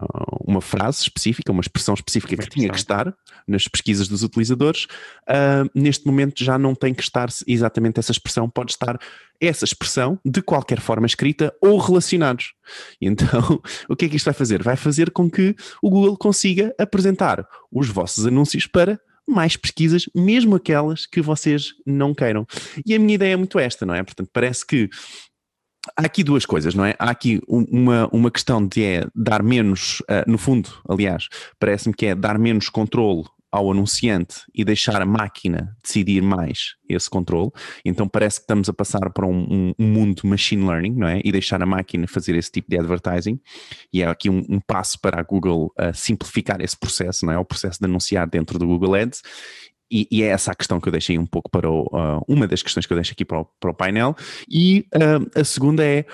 uma 0.46 0.60
frase 0.62 1.02
específica, 1.02 1.52
uma 1.52 1.60
expressão 1.60 1.94
específica 1.94 2.36
que 2.36 2.48
tinha 2.48 2.70
que 2.70 2.78
estar 2.78 3.14
nas 3.46 3.68
pesquisas 3.68 4.08
dos 4.08 4.22
utilizadores, 4.22 4.84
uh, 5.28 5.68
neste 5.74 6.06
momento 6.06 6.42
já 6.42 6.58
não 6.58 6.74
tem 6.74 6.94
que 6.94 7.02
estar 7.02 7.28
exatamente 7.46 8.00
essa 8.00 8.12
expressão, 8.12 8.48
pode 8.48 8.72
estar 8.72 8.98
essa 9.40 9.64
expressão 9.64 10.18
de 10.24 10.40
qualquer 10.40 10.80
forma 10.80 11.06
escrita 11.06 11.52
ou 11.60 11.78
relacionados. 11.78 12.54
Então, 13.00 13.60
o 13.88 13.94
que 13.94 14.06
é 14.06 14.08
que 14.08 14.16
isto 14.16 14.26
vai 14.26 14.34
fazer? 14.34 14.62
Vai 14.62 14.76
fazer 14.76 15.10
com 15.10 15.30
que 15.30 15.54
o 15.82 15.90
Google 15.90 16.16
consiga 16.16 16.74
apresentar 16.78 17.46
os 17.70 17.88
vossos 17.88 18.26
anúncios 18.26 18.66
para 18.66 18.98
mais 19.30 19.56
pesquisas, 19.56 20.04
mesmo 20.14 20.56
aquelas 20.56 21.06
que 21.06 21.20
vocês 21.20 21.72
não 21.86 22.14
queiram. 22.14 22.46
E 22.84 22.94
a 22.94 22.98
minha 22.98 23.14
ideia 23.14 23.34
é 23.34 23.36
muito 23.36 23.58
esta, 23.58 23.86
não 23.86 23.94
é? 23.94 24.02
Portanto, 24.02 24.28
parece 24.32 24.66
que 24.66 24.88
há 25.96 26.04
aqui 26.04 26.22
duas 26.22 26.44
coisas, 26.44 26.74
não 26.74 26.84
é? 26.84 26.94
Há 26.98 27.10
aqui 27.10 27.40
uma, 27.48 28.08
uma 28.12 28.30
questão 28.30 28.66
de 28.66 28.82
é 28.82 29.06
dar 29.14 29.42
menos, 29.42 30.00
uh, 30.00 30.28
no 30.30 30.38
fundo, 30.38 30.68
aliás, 30.88 31.28
parece-me 31.58 31.94
que 31.94 32.06
é 32.06 32.14
dar 32.14 32.38
menos 32.38 32.68
controle 32.68 33.24
ao 33.52 33.70
anunciante 33.70 34.42
e 34.54 34.64
deixar 34.64 35.02
a 35.02 35.06
máquina 35.06 35.76
decidir 35.82 36.22
mais 36.22 36.76
esse 36.88 37.10
controle. 37.10 37.50
Então 37.84 38.08
parece 38.08 38.36
que 38.36 38.44
estamos 38.44 38.68
a 38.68 38.72
passar 38.72 39.10
para 39.10 39.26
um, 39.26 39.72
um, 39.78 39.86
mundo 39.86 40.22
machine 40.24 40.66
learning, 40.66 40.92
não 40.92 41.08
é? 41.08 41.20
E 41.24 41.32
deixar 41.32 41.60
a 41.62 41.66
máquina 41.66 42.06
fazer 42.06 42.36
esse 42.36 42.50
tipo 42.50 42.70
de 42.70 42.78
advertising. 42.78 43.40
E 43.92 44.02
é 44.02 44.06
aqui 44.06 44.30
um, 44.30 44.44
um 44.48 44.60
passo 44.60 45.00
para 45.00 45.20
a 45.20 45.22
Google 45.22 45.72
uh, 45.78 45.94
simplificar 45.94 46.60
esse 46.60 46.78
processo, 46.78 47.26
não 47.26 47.32
é? 47.32 47.38
O 47.38 47.44
processo 47.44 47.78
de 47.80 47.86
anunciar 47.86 48.28
dentro 48.28 48.58
do 48.58 48.66
Google 48.66 48.94
Ads. 48.94 49.22
E, 49.90 50.06
e 50.10 50.22
é 50.22 50.26
essa 50.26 50.52
a 50.52 50.54
questão 50.54 50.80
que 50.80 50.86
eu 50.86 50.92
deixei 50.92 51.18
um 51.18 51.26
pouco 51.26 51.50
para 51.50 51.68
o, 51.68 51.82
uh, 51.86 52.24
uma 52.28 52.46
das 52.46 52.62
questões 52.62 52.86
que 52.86 52.92
eu 52.92 52.96
deixo 52.96 53.12
aqui 53.12 53.24
para 53.24 53.40
o, 53.40 53.44
para 53.58 53.70
o 53.70 53.74
painel. 53.74 54.16
E 54.48 54.86
uh, 54.94 55.40
a 55.40 55.44
segunda 55.44 55.84
é 55.84 56.04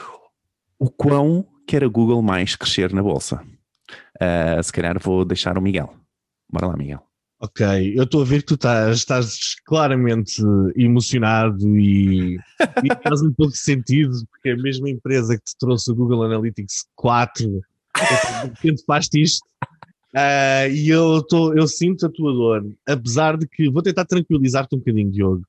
o 0.79 0.91
quão 0.91 1.47
quer 1.67 1.85
a 1.85 1.89
Google 1.89 2.23
mais 2.23 2.57
crescer 2.57 2.93
na 2.93 3.03
bolsa. 3.03 3.43
se 4.63 4.73
calhar 4.73 4.99
vou 4.99 5.25
deixar 5.25 5.59
o 5.59 5.63
Miguel. 5.63 5.93
Bora 6.51 6.69
lá, 6.69 6.77
Miguel. 6.77 7.06
Ok, 7.39 7.93
eu 7.95 8.05
estou 8.05 8.23
a 8.23 8.25
ver 8.25 8.41
que 8.41 8.47
tu 8.47 8.55
estás, 8.55 8.97
estás 8.97 9.57
claramente 9.67 10.43
emocionado 10.75 11.79
e, 11.79 12.37
e 12.37 13.03
faz 13.03 13.21
um 13.21 13.31
pouco 13.31 13.53
de 13.53 13.59
sentido, 13.59 14.15
porque 14.31 14.51
a 14.51 14.57
mesma 14.57 14.89
empresa 14.89 15.37
que 15.37 15.45
te 15.45 15.59
trouxe 15.59 15.91
o 15.91 15.95
Google 15.95 16.23
Analytics 16.23 16.87
4, 16.95 17.61
de 18.65 18.85
faz 18.87 19.11
isto, 19.15 19.45
uh, 20.15 20.71
e 20.73 20.89
eu, 20.89 21.23
tô, 21.23 21.53
eu 21.53 21.69
sinto 21.69 22.07
a 22.07 22.09
tua 22.09 22.33
dor, 22.33 22.67
apesar 22.89 23.37
de 23.37 23.47
que 23.47 23.71
vou 23.71 23.83
tentar 23.83 24.07
tranquilizar-te 24.07 24.75
um 24.75 24.79
bocadinho, 24.79 25.13
Diogo. 25.13 25.43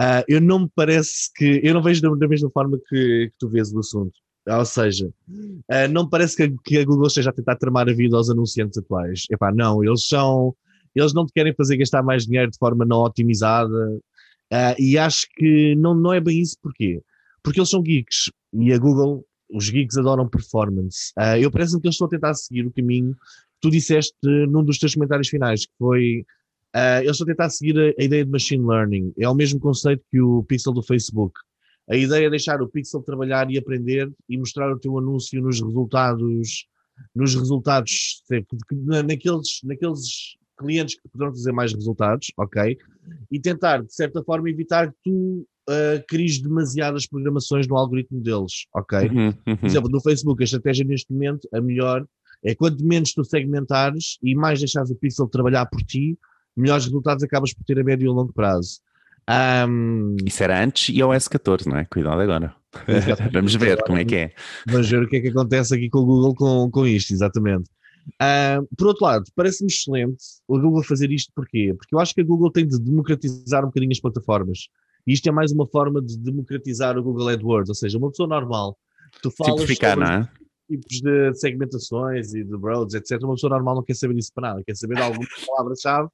Uh, 0.00 0.24
eu 0.26 0.40
não 0.40 0.60
me 0.60 0.70
parece 0.74 1.30
que, 1.34 1.60
eu 1.62 1.74
não 1.74 1.82
vejo 1.82 2.00
da, 2.00 2.08
da 2.14 2.28
mesma 2.28 2.50
forma 2.50 2.78
que, 2.88 3.28
que, 3.28 3.32
tu 3.38 3.46
vês 3.50 3.70
o 3.74 3.80
assunto. 3.80 4.14
Ou 4.48 4.64
seja, 4.64 5.10
uh, 5.28 5.88
não 5.90 6.04
me 6.04 6.10
parece 6.10 6.34
que 6.34 6.42
a, 6.44 6.48
que 6.64 6.78
a 6.78 6.84
Google 6.84 7.08
esteja 7.08 7.28
a 7.28 7.32
tentar 7.34 7.56
tramar 7.56 7.90
a 7.90 7.92
vida 7.92 8.16
aos 8.16 8.30
anunciantes 8.30 8.78
atuais. 8.78 9.24
Epá, 9.30 9.52
não, 9.52 9.84
eles 9.84 10.06
são 10.06 10.54
eles 11.00 11.14
não 11.14 11.26
te 11.26 11.32
querem 11.32 11.54
fazer 11.54 11.76
gastar 11.76 12.02
mais 12.02 12.26
dinheiro 12.26 12.50
de 12.50 12.58
forma 12.58 12.84
não 12.84 12.98
otimizada. 12.98 13.98
Uh, 14.52 14.74
e 14.78 14.96
acho 14.96 15.26
que 15.36 15.74
não, 15.76 15.94
não 15.94 16.12
é 16.12 16.20
bem 16.20 16.40
isso. 16.40 16.56
Porquê? 16.62 17.02
Porque 17.42 17.60
eles 17.60 17.70
são 17.70 17.82
geeks 17.82 18.30
e 18.54 18.72
a 18.72 18.78
Google, 18.78 19.24
os 19.52 19.68
geeks 19.68 19.96
adoram 19.96 20.28
performance. 20.28 21.12
Uh, 21.18 21.36
eu 21.38 21.50
parece-me 21.50 21.80
que 21.80 21.86
eles 21.86 21.94
estão 21.94 22.06
a 22.06 22.10
tentar 22.10 22.34
seguir 22.34 22.66
o 22.66 22.72
caminho 22.72 23.12
que 23.14 23.60
tu 23.60 23.70
disseste 23.70 24.14
num 24.22 24.64
dos 24.64 24.78
teus 24.78 24.94
comentários 24.94 25.28
finais, 25.28 25.66
que 25.66 25.72
foi 25.78 26.24
uh, 26.74 27.00
eles 27.00 27.12
estão 27.12 27.24
a 27.24 27.28
tentar 27.28 27.50
seguir 27.50 27.78
a, 27.78 28.00
a, 28.00 28.04
ideia 28.04 28.24
de 28.24 28.30
machine 28.30 28.66
learning. 28.66 29.12
É 29.18 29.28
o 29.28 29.34
mesmo 29.34 29.60
conceito 29.60 30.04
que 30.10 30.20
o 30.20 30.42
pixel 30.44 30.72
do 30.72 30.82
Facebook. 30.82 31.34
A 31.88 31.96
ideia 31.96 32.26
é 32.26 32.30
deixar 32.30 32.60
o 32.60 32.68
pixel 32.68 33.02
trabalhar 33.02 33.50
e 33.50 33.58
aprender 33.58 34.10
e 34.28 34.36
mostrar 34.36 34.72
o 34.72 34.78
teu 34.78 34.98
anúncio 34.98 35.40
nos 35.40 35.60
resultados, 35.60 36.66
nos 37.14 37.34
resultados, 37.34 38.22
naqueles, 39.06 39.60
naqueles 39.62 40.36
clientes 40.56 40.96
que 40.96 41.08
poderão 41.08 41.32
trazer 41.32 41.52
mais 41.52 41.72
resultados, 41.72 42.32
ok? 42.36 42.76
E 43.30 43.40
tentar, 43.40 43.82
de 43.82 43.94
certa 43.94 44.22
forma, 44.22 44.50
evitar 44.50 44.88
que 44.88 44.96
tu 45.04 45.46
uh, 45.68 46.04
cries 46.08 46.40
demasiadas 46.40 47.06
programações 47.06 47.66
no 47.66 47.76
algoritmo 47.76 48.20
deles, 48.20 48.66
ok? 48.74 49.08
Uhum, 49.08 49.34
uhum. 49.46 49.56
Por 49.56 49.66
exemplo, 49.66 49.90
no 49.90 50.00
Facebook, 50.00 50.42
a 50.42 50.44
estratégia 50.44 50.84
neste 50.84 51.12
momento, 51.12 51.48
a 51.52 51.60
melhor, 51.60 52.06
é 52.44 52.54
quanto 52.54 52.84
menos 52.84 53.12
tu 53.12 53.24
segmentares 53.24 54.18
e 54.22 54.34
mais 54.34 54.58
deixares 54.58 54.90
o 54.90 54.96
pixel 54.96 55.28
trabalhar 55.28 55.66
por 55.66 55.82
ti, 55.82 56.18
melhores 56.56 56.84
resultados 56.84 57.22
acabas 57.22 57.52
por 57.52 57.64
ter 57.64 57.78
a 57.78 57.84
médio 57.84 58.06
e 58.06 58.08
a 58.08 58.12
longo 58.12 58.32
prazo. 58.32 58.80
Um... 59.68 60.16
Isso 60.24 60.42
era 60.44 60.62
antes 60.62 60.88
e 60.88 61.00
iOS 61.00 61.28
14, 61.28 61.68
não 61.68 61.76
é? 61.76 61.84
Cuidado 61.84 62.20
agora. 62.20 62.54
Vamos 63.32 63.54
ver 63.54 63.82
como 63.82 63.98
é 63.98 64.04
que 64.04 64.14
é. 64.14 64.32
Vamos 64.66 64.88
ver 64.88 65.02
o 65.02 65.08
que 65.08 65.16
é 65.16 65.20
que 65.20 65.28
acontece 65.28 65.74
aqui 65.74 65.88
com 65.88 65.98
o 65.98 66.06
Google 66.06 66.34
com, 66.34 66.70
com 66.70 66.86
isto, 66.86 67.12
exatamente. 67.12 67.68
Uh, 68.06 68.66
por 68.76 68.88
outro 68.88 69.04
lado, 69.04 69.24
parece-me 69.34 69.70
excelente 69.70 70.22
o 70.46 70.58
Google 70.58 70.82
fazer 70.82 71.10
isto 71.10 71.32
porquê? 71.34 71.74
Porque 71.76 71.94
eu 71.94 71.98
acho 71.98 72.14
que 72.14 72.20
a 72.20 72.24
Google 72.24 72.50
tem 72.50 72.66
de 72.66 72.78
democratizar 72.78 73.64
um 73.64 73.68
bocadinho 73.68 73.92
as 73.92 74.00
plataformas. 74.00 74.68
E 75.06 75.12
isto 75.12 75.28
é 75.28 75.32
mais 75.32 75.52
uma 75.52 75.66
forma 75.66 76.00
de 76.00 76.16
democratizar 76.18 76.96
o 76.96 77.02
Google 77.02 77.28
AdWords, 77.28 77.68
ou 77.68 77.74
seja, 77.74 77.98
uma 77.98 78.10
pessoa 78.10 78.28
normal, 78.28 78.76
tu 79.22 79.30
falas 79.30 79.60
Simplificar, 79.60 79.98
não 79.98 80.06
é? 80.06 80.28
tipos 80.68 81.00
de 81.00 81.34
segmentações 81.34 82.34
e 82.34 82.44
de 82.44 82.56
roads, 82.56 82.94
etc. 82.94 83.22
Uma 83.22 83.34
pessoa 83.34 83.50
normal 83.50 83.76
não 83.76 83.82
quer 83.82 83.94
saber 83.94 84.14
disso 84.14 84.32
para 84.34 84.48
nada, 84.48 84.64
quer 84.64 84.76
saber 84.76 84.96
de 84.96 85.02
algumas 85.02 85.28
palavras-chave 85.46 86.08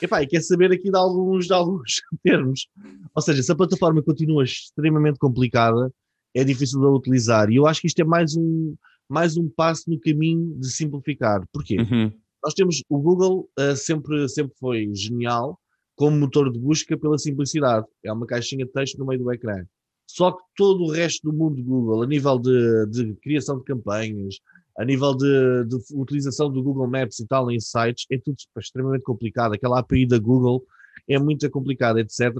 e 0.00 0.26
quer 0.26 0.40
saber 0.40 0.70
aqui 0.70 0.90
de 0.90 0.96
alguns, 0.96 1.46
de 1.46 1.52
alguns 1.52 2.00
termos. 2.22 2.68
Ou 3.14 3.22
seja, 3.22 3.42
se 3.42 3.50
a 3.50 3.56
plataforma 3.56 4.02
continua 4.02 4.44
extremamente 4.44 5.18
complicada, 5.18 5.92
é 6.34 6.44
difícil 6.44 6.80
de 6.80 6.86
utilizar. 6.86 7.50
E 7.50 7.56
eu 7.56 7.66
acho 7.66 7.80
que 7.80 7.88
isto 7.88 8.00
é 8.00 8.04
mais 8.04 8.36
um, 8.36 8.76
mais 9.10 9.36
um 9.36 9.48
passo 9.48 9.90
no 9.90 9.98
caminho 9.98 10.54
de 10.58 10.70
simplificar. 10.70 11.42
Porquê? 11.52 11.78
Uhum. 11.78 12.12
Nós 12.42 12.54
temos 12.54 12.82
o 12.88 12.98
Google 12.98 13.50
uh, 13.58 13.74
sempre, 13.74 14.28
sempre 14.28 14.54
foi 14.58 14.88
genial 14.94 15.58
como 15.96 16.16
motor 16.16 16.50
de 16.50 16.58
busca 16.58 16.96
pela 16.96 17.18
simplicidade. 17.18 17.86
É 18.04 18.12
uma 18.12 18.24
caixinha 18.24 18.64
de 18.64 18.72
texto 18.72 18.98
no 18.98 19.04
meio 19.04 19.20
do 19.20 19.32
ecrã. 19.32 19.64
Só 20.06 20.32
que 20.32 20.42
todo 20.56 20.84
o 20.84 20.90
resto 20.90 21.30
do 21.30 21.36
mundo 21.36 21.56
do 21.56 21.62
Google, 21.62 22.02
a 22.02 22.06
nível 22.06 22.38
de, 22.38 22.86
de 22.86 23.14
criação 23.16 23.58
de 23.58 23.64
campanhas, 23.64 24.36
a 24.78 24.84
nível 24.84 25.14
de, 25.14 25.64
de, 25.66 25.76
utilização 25.94 26.50
do 26.50 26.62
Google 26.62 26.88
Maps 26.88 27.18
e 27.18 27.26
tal 27.26 27.50
em 27.50 27.60
sites, 27.60 28.06
é 28.10 28.18
tudo 28.18 28.36
extremamente 28.58 29.02
complicado. 29.02 29.54
Aquela 29.54 29.80
API 29.80 30.06
da 30.06 30.18
Google 30.18 30.64
é 31.08 31.18
muito 31.18 31.48
complicada, 31.50 32.00
etc. 32.00 32.32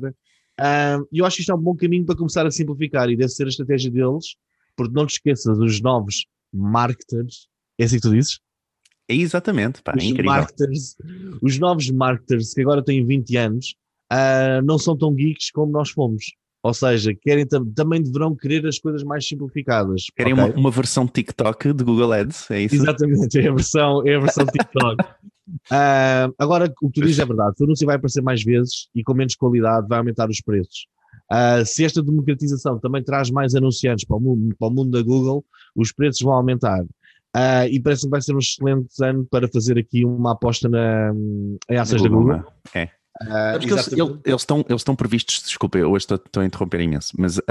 E 1.12 1.18
eu 1.18 1.26
acho 1.26 1.37
que 1.37 1.42
isto 1.42 1.52
é 1.52 1.54
um 1.54 1.61
bom 1.61 1.76
caminho 1.76 2.06
para 2.06 2.16
começar 2.16 2.46
a 2.46 2.50
simplificar 2.50 3.11
e 3.11 3.16
deve 3.16 3.30
ser 3.30 3.44
a 3.44 3.48
estratégia 3.48 3.90
deles, 3.90 4.37
porque 4.76 4.94
não 4.94 5.06
te 5.06 5.14
esqueças, 5.14 5.59
os 5.59 5.80
novos 5.80 6.26
marketers, 6.53 7.49
é 7.79 7.85
assim 7.85 7.97
que 7.97 8.03
tu 8.03 8.11
dizes? 8.11 8.41
É 9.09 9.15
exatamente, 9.15 9.83
pá, 9.83 9.93
é 9.93 9.97
os 9.97 10.05
incrível. 10.05 10.31
Marketers, 10.31 10.97
os 11.43 11.59
novos 11.59 11.91
marketers 11.91 12.55
que 12.55 12.61
agora 12.61 12.85
têm 12.85 13.05
20 13.05 13.37
anos 13.37 13.75
uh, 14.13 14.63
não 14.65 14.79
são 14.79 14.97
tão 14.97 15.13
geeks 15.15 15.51
como 15.51 15.73
nós 15.73 15.91
fomos. 15.91 16.25
Ou 16.63 16.75
seja, 16.75 17.15
querem 17.15 17.47
também 17.75 18.03
deverão 18.03 18.37
querer 18.37 18.67
as 18.67 18.79
coisas 18.79 19.03
mais 19.03 19.27
simplificadas. 19.27 20.05
Querem 20.15 20.35
okay? 20.35 20.45
uma, 20.45 20.55
uma, 20.55 20.71
versão 20.71 21.09
TikTok 21.09 21.73
de 21.73 21.83
Google 21.83 22.13
Ads, 22.13 22.51
é 22.51 22.63
isso? 22.63 22.75
Exatamente, 22.75 23.39
é 23.41 23.49
a 23.49 23.55
versão, 23.55 24.07
é 24.07 24.15
a 24.15 24.21
versão 24.21 24.45
TikTok. 24.47 25.03
uh, 25.03 26.35
agora, 26.39 26.73
o 26.83 26.91
que 26.91 27.01
tu 27.01 27.07
dizes 27.07 27.19
é 27.19 27.25
verdade. 27.25 27.57
O 27.59 27.65
anúncio 27.65 27.87
vai 27.87 27.97
aparecer 27.97 28.23
mais 28.23 28.43
vezes 28.45 28.89
e 28.95 29.03
com 29.03 29.15
menos 29.15 29.35
qualidade 29.35 29.89
vai 29.89 29.99
aumentar 29.99 30.29
os 30.29 30.41
preços. 30.43 30.87
Uh, 31.31 31.64
se 31.64 31.85
esta 31.85 32.03
democratização 32.03 32.79
também 32.79 33.03
traz 33.03 33.31
mais 33.31 33.55
anunciantes 33.55 34.05
para 34.05 34.16
o 34.16 34.20
mundo, 34.20 34.55
para 34.59 34.68
o 34.68 34.70
mundo 34.70 34.90
da 34.90 35.03
Google, 35.03 35.44
os 35.77 35.92
preços 35.92 36.20
vão 36.23 36.35
aumentar. 36.35 36.83
Uh, 36.83 37.66
e 37.70 37.81
parece 37.81 38.03
que 38.03 38.09
vai 38.09 38.20
ser 38.20 38.35
um 38.35 38.38
excelente 38.38 38.88
ano 39.03 39.25
para 39.31 39.46
fazer 39.46 39.79
aqui 39.79 40.05
uma 40.05 40.33
aposta 40.33 40.68
na, 40.68 41.12
em 41.70 41.77
ações 41.77 42.03
da 42.03 42.09
Google. 42.09 42.42
É. 42.75 42.88
Uh, 43.23 43.57
eles, 43.61 43.92
eles, 43.92 44.40
estão, 44.40 44.64
eles 44.66 44.81
estão 44.81 44.96
previstos, 44.96 45.42
desculpa, 45.42 45.77
eu 45.77 45.90
hoje 45.90 46.05
estou, 46.05 46.16
estou 46.16 46.42
a 46.42 46.46
interromper 46.46 46.81
imenso, 46.81 47.12
mas 47.18 47.37
uh, 47.37 47.42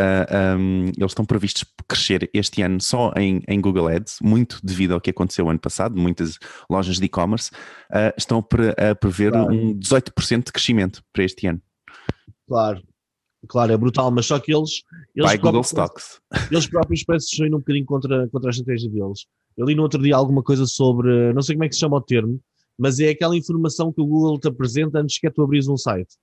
um, 0.58 0.86
eles 0.98 1.12
estão 1.12 1.24
previstos 1.24 1.63
crescer 1.88 2.28
este 2.34 2.63
ano 2.63 2.82
só 2.82 3.13
em, 3.15 3.43
em, 3.48 3.62
Google 3.62 3.88
Ads, 3.88 4.17
muito 4.19 4.60
devido 4.63 4.93
ao 4.95 5.02
que 5.02 5.12
aconteceu 5.12 5.48
ano 5.48 5.60
passado, 5.60 5.95
muitas 5.95 6.39
lojas 6.67 6.98
de 6.98 7.06
e-commerce 7.06 7.52
uh, 7.91 8.12
estão 8.17 8.39
a 8.39 8.95
prever 8.95 9.32
claro. 9.32 9.54
um 9.54 9.78
18% 9.78 10.45
de 10.45 10.52
crescimento 10.52 11.04
para 11.13 11.24
este 11.24 11.45
ano. 11.45 11.62
Claro, 12.48 12.82
Claro, 13.47 13.71
é 13.71 13.78
brutal, 13.78 14.12
mas 14.12 14.25
só 14.25 14.39
que 14.39 14.54
eles. 14.54 14.84
eles 15.15 15.32
By 15.32 15.38
Google 15.38 15.62
Stocks. 15.62 16.19
Eles 16.52 16.67
próprios 16.67 17.04
parecem 17.04 17.47
se 17.47 17.56
um 17.56 17.60
bocadinho 17.60 17.86
contra, 17.86 18.28
contra 18.30 18.49
a 18.49 18.52
estratégia 18.52 18.89
deles. 18.89 19.25
Eu 19.56 19.65
li 19.65 19.75
no 19.75 19.84
outro 19.84 20.02
dia 20.02 20.15
alguma 20.15 20.43
coisa 20.43 20.65
sobre. 20.65 21.34
Não 21.34 21.41
sei 21.41 21.56
como 21.56 21.63
é 21.63 21.69
que 21.69 21.75
se 21.75 21.80
chama 21.80 21.97
o 21.97 22.02
termo, 22.02 22.39
mas 22.78 22.99
é 22.99 23.10
aquela 23.10 23.38
informação 23.38 23.93
que 23.93 24.02
o 24.02 24.06
Google 24.06 24.39
te 24.39 24.47
apresenta 24.47 24.99
antes 24.99 25.19
que 25.19 25.30
tu 25.32 25.41
abris 25.41 25.67
um 25.67 25.78
site. 25.78 26.15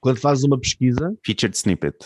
Quando 0.00 0.18
fazes 0.18 0.44
uma 0.44 0.58
pesquisa. 0.58 1.14
Featured 1.24 1.56
snippet. 1.56 1.96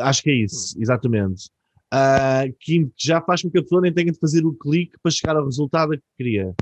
Acho 0.00 0.22
que 0.22 0.30
é 0.30 0.34
isso, 0.34 0.74
exatamente. 0.78 1.48
Uh, 1.94 2.52
que 2.58 2.88
já 2.98 3.20
faz 3.20 3.42
com 3.42 3.50
que 3.50 3.58
a 3.58 3.62
pessoa 3.62 3.80
nem 3.80 3.92
tenha 3.92 4.12
de 4.12 4.18
fazer 4.18 4.44
o 4.44 4.52
clique 4.52 4.98
para 5.02 5.12
chegar 5.12 5.36
ao 5.36 5.44
resultado 5.44 5.92
que 5.92 6.02
queria. 6.18 6.54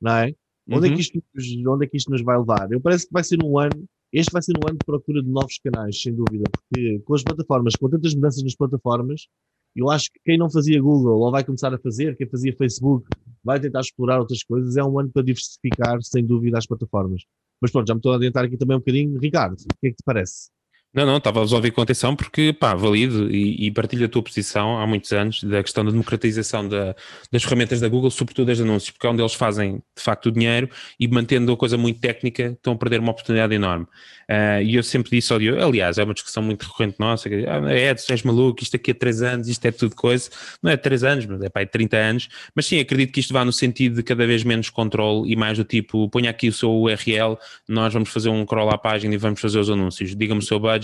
Não 0.00 0.12
é? 0.12 0.26
Uhum. 0.66 0.78
Onde, 0.78 0.88
é 0.88 0.94
que 0.94 1.00
isto, 1.00 1.22
onde 1.68 1.84
é 1.84 1.88
que 1.88 1.96
isto 1.96 2.10
nos 2.10 2.22
vai 2.22 2.38
levar? 2.38 2.70
Eu 2.70 2.80
parece 2.80 3.06
que 3.06 3.12
vai 3.12 3.22
ser 3.22 3.42
um 3.44 3.58
ano 3.58 3.84
este 4.12 4.32
vai 4.32 4.42
ser 4.42 4.52
um 4.56 4.68
ano 4.68 4.78
de 4.78 4.84
procura 4.84 5.22
de 5.22 5.28
novos 5.28 5.58
canais, 5.58 6.00
sem 6.00 6.14
dúvida, 6.14 6.44
porque 6.50 7.00
com 7.00 7.14
as 7.14 7.22
plataformas, 7.22 7.74
com 7.76 7.88
tantas 7.88 8.14
mudanças 8.14 8.42
nas 8.42 8.54
plataformas, 8.54 9.26
eu 9.74 9.90
acho 9.90 10.10
que 10.12 10.20
quem 10.24 10.36
não 10.36 10.50
fazia 10.50 10.80
Google 10.80 11.18
ou 11.18 11.30
vai 11.30 11.42
começar 11.42 11.72
a 11.72 11.78
fazer, 11.78 12.16
quem 12.16 12.28
fazia 12.28 12.54
Facebook 12.54 13.08
vai 13.42 13.58
tentar 13.58 13.80
explorar 13.80 14.20
outras 14.20 14.42
coisas, 14.42 14.76
é 14.76 14.84
um 14.84 14.98
ano 14.98 15.10
para 15.10 15.22
diversificar, 15.22 16.02
sem 16.02 16.24
dúvida, 16.26 16.58
as 16.58 16.66
plataformas. 16.66 17.22
Mas 17.60 17.70
pronto, 17.70 17.88
já 17.88 17.94
me 17.94 17.98
estou 17.98 18.12
a 18.12 18.16
adiantar 18.16 18.44
aqui 18.44 18.56
também 18.56 18.76
um 18.76 18.80
bocadinho. 18.80 19.18
Ricardo, 19.18 19.54
o 19.54 19.78
que 19.80 19.86
é 19.86 19.90
que 19.90 19.96
te 19.96 20.04
parece? 20.04 20.50
Não, 20.94 21.06
não, 21.06 21.16
estava 21.16 21.40
a 21.40 21.42
ouvir 21.42 21.70
com 21.70 21.80
atenção 21.80 22.14
porque, 22.14 22.52
pá, 22.52 22.74
valido 22.74 23.30
e, 23.30 23.66
e 23.66 23.70
partilho 23.70 24.04
a 24.04 24.08
tua 24.10 24.22
posição 24.22 24.78
há 24.78 24.86
muitos 24.86 25.10
anos 25.10 25.42
da 25.42 25.62
questão 25.62 25.82
da 25.82 25.90
democratização 25.90 26.68
da, 26.68 26.94
das 27.30 27.42
ferramentas 27.42 27.80
da 27.80 27.88
Google, 27.88 28.10
sobretudo 28.10 28.48
das 28.48 28.60
anúncios, 28.60 28.90
porque 28.90 29.06
é 29.06 29.10
onde 29.10 29.22
eles 29.22 29.32
fazem, 29.32 29.76
de 29.96 30.02
facto, 30.02 30.26
o 30.26 30.30
dinheiro 30.30 30.68
e 31.00 31.08
mantendo 31.08 31.50
a 31.50 31.56
coisa 31.56 31.78
muito 31.78 31.98
técnica, 31.98 32.48
estão 32.48 32.74
a 32.74 32.76
perder 32.76 33.00
uma 33.00 33.10
oportunidade 33.10 33.54
enorme. 33.54 33.86
Uh, 34.28 34.62
e 34.62 34.74
eu 34.76 34.82
sempre 34.82 35.10
disse 35.10 35.32
ao 35.32 35.38
Diogo, 35.38 35.62
aliás, 35.62 35.96
é 35.96 36.04
uma 36.04 36.12
discussão 36.12 36.42
muito 36.42 36.62
recorrente 36.62 36.96
nossa, 36.98 37.26
que 37.26 37.46
ah, 37.46 37.60
és 37.72 38.22
maluco, 38.22 38.62
isto 38.62 38.76
aqui 38.76 38.90
é 38.90 38.94
3 38.94 39.22
anos, 39.22 39.48
isto 39.48 39.64
é 39.64 39.72
tudo 39.72 39.96
coisa. 39.96 40.28
Não 40.62 40.70
é 40.70 40.76
3 40.76 41.04
anos, 41.04 41.24
mas 41.24 41.40
é 41.40 41.48
pá, 41.48 41.62
é 41.62 41.66
30 41.66 41.96
anos. 41.96 42.28
Mas 42.54 42.66
sim, 42.66 42.78
acredito 42.78 43.12
que 43.12 43.20
isto 43.20 43.32
vá 43.32 43.46
no 43.46 43.52
sentido 43.52 43.96
de 43.96 44.02
cada 44.02 44.26
vez 44.26 44.44
menos 44.44 44.68
controle 44.68 45.32
e 45.32 45.36
mais 45.36 45.56
do 45.56 45.64
tipo, 45.64 46.06
ponha 46.10 46.28
aqui 46.28 46.48
o 46.48 46.52
seu 46.52 46.70
URL, 46.70 47.38
nós 47.66 47.94
vamos 47.94 48.10
fazer 48.10 48.28
um 48.28 48.44
crawl 48.44 48.70
à 48.70 48.76
página 48.76 49.14
e 49.14 49.16
vamos 49.16 49.40
fazer 49.40 49.58
os 49.58 49.70
anúncios. 49.70 50.14
Diga-me 50.14 50.40
o 50.40 50.42
seu 50.42 50.60
budget 50.60 50.81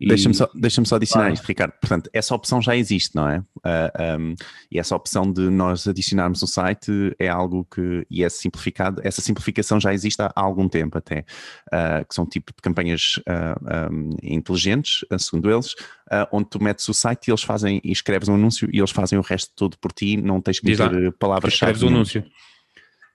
Deixa-me 0.00 0.34
só, 0.34 0.50
deixa 0.54 0.84
só 0.84 0.96
adicionar 0.96 1.26
claro. 1.26 1.34
isto, 1.34 1.46
Ricardo. 1.46 1.72
Portanto, 1.80 2.10
essa 2.12 2.34
opção 2.34 2.60
já 2.60 2.76
existe, 2.76 3.14
não 3.14 3.28
é? 3.28 3.38
Uh, 3.38 3.44
ah, 3.64 4.16
um, 4.18 4.34
e 4.70 4.78
essa 4.78 4.94
opção 4.94 5.32
de 5.32 5.48
nós 5.50 5.86
adicionarmos 5.86 6.42
o 6.42 6.46
site 6.46 7.14
é 7.18 7.28
algo 7.28 7.64
que, 7.64 8.04
e 8.10 8.24
é 8.24 8.28
simplificado, 8.28 9.00
essa 9.04 9.20
simplificação 9.20 9.78
já 9.78 9.94
existe 9.94 10.20
há, 10.20 10.32
algum 10.34 10.68
tempo 10.68 10.98
até, 10.98 11.20
uh, 11.68 12.06
que 12.08 12.14
são 12.14 12.26
tipo 12.26 12.52
de 12.52 12.60
campanhas 12.60 13.20
uh, 13.20 13.92
um, 13.92 14.10
inteligentes, 14.22 15.04
segundo 15.18 15.50
eles, 15.50 15.74
onde 16.30 16.48
tu 16.48 16.62
metes 16.62 16.88
o 16.88 16.94
site 16.94 17.28
e 17.28 17.30
eles 17.30 17.42
fazem, 17.42 17.80
e 17.82 17.90
escreves 17.90 18.28
um 18.28 18.34
anúncio 18.34 18.68
e 18.72 18.78
eles 18.78 18.90
fazem 18.90 19.18
o 19.18 19.22
resto 19.22 19.52
todo 19.56 19.78
por 19.78 19.92
ti, 19.92 20.16
não 20.16 20.40
tens 20.40 20.60
que 20.60 20.66
dizer 20.66 21.12
palavras-chave. 21.18 21.72
Escreves 21.72 21.82
o 21.82 21.94
anúncio. 21.94 22.24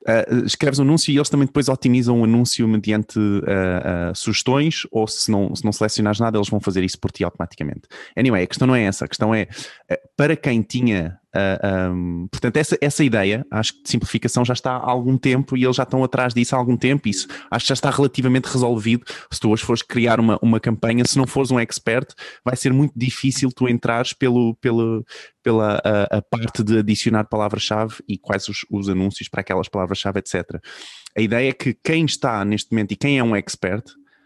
Uh, 0.07 0.45
escreves 0.45 0.79
um 0.79 0.83
anúncio 0.83 1.11
e 1.11 1.17
eles 1.17 1.27
também 1.27 1.45
depois 1.45 1.67
otimizam 1.67 2.21
o 2.21 2.23
anúncio 2.23 2.65
mediante 2.67 3.19
uh, 3.19 4.11
uh, 4.11 4.15
sugestões 4.15 4.87
ou 4.91 5.05
se 5.07 5.29
não, 5.29 5.53
se 5.53 5.65
não 5.65 5.73
selecionares 5.73 6.21
nada, 6.21 6.37
eles 6.37 6.47
vão 6.47 6.59
fazer 6.59 6.83
isso 6.83 6.97
por 6.97 7.11
ti 7.11 7.23
automaticamente. 7.23 7.81
Anyway, 8.17 8.43
a 8.43 8.47
questão 8.47 8.65
não 8.65 8.75
é 8.75 8.83
essa, 8.83 9.03
a 9.03 9.07
questão 9.07 9.35
é 9.35 9.47
para 10.15 10.37
quem 10.37 10.61
tinha 10.61 11.19
Uh, 11.35 11.91
um, 11.93 12.27
portanto, 12.27 12.57
essa, 12.57 12.77
essa 12.81 13.03
ideia, 13.03 13.45
acho 13.51 13.73
que 13.73 13.83
de 13.83 13.89
simplificação 13.89 14.43
já 14.43 14.53
está 14.53 14.71
há 14.71 14.89
algum 14.89 15.15
tempo 15.15 15.55
e 15.55 15.63
eles 15.63 15.75
já 15.75 15.83
estão 15.83 16.03
atrás 16.03 16.33
disso 16.33 16.55
há 16.55 16.57
algum 16.57 16.75
tempo. 16.75 17.07
Isso 17.07 17.27
acho 17.51 17.65
que 17.65 17.69
já 17.69 17.73
está 17.73 17.89
relativamente 17.91 18.45
resolvido. 18.45 19.05
Se 19.31 19.39
tu 19.39 19.49
hoje 19.49 19.63
fores 19.63 19.83
criar 19.83 20.19
uma, 20.19 20.39
uma 20.41 20.59
campanha, 20.59 21.05
se 21.05 21.17
não 21.17 21.27
fores 21.27 21.51
um 21.51 21.59
expert, 21.59 22.13
vai 22.43 22.55
ser 22.55 22.73
muito 22.73 22.93
difícil 22.95 23.51
tu 23.51 23.67
entrares 23.67 24.11
pelo, 24.13 24.55
pelo, 24.55 25.05
pela 25.43 25.79
a, 25.83 26.17
a 26.17 26.21
parte 26.21 26.63
de 26.63 26.79
adicionar 26.79 27.25
palavra-chave 27.25 27.95
e 28.07 28.17
quais 28.17 28.47
os, 28.47 28.65
os 28.71 28.89
anúncios 28.89 29.29
para 29.29 29.41
aquelas 29.41 29.69
palavras-chave, 29.69 30.19
etc. 30.19 30.59
A 31.15 31.21
ideia 31.21 31.49
é 31.49 31.53
que 31.53 31.73
quem 31.73 32.05
está 32.05 32.43
neste 32.43 32.71
momento 32.71 32.91
e 32.93 32.95
quem 32.95 33.19
é 33.19 33.23
um 33.23 33.35
expert 33.35 33.83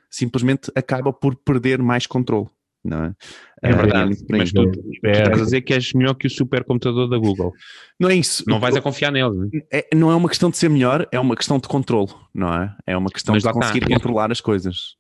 simplesmente 0.09 0.71
acaba 0.75 1.11
por 1.11 1.35
perder 1.35 1.81
mais 1.81 2.07
controle 2.07 2.47
não 2.83 3.05
é? 3.05 3.13
É 3.61 3.71
verdade, 3.71 4.13
é, 4.13 4.37
mas 4.37 4.51
tu, 4.51 4.69
tu 4.69 4.89
estás 4.93 5.41
a 5.41 5.43
dizer 5.43 5.61
que 5.61 5.73
és 5.73 5.93
melhor 5.93 6.15
que 6.15 6.27
o 6.27 6.29
supercomputador 6.29 7.07
da 7.07 7.17
Google. 7.17 7.53
Não 7.97 8.09
é 8.09 8.15
isso. 8.15 8.43
Não 8.45 8.59
vais 8.59 8.75
a 8.75 8.81
confiar 8.81 9.11
nele. 9.11 9.65
É, 9.71 9.87
não 9.95 10.11
é 10.11 10.15
uma 10.15 10.27
questão 10.27 10.49
de 10.49 10.57
ser 10.57 10.69
melhor, 10.69 11.07
é 11.11 11.19
uma 11.19 11.35
questão 11.35 11.57
de 11.57 11.67
controle, 11.67 12.11
não 12.33 12.53
é? 12.53 12.75
É 12.85 12.97
uma 12.97 13.09
questão 13.09 13.33
mas 13.33 13.43
de 13.43 13.51
conseguir 13.51 13.83
está. 13.83 13.93
controlar 13.95 14.31
as 14.31 14.41
coisas. 14.41 14.97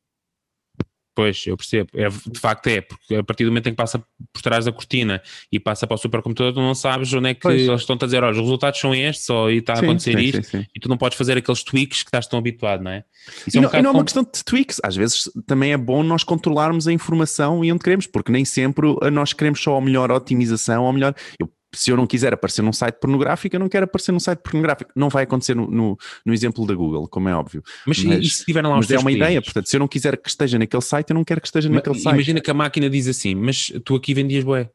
Pois, 1.15 1.45
eu 1.45 1.55
percebo. 1.55 1.89
É, 1.93 2.09
de 2.09 2.39
facto 2.39 2.67
é, 2.67 2.81
porque 2.81 3.15
a 3.15 3.23
partir 3.23 3.43
do 3.43 3.51
momento 3.51 3.67
em 3.67 3.71
que 3.71 3.77
passa 3.77 3.99
por 3.99 4.41
trás 4.41 4.65
da 4.65 4.71
cortina 4.71 5.21
e 5.51 5.59
passa 5.59 5.85
para 5.85 5.93
o 5.93 5.97
supercomputador, 5.97 6.53
tu 6.53 6.59
não 6.59 6.73
sabes 6.73 7.13
onde 7.13 7.29
é 7.29 7.33
que 7.35 7.41
pois. 7.41 7.61
eles 7.61 7.81
estão 7.81 7.95
a 7.95 8.05
dizer, 8.05 8.23
olha, 8.23 8.31
os 8.31 8.39
resultados 8.39 8.79
são 8.79 8.95
estes, 8.95 9.25
só 9.25 9.49
e 9.49 9.57
está 9.57 9.73
a 9.73 9.75
sim, 9.75 9.85
acontecer 9.85 10.17
sim, 10.17 10.23
isto, 10.23 10.43
sim, 10.43 10.65
e 10.75 10.79
tu 10.79 10.89
não 10.89 10.97
podes 10.97 11.17
fazer 11.17 11.37
aqueles 11.37 11.63
tweaks 11.63 12.01
que 12.01 12.07
estás 12.07 12.25
tão 12.25 12.39
habituado, 12.39 12.83
não 12.83 12.91
é? 12.91 13.03
Isso 13.45 13.55
e 13.55 13.57
é 13.57 13.59
um 13.59 13.63
não, 13.71 13.81
não 13.83 13.89
é 13.91 13.93
uma 13.93 14.03
questão 14.03 14.23
de 14.23 14.43
tweaks, 14.43 14.81
às 14.83 14.95
vezes 14.95 15.29
também 15.45 15.71
é 15.71 15.77
bom 15.77 16.01
nós 16.01 16.23
controlarmos 16.23 16.87
a 16.87 16.91
informação 16.91 17.63
e 17.63 17.71
onde 17.71 17.83
queremos, 17.83 18.07
porque 18.07 18.31
nem 18.31 18.43
sempre 18.43 18.87
nós 19.11 19.33
queremos 19.33 19.61
só 19.61 19.77
a 19.77 19.81
melhor 19.81 20.11
otimização, 20.11 20.83
ou 20.83 20.89
a 20.89 20.93
melhor. 20.93 21.13
Eu 21.39 21.47
se 21.73 21.91
eu 21.91 21.97
não 21.97 22.05
quiser 22.07 22.33
aparecer 22.33 22.61
num 22.61 22.73
site 22.73 22.95
pornográfico, 22.95 23.55
eu 23.55 23.59
não 23.59 23.69
quero 23.69 23.85
aparecer 23.85 24.11
num 24.11 24.19
site 24.19 24.39
pornográfico. 24.39 24.91
Não 24.95 25.09
vai 25.09 25.23
acontecer 25.23 25.55
no, 25.55 25.69
no, 25.69 25.97
no 26.25 26.33
exemplo 26.33 26.65
da 26.65 26.73
Google, 26.73 27.07
como 27.07 27.29
é 27.29 27.35
óbvio. 27.35 27.63
Mas, 27.85 28.03
mas 28.03 28.25
e 28.25 28.29
se 28.29 28.45
tiveram 28.45 28.69
lá 28.69 28.79
os 28.79 28.89
é 28.89 28.95
uma 28.95 29.03
clientes? 29.03 29.25
ideia, 29.25 29.41
portanto, 29.41 29.67
se 29.67 29.75
eu 29.75 29.79
não 29.79 29.87
quiser 29.87 30.17
que 30.17 30.29
esteja 30.29 30.59
naquele 30.59 30.83
site, 30.83 31.09
eu 31.09 31.15
não 31.15 31.23
quero 31.23 31.41
que 31.41 31.47
esteja 31.47 31.69
mas, 31.69 31.77
naquele 31.77 31.99
site. 31.99 32.13
Imagina 32.13 32.41
que 32.41 32.51
a 32.51 32.53
máquina 32.53 32.89
diz 32.89 33.07
assim, 33.07 33.35
mas 33.35 33.71
tu 33.83 33.95
aqui 33.95 34.13
vendias 34.13 34.43
boé. 34.43 34.69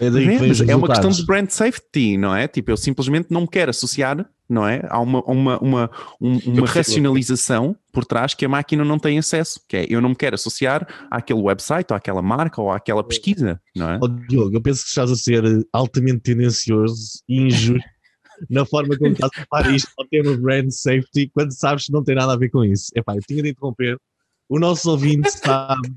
É, 0.00 0.06
é, 0.06 0.72
é 0.72 0.76
uma 0.76 0.88
questão 0.88 1.10
de 1.10 1.24
brand 1.24 1.48
safety, 1.48 2.16
não 2.16 2.34
é? 2.34 2.48
Tipo, 2.48 2.70
eu 2.70 2.76
simplesmente 2.76 3.28
não 3.30 3.42
me 3.42 3.48
quero 3.48 3.70
associar, 3.70 4.28
não 4.48 4.66
é? 4.66 4.82
Há 4.88 5.00
uma, 5.00 5.22
uma, 5.22 5.58
uma, 5.58 5.90
um, 6.20 6.38
uma 6.46 6.66
racionalização 6.66 7.76
por 7.92 8.04
trás 8.04 8.34
que 8.34 8.44
a 8.44 8.48
máquina 8.48 8.84
não 8.84 8.98
tem 8.98 9.18
acesso, 9.18 9.60
que 9.68 9.76
é 9.76 9.86
eu 9.88 10.00
não 10.00 10.10
me 10.10 10.16
quero 10.16 10.34
associar 10.34 10.86
àquele 11.10 11.40
website, 11.40 11.86
ou 11.90 11.96
àquela 11.96 12.22
marca, 12.22 12.60
ou 12.60 12.70
àquela 12.70 13.02
pesquisa, 13.02 13.60
não 13.74 13.90
é? 13.90 13.98
Oh, 14.02 14.08
Diogo, 14.08 14.56
eu 14.56 14.60
penso 14.60 14.82
que 14.82 14.88
estás 14.88 15.10
a 15.10 15.16
ser 15.16 15.42
altamente 15.72 16.20
tendencioso 16.20 17.22
e 17.28 17.40
injusto 17.42 17.88
na 18.50 18.64
forma 18.64 18.96
como 18.96 19.12
estás 19.12 19.30
a 19.36 19.46
falar 19.48 19.74
isto 19.74 19.90
ao 19.98 20.06
tema 20.06 20.36
brand 20.36 20.70
safety, 20.70 21.30
quando 21.32 21.52
sabes 21.52 21.86
que 21.86 21.92
não 21.92 22.02
tem 22.02 22.14
nada 22.14 22.32
a 22.32 22.36
ver 22.36 22.50
com 22.50 22.64
isso. 22.64 22.90
Epá, 22.94 23.14
eu 23.14 23.20
tinha 23.26 23.42
de 23.42 23.50
interromper, 23.50 23.98
o 24.52 24.58
nosso 24.58 24.90
ouvinte 24.90 25.30
sabe. 25.32 25.90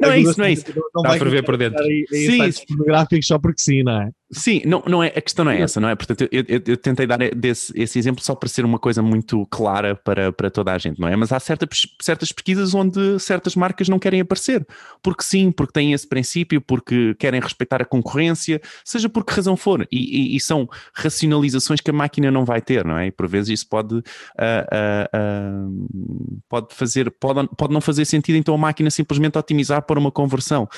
não 0.00 0.10
é 0.10 0.18
isso, 0.18 0.38
não 0.38 0.46
é 0.46 0.52
isso. 0.52 0.64
Não, 0.94 1.02
Está 1.02 1.26
a 1.26 1.28
ver 1.28 1.44
por 1.44 1.58
dentro. 1.58 1.84
Sim, 2.08 2.38
pornográficos 2.66 3.26
só 3.26 3.38
porque 3.38 3.60
sim, 3.60 3.82
não 3.82 4.00
é? 4.00 4.10
Sim, 4.30 4.60
não, 4.66 4.82
não 4.86 5.02
é, 5.02 5.06
a 5.08 5.20
questão 5.22 5.42
não 5.42 5.52
é 5.52 5.62
essa, 5.62 5.80
não 5.80 5.88
é? 5.88 5.94
Portanto, 5.94 6.28
eu, 6.30 6.44
eu, 6.46 6.60
eu 6.66 6.76
tentei 6.76 7.06
dar 7.06 7.18
desse, 7.34 7.72
esse 7.74 7.98
exemplo 7.98 8.22
só 8.22 8.34
para 8.34 8.48
ser 8.48 8.62
uma 8.62 8.78
coisa 8.78 9.00
muito 9.00 9.46
clara 9.46 9.94
para, 9.96 10.30
para 10.30 10.50
toda 10.50 10.70
a 10.70 10.76
gente, 10.76 11.00
não 11.00 11.08
é? 11.08 11.16
Mas 11.16 11.32
há 11.32 11.40
certa, 11.40 11.66
certas 12.00 12.30
pesquisas 12.30 12.74
onde 12.74 13.18
certas 13.20 13.56
marcas 13.56 13.88
não 13.88 13.98
querem 13.98 14.20
aparecer, 14.20 14.66
porque 15.02 15.22
sim, 15.22 15.50
porque 15.50 15.72
têm 15.72 15.94
esse 15.94 16.06
princípio, 16.06 16.60
porque 16.60 17.14
querem 17.14 17.40
respeitar 17.40 17.80
a 17.80 17.86
concorrência, 17.86 18.60
seja 18.84 19.08
por 19.08 19.24
que 19.24 19.32
razão 19.32 19.56
for, 19.56 19.86
e, 19.90 20.34
e, 20.34 20.36
e 20.36 20.40
são 20.40 20.68
racionalizações 20.92 21.80
que 21.80 21.90
a 21.90 21.94
máquina 21.94 22.30
não 22.30 22.44
vai 22.44 22.60
ter, 22.60 22.84
não 22.84 22.98
é? 22.98 23.06
E 23.06 23.10
por 23.10 23.26
vezes 23.26 23.60
isso 23.60 23.68
pode, 23.68 23.94
uh, 23.94 24.02
uh, 24.02 25.70
uh, 25.72 26.38
pode 26.50 26.74
fazer, 26.74 27.10
pode, 27.20 27.48
pode 27.56 27.72
não 27.72 27.80
fazer 27.80 28.04
sentido, 28.04 28.36
então 28.36 28.54
a 28.54 28.58
máquina 28.58 28.90
simplesmente 28.90 29.38
otimizar 29.38 29.82
para 29.82 29.98
uma 29.98 30.10
conversão. 30.10 30.68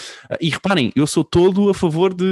e 0.40 0.50
reparem, 0.50 0.92
eu 0.94 1.06
sou 1.06 1.24
todo 1.24 1.70
a 1.70 1.74
favor 1.74 2.12
de 2.12 2.24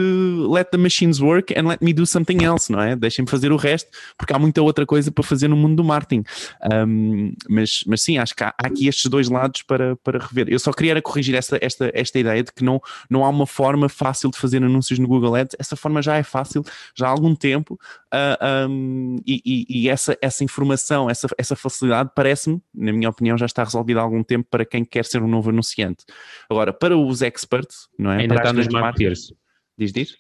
let 0.49 0.71
the 0.71 0.77
machine 0.77 1.09
machines 1.09 1.21
work 1.21 1.53
and 1.57 1.67
let 1.69 1.81
me 1.81 1.93
do 1.93 2.07
something 2.07 2.45
else, 2.45 2.71
não 2.71 2.81
é? 2.81 2.97
Deixem-me 2.97 3.29
fazer 3.29 3.53
o 3.53 3.57
resto, 3.57 3.91
porque 4.17 4.33
há 4.33 4.39
muita 4.39 4.61
outra 4.63 4.85
coisa 4.85 5.11
para 5.11 5.25
fazer 5.25 5.49
no 5.49 5.57
mundo 5.57 5.77
do 5.77 5.85
marketing. 5.85 6.25
Um, 6.73 7.33
mas, 7.49 7.85
mas 7.87 8.03
sim, 8.03 8.19
acho 8.19 8.35
que 8.35 8.45
há, 8.45 8.49
há, 8.49 8.67
aqui 8.67 8.89
estes 8.89 9.07
dois 9.07 9.29
lados 9.29 9.63
para, 9.63 9.97
para 9.97 10.19
rever. 10.19 10.49
Eu 10.49 10.59
só 10.59 10.73
queria 10.73 11.01
corrigir 11.01 11.35
esta, 11.35 11.59
esta, 11.61 11.91
esta 11.95 12.19
ideia 12.19 12.43
de 12.43 12.53
que 12.53 12.65
não, 12.65 12.81
não 13.09 13.25
há 13.25 13.29
uma 13.29 13.47
forma 13.47 13.89
fácil 13.89 14.31
de 14.31 14.39
fazer 14.39 14.63
anúncios 14.63 14.99
no 14.99 15.07
Google 15.07 15.35
Ads. 15.35 15.57
Essa 15.59 15.77
forma 15.77 16.03
já 16.03 16.17
é 16.17 16.23
fácil, 16.23 16.65
já 16.95 17.07
há 17.07 17.11
algum 17.11 17.35
tempo, 17.35 17.75
uh, 17.75 18.39
ah, 18.41 18.67
um, 18.69 19.17
e, 19.27 19.41
e, 19.45 19.83
e, 19.83 19.89
essa, 19.89 20.17
essa 20.21 20.45
informação, 20.45 21.09
essa, 21.09 21.29
essa 21.37 21.57
facilidade, 21.57 22.11
parece-me, 22.15 22.61
na 22.75 22.93
minha 22.93 23.09
opinião, 23.09 23.37
já 23.37 23.47
está 23.47 23.65
resolvida 23.65 23.88
há 23.97 24.01
algum 24.03 24.23
tempo 24.23 24.47
para 24.51 24.65
quem 24.65 24.85
quer 24.85 25.05
ser 25.05 25.23
um 25.23 25.29
novo 25.29 25.51
anunciante. 25.51 26.05
Agora, 26.51 26.73
para 26.73 26.97
os 26.97 27.23
experts, 27.23 27.89
não 27.99 28.11
é? 28.13 28.23
Ainda 28.23 28.35
para 28.35 28.45
está 28.45 28.53
nos 28.53 28.69
marketers. 28.69 29.33
Diz, 29.79 29.93
diz? 29.93 30.17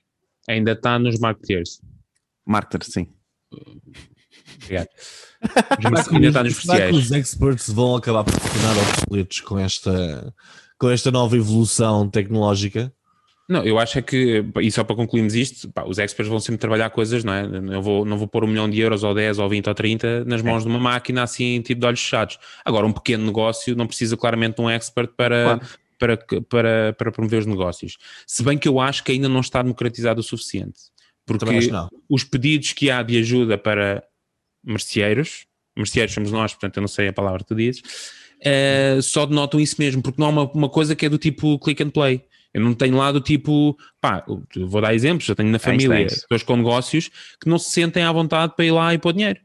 Ainda 0.48 0.72
está 0.72 0.98
nos 0.98 1.18
marketeers. 1.18 1.80
Marketer, 2.46 2.84
sim. 2.84 3.12
Obrigado. 4.62 4.88
ainda 6.14 6.28
está 6.28 6.42
nos 6.42 6.52
especiais. 6.52 6.96
os 6.96 7.10
experts 7.10 7.68
vão 7.70 7.96
acabar 7.96 8.24
por 8.24 8.32
tornar 8.32 8.76
obsoletos 8.76 9.40
com 9.40 9.58
esta, 9.58 10.34
com 10.78 10.88
esta 10.90 11.10
nova 11.10 11.36
evolução 11.36 12.08
tecnológica? 12.08 12.92
Não, 13.48 13.64
eu 13.64 13.78
acho 13.78 13.98
é 13.98 14.02
que, 14.02 14.44
e 14.60 14.70
só 14.70 14.84
para 14.84 14.94
concluirmos 14.94 15.34
isto, 15.34 15.70
pá, 15.70 15.82
os 15.84 15.98
experts 15.98 16.28
vão 16.28 16.38
sempre 16.38 16.58
trabalhar 16.58 16.90
coisas, 16.90 17.24
não 17.24 17.32
é? 17.32 17.44
Eu 17.72 17.80
vou, 17.80 18.04
não 18.04 18.18
vou 18.18 18.28
pôr 18.28 18.44
um 18.44 18.46
milhão 18.46 18.68
de 18.68 18.78
euros 18.78 19.02
ou 19.02 19.14
10 19.14 19.38
ou 19.38 19.48
20 19.48 19.68
ou 19.68 19.74
30 19.74 20.24
nas 20.26 20.42
mãos 20.42 20.62
é. 20.62 20.66
de 20.66 20.68
uma 20.68 20.78
máquina 20.78 21.22
assim, 21.22 21.62
tipo 21.62 21.80
de 21.80 21.86
olhos 21.86 22.00
fechados. 22.00 22.38
Agora, 22.62 22.86
um 22.86 22.92
pequeno 22.92 23.24
negócio 23.24 23.74
não 23.74 23.86
precisa 23.86 24.18
claramente 24.18 24.56
de 24.56 24.60
um 24.60 24.68
expert 24.68 25.10
para, 25.16 25.44
claro 25.44 25.60
para, 25.98 26.16
para, 26.48 26.92
para 26.92 27.12
promover 27.12 27.40
os 27.40 27.46
negócios. 27.46 27.98
Se 28.26 28.42
bem 28.42 28.56
que 28.56 28.68
eu 28.68 28.80
acho 28.80 29.02
que 29.04 29.12
ainda 29.12 29.28
não 29.28 29.40
está 29.40 29.60
democratizado 29.60 30.20
o 30.20 30.22
suficiente. 30.22 30.78
Porque 31.26 31.70
os 32.08 32.24
pedidos 32.24 32.72
que 32.72 32.90
há 32.90 33.02
de 33.02 33.18
ajuda 33.18 33.58
para 33.58 34.02
merceeiros, 34.64 35.44
merceeiros 35.76 36.14
somos 36.14 36.32
nós, 36.32 36.52
portanto 36.52 36.78
eu 36.78 36.80
não 36.80 36.88
sei 36.88 37.08
a 37.08 37.12
palavra 37.12 37.40
que 37.40 37.48
tu 37.48 37.54
dizes, 37.54 37.82
uh, 38.40 39.02
só 39.02 39.26
denotam 39.26 39.60
isso 39.60 39.76
mesmo, 39.78 40.00
porque 40.00 40.18
não 40.18 40.28
há 40.28 40.30
uma, 40.30 40.52
uma 40.52 40.68
coisa 40.70 40.96
que 40.96 41.04
é 41.04 41.08
do 41.08 41.18
tipo 41.18 41.58
click 41.58 41.82
and 41.82 41.90
play. 41.90 42.24
Eu 42.52 42.62
não 42.62 42.74
tenho 42.74 42.96
lá 42.96 43.12
do 43.12 43.20
tipo, 43.20 43.76
pá, 44.00 44.24
vou 44.56 44.80
dar 44.80 44.94
exemplos, 44.94 45.28
eu 45.28 45.36
tenho 45.36 45.50
na 45.50 45.58
família 45.58 46.06
pessoas 46.06 46.42
com 46.42 46.56
negócios 46.56 47.10
que 47.40 47.48
não 47.48 47.58
se 47.58 47.70
sentem 47.70 48.02
à 48.02 48.10
vontade 48.10 48.54
para 48.56 48.64
ir 48.64 48.70
lá 48.70 48.94
e 48.94 48.98
pôr 48.98 49.12
dinheiro. 49.12 49.38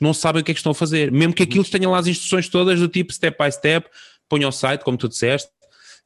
Não 0.00 0.12
sabem 0.12 0.42
o 0.42 0.44
que 0.44 0.50
é 0.50 0.54
que 0.54 0.58
estão 0.58 0.72
a 0.72 0.74
fazer. 0.74 1.12
Mesmo 1.12 1.34
que 1.34 1.42
aquilo 1.42 1.64
tenha 1.64 1.88
lá 1.88 1.98
as 1.98 2.06
instruções 2.06 2.48
todas 2.48 2.80
do 2.80 2.88
tipo 2.88 3.12
step 3.12 3.36
by 3.42 3.52
step, 3.52 3.88
ponha 4.28 4.46
ao 4.46 4.52
site, 4.52 4.82
como 4.82 4.96
tu 4.96 5.08
disseste, 5.08 5.50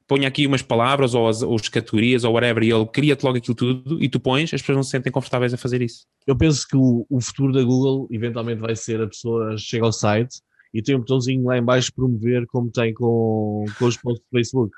ponha 0.07 0.29
aqui 0.29 0.47
umas 0.47 0.63
palavras 0.63 1.15
ou 1.15 1.29
as, 1.29 1.43
ou 1.43 1.55
as 1.55 1.69
categorias 1.69 2.25
ou 2.25 2.35
whatever 2.35 2.63
e 2.63 2.71
ele 2.71 2.87
cria-te 2.87 3.25
logo 3.25 3.39
aquilo 3.39 3.55
tudo 3.55 4.03
e 4.03 4.09
tu 4.09 4.21
pões, 4.21 4.53
as 4.53 4.61
pessoas 4.61 4.77
não 4.77 4.83
se 4.83 4.91
sentem 4.91 5.13
confortáveis 5.13 5.53
a 5.53 5.57
fazer 5.57 5.83
isso. 5.83 6.07
Eu 6.27 6.37
penso 6.37 6.67
que 6.67 6.77
o, 6.77 7.07
o 7.09 7.21
futuro 7.21 7.53
da 7.53 7.63
Google 7.63 8.09
eventualmente 8.11 8.61
vai 8.61 8.77
ser 8.77 9.01
a 9.01 9.07
pessoa 9.07 9.57
chega 9.59 9.85
ao 9.85 9.93
site 9.93 10.41
e 10.73 10.83
tem 10.83 10.95
um 10.95 11.01
botãozinho 11.01 11.45
lá 11.45 11.59
em 11.59 11.63
baixo 11.63 11.93
promover 11.95 12.47
como 12.47 12.71
tem 12.71 12.93
com, 12.95 13.65
com 13.79 13.85
os 13.87 13.97
posts 13.97 14.25
do 14.25 14.37
Facebook. 14.37 14.77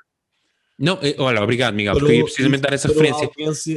Não, 0.79 0.97
eh, 1.01 1.13
olha, 1.17 1.43
obrigado, 1.43 1.75
Miguel, 1.75 1.93
porque 1.93 2.11
eu 2.11 2.15
ia 2.15 2.23
precisamente 2.23 2.61
dar 2.61 2.71
essa 2.71 2.87
referência. 2.87 3.29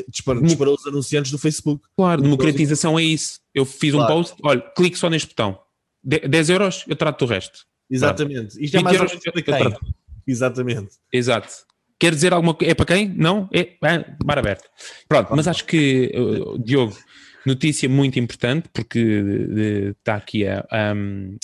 Disparou, 0.09 0.43
disparou 0.43 0.75
os 0.77 0.87
anunciantes 0.87 1.33
do 1.33 1.39
Facebook. 1.39 1.83
Claro, 1.97 2.23
democratização 2.23 2.97
é 2.97 3.03
isso. 3.03 3.41
Eu 3.53 3.65
fiz 3.65 3.93
claro. 3.93 4.13
um 4.13 4.17
post, 4.17 4.37
olha, 4.43 4.61
clique 4.61 4.97
só 4.97 5.11
neste 5.11 5.29
botão. 5.29 5.59
10 6.05 6.51
euros, 6.51 6.85
eu 6.87 6.95
trato 6.95 7.25
do 7.25 7.29
resto. 7.29 7.67
Exatamente. 7.91 8.63
Isto 8.63 8.77
é 8.77 8.83
mais 8.83 8.97
euros, 8.97 9.13
eu 9.13 9.45
trato. 9.45 9.81
Exatamente. 10.27 10.91
Exato. 11.13 11.53
Quer 11.99 12.15
dizer 12.15 12.33
alguma 12.33 12.55
coisa? 12.55 12.71
É 12.71 12.75
para 12.75 12.87
quem? 12.87 13.09
Não? 13.09 13.49
É, 13.53 13.61
é 13.83 14.05
bar 14.25 14.39
aberto. 14.39 14.69
Pronto, 15.09 15.29
mas 15.35 15.49
acho 15.49 15.65
que, 15.65 16.13
uh, 16.15 16.59
Diogo, 16.59 16.97
notícia 17.45 17.89
muito 17.89 18.19
importante, 18.19 18.69
porque 18.73 19.95
está 19.99 20.17
aqui 20.17 20.47
a. 20.47 20.65
Um, 20.95 21.37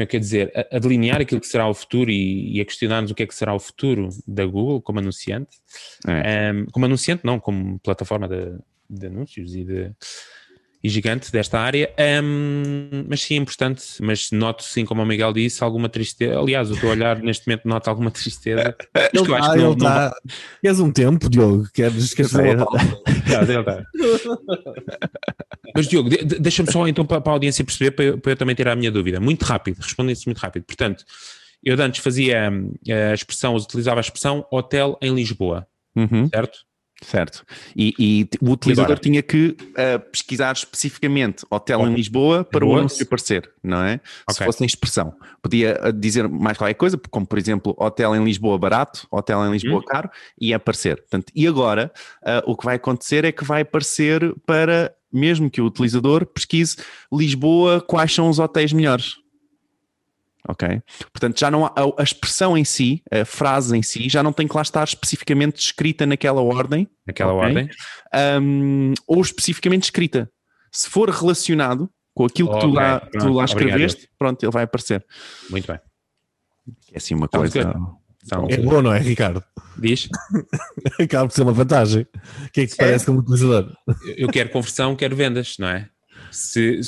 como 0.00 0.04
é 0.04 0.06
que 0.06 0.12
quer 0.12 0.20
dizer, 0.20 0.52
a, 0.54 0.76
a, 0.76 0.78
delinear 0.78 1.20
aquilo 1.20 1.40
que 1.40 1.46
será 1.46 1.68
o 1.68 1.74
futuro 1.74 2.10
e, 2.10 2.56
e, 2.56 2.60
a 2.60 2.64
questionar-nos 2.64 3.10
o 3.10 3.14
que 3.14 3.22
é 3.22 3.26
que 3.26 3.34
será 3.34 3.54
o 3.54 3.60
futuro 3.60 4.08
da 4.26 4.46
Google 4.46 4.80
como 4.80 4.98
anunciante. 4.98 5.58
É. 6.06 6.52
Um, 6.52 6.66
como 6.66 6.86
anunciante, 6.86 7.24
não, 7.24 7.38
como 7.38 7.78
plataforma 7.80 8.26
de, 8.26 8.58
de 8.88 9.06
anúncios 9.06 9.54
e 9.54 9.64
de 9.64 9.92
e 10.82 10.88
gigante 10.88 11.30
desta 11.30 11.60
área, 11.60 11.92
um, 12.22 13.04
mas 13.06 13.20
sim 13.20 13.34
é 13.34 13.36
importante, 13.36 13.82
mas 14.00 14.30
noto 14.30 14.62
sim, 14.64 14.84
como 14.86 15.02
o 15.02 15.06
Miguel 15.06 15.32
disse, 15.32 15.62
alguma 15.62 15.90
tristeza, 15.90 16.38
aliás, 16.38 16.70
eu 16.70 16.74
estou 16.74 16.88
a 16.88 16.92
olhar 16.92 17.18
neste 17.20 17.46
momento, 17.46 17.68
noto 17.68 17.90
alguma 17.90 18.10
tristeza. 18.10 18.74
Ele 19.12 19.34
acho 19.34 19.52
que 19.52 19.58
não, 19.58 19.76
tá. 19.76 20.14
Queres 20.62 20.80
um 20.80 20.90
tempo, 20.90 21.28
Diogo? 21.28 21.68
Queres, 21.74 22.14
queres 22.14 22.32
fazer 22.32 22.56
uma 22.56 22.66
Mas 25.74 25.86
Diogo, 25.86 26.08
deixa-me 26.40 26.72
só 26.72 26.88
então 26.88 27.04
para, 27.04 27.20
para, 27.20 27.32
a 27.32 27.34
audiência 27.34 27.62
perceber, 27.62 27.90
para 27.90 28.04
eu, 28.06 28.18
para 28.18 28.32
eu, 28.32 28.36
também 28.36 28.56
ter 28.56 28.66
a 28.66 28.74
minha 28.74 28.90
dúvida, 28.90 29.20
muito 29.20 29.44
rápido, 29.44 29.78
respondendo-se 29.80 30.26
muito 30.26 30.38
rápido, 30.38 30.64
portanto, 30.64 31.04
eu 31.62 31.78
antes 31.80 32.02
fazia 32.02 32.50
hum, 32.50 32.72
a 33.10 33.12
expressão, 33.12 33.54
utilizava 33.54 34.00
a 34.00 34.02
expressão 34.02 34.46
hotel 34.50 34.98
em 35.02 35.14
Lisboa, 35.14 35.66
uhum. 35.94 36.26
certo? 36.28 36.69
Certo. 37.00 37.44
E, 37.74 37.94
e 37.98 38.28
o 38.40 38.50
utilizador 38.50 38.98
tinha 38.98 39.22
que 39.22 39.56
uh, 39.58 40.10
pesquisar 40.10 40.52
especificamente 40.52 41.46
hotel 41.50 41.86
em 41.88 41.94
Lisboa 41.94 42.44
para 42.44 42.64
o 42.64 42.76
anúncio 42.76 43.02
aparecer, 43.04 43.50
não 43.62 43.82
é? 43.82 43.94
Okay. 43.94 44.34
Se 44.34 44.44
fosse 44.44 44.62
em 44.62 44.66
expressão. 44.66 45.14
Podia 45.40 45.80
eh, 45.82 45.92
dizer 45.92 46.28
mais 46.28 46.58
qualquer 46.58 46.74
coisa, 46.74 47.00
como 47.10 47.26
por 47.26 47.38
exemplo, 47.38 47.74
hotel 47.78 48.14
em 48.14 48.22
Lisboa 48.22 48.58
barato, 48.58 49.06
hotel 49.10 49.46
em 49.46 49.52
Lisboa 49.52 49.78
hum. 49.80 49.84
caro, 49.86 50.10
e 50.38 50.52
aparecer. 50.52 50.96
Portanto, 50.96 51.32
e 51.34 51.46
agora 51.46 51.90
uh, 52.22 52.50
o 52.50 52.56
que 52.56 52.64
vai 52.64 52.76
acontecer 52.76 53.24
é 53.24 53.32
que 53.32 53.44
vai 53.44 53.62
aparecer 53.62 54.34
para, 54.44 54.94
mesmo 55.10 55.50
que 55.50 55.60
o 55.60 55.66
utilizador 55.66 56.26
pesquise 56.26 56.76
Lisboa, 57.10 57.80
quais 57.80 58.14
são 58.14 58.28
os 58.28 58.38
hotéis 58.38 58.72
melhores 58.72 59.16
ok? 60.50 60.82
Portanto, 61.12 61.38
já 61.38 61.50
não 61.50 61.66
há, 61.66 61.72
a, 61.98 62.02
expressão 62.02 62.56
em 62.56 62.64
si, 62.64 63.02
a 63.10 63.24
frase 63.24 63.76
em 63.76 63.82
si, 63.82 64.08
já 64.08 64.22
não 64.22 64.32
tem 64.32 64.46
que 64.46 64.54
lá 64.54 64.62
estar 64.62 64.84
especificamente 64.84 65.58
escrita 65.58 66.06
naquela 66.06 66.40
ordem. 66.40 66.88
Naquela 67.06 67.32
okay? 67.32 67.48
ordem. 67.48 67.70
Um, 68.42 68.94
ou 69.06 69.20
especificamente 69.20 69.84
escrita. 69.84 70.30
Se 70.72 70.88
for 70.88 71.08
relacionado 71.10 71.90
com 72.14 72.24
aquilo 72.24 72.52
que 72.52 72.60
tu 72.60 72.68
lá, 72.68 73.00
tu 73.00 73.32
lá 73.32 73.44
escreveste, 73.44 73.98
Obrigado. 73.98 74.18
pronto, 74.18 74.42
ele 74.44 74.52
vai 74.52 74.64
aparecer. 74.64 75.04
Muito 75.48 75.66
bem. 75.66 75.80
É 76.92 76.98
assim 76.98 77.14
uma 77.14 77.28
coisa. 77.28 77.60
é 78.48 78.56
bom, 78.58 78.82
não 78.82 78.92
é, 78.92 78.98
Ricardo? 78.98 79.42
Diz. 79.78 80.08
Acaba 81.00 81.28
por 81.28 81.34
ser 81.34 81.42
uma 81.42 81.52
vantagem. 81.52 82.02
O 82.02 82.50
que 82.52 82.60
é 82.62 82.66
que 82.66 82.74
te 82.74 82.80
é. 82.82 82.84
parece 82.84 83.06
como 83.06 83.20
utilizador? 83.20 83.74
Eu 84.16 84.28
quero 84.28 84.50
conversão, 84.50 84.94
quero 84.94 85.16
vendas, 85.16 85.56
não 85.58 85.68
é? 85.68 85.88
Se, 86.30 86.80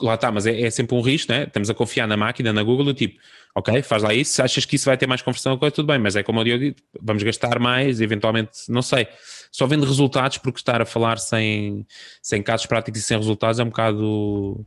lá 0.00 0.14
está, 0.14 0.30
mas 0.30 0.46
é, 0.46 0.62
é, 0.62 0.70
sempre 0.70 0.96
um 0.96 1.00
risco, 1.00 1.32
né? 1.32 1.44
Estamos 1.44 1.70
a 1.70 1.74
confiar 1.74 2.06
na 2.06 2.16
máquina, 2.16 2.52
na 2.52 2.62
Google, 2.62 2.86
do 2.86 2.94
tipo, 2.94 3.18
ok, 3.54 3.82
faz 3.82 4.02
lá 4.02 4.14
isso, 4.14 4.34
se 4.34 4.42
achas 4.42 4.64
que 4.64 4.76
isso 4.76 4.86
vai 4.86 4.96
ter 4.96 5.06
mais 5.06 5.22
conversão, 5.22 5.56
coisa, 5.58 5.74
tudo 5.74 5.86
bem, 5.86 5.98
mas 5.98 6.16
é 6.16 6.22
como 6.22 6.40
eu 6.40 6.58
digo, 6.58 6.76
vamos 7.00 7.22
gastar 7.22 7.58
mais, 7.58 8.00
eventualmente, 8.00 8.50
não 8.68 8.82
sei. 8.82 9.06
Só 9.52 9.66
vendo 9.66 9.84
resultados, 9.84 10.38
porque 10.38 10.60
estar 10.60 10.80
a 10.80 10.86
falar 10.86 11.18
sem, 11.18 11.84
sem 12.22 12.42
casos 12.42 12.66
práticos 12.66 13.00
e 13.00 13.04
sem 13.04 13.16
resultados 13.16 13.58
é 13.58 13.64
um 13.64 13.68
bocado 13.68 14.64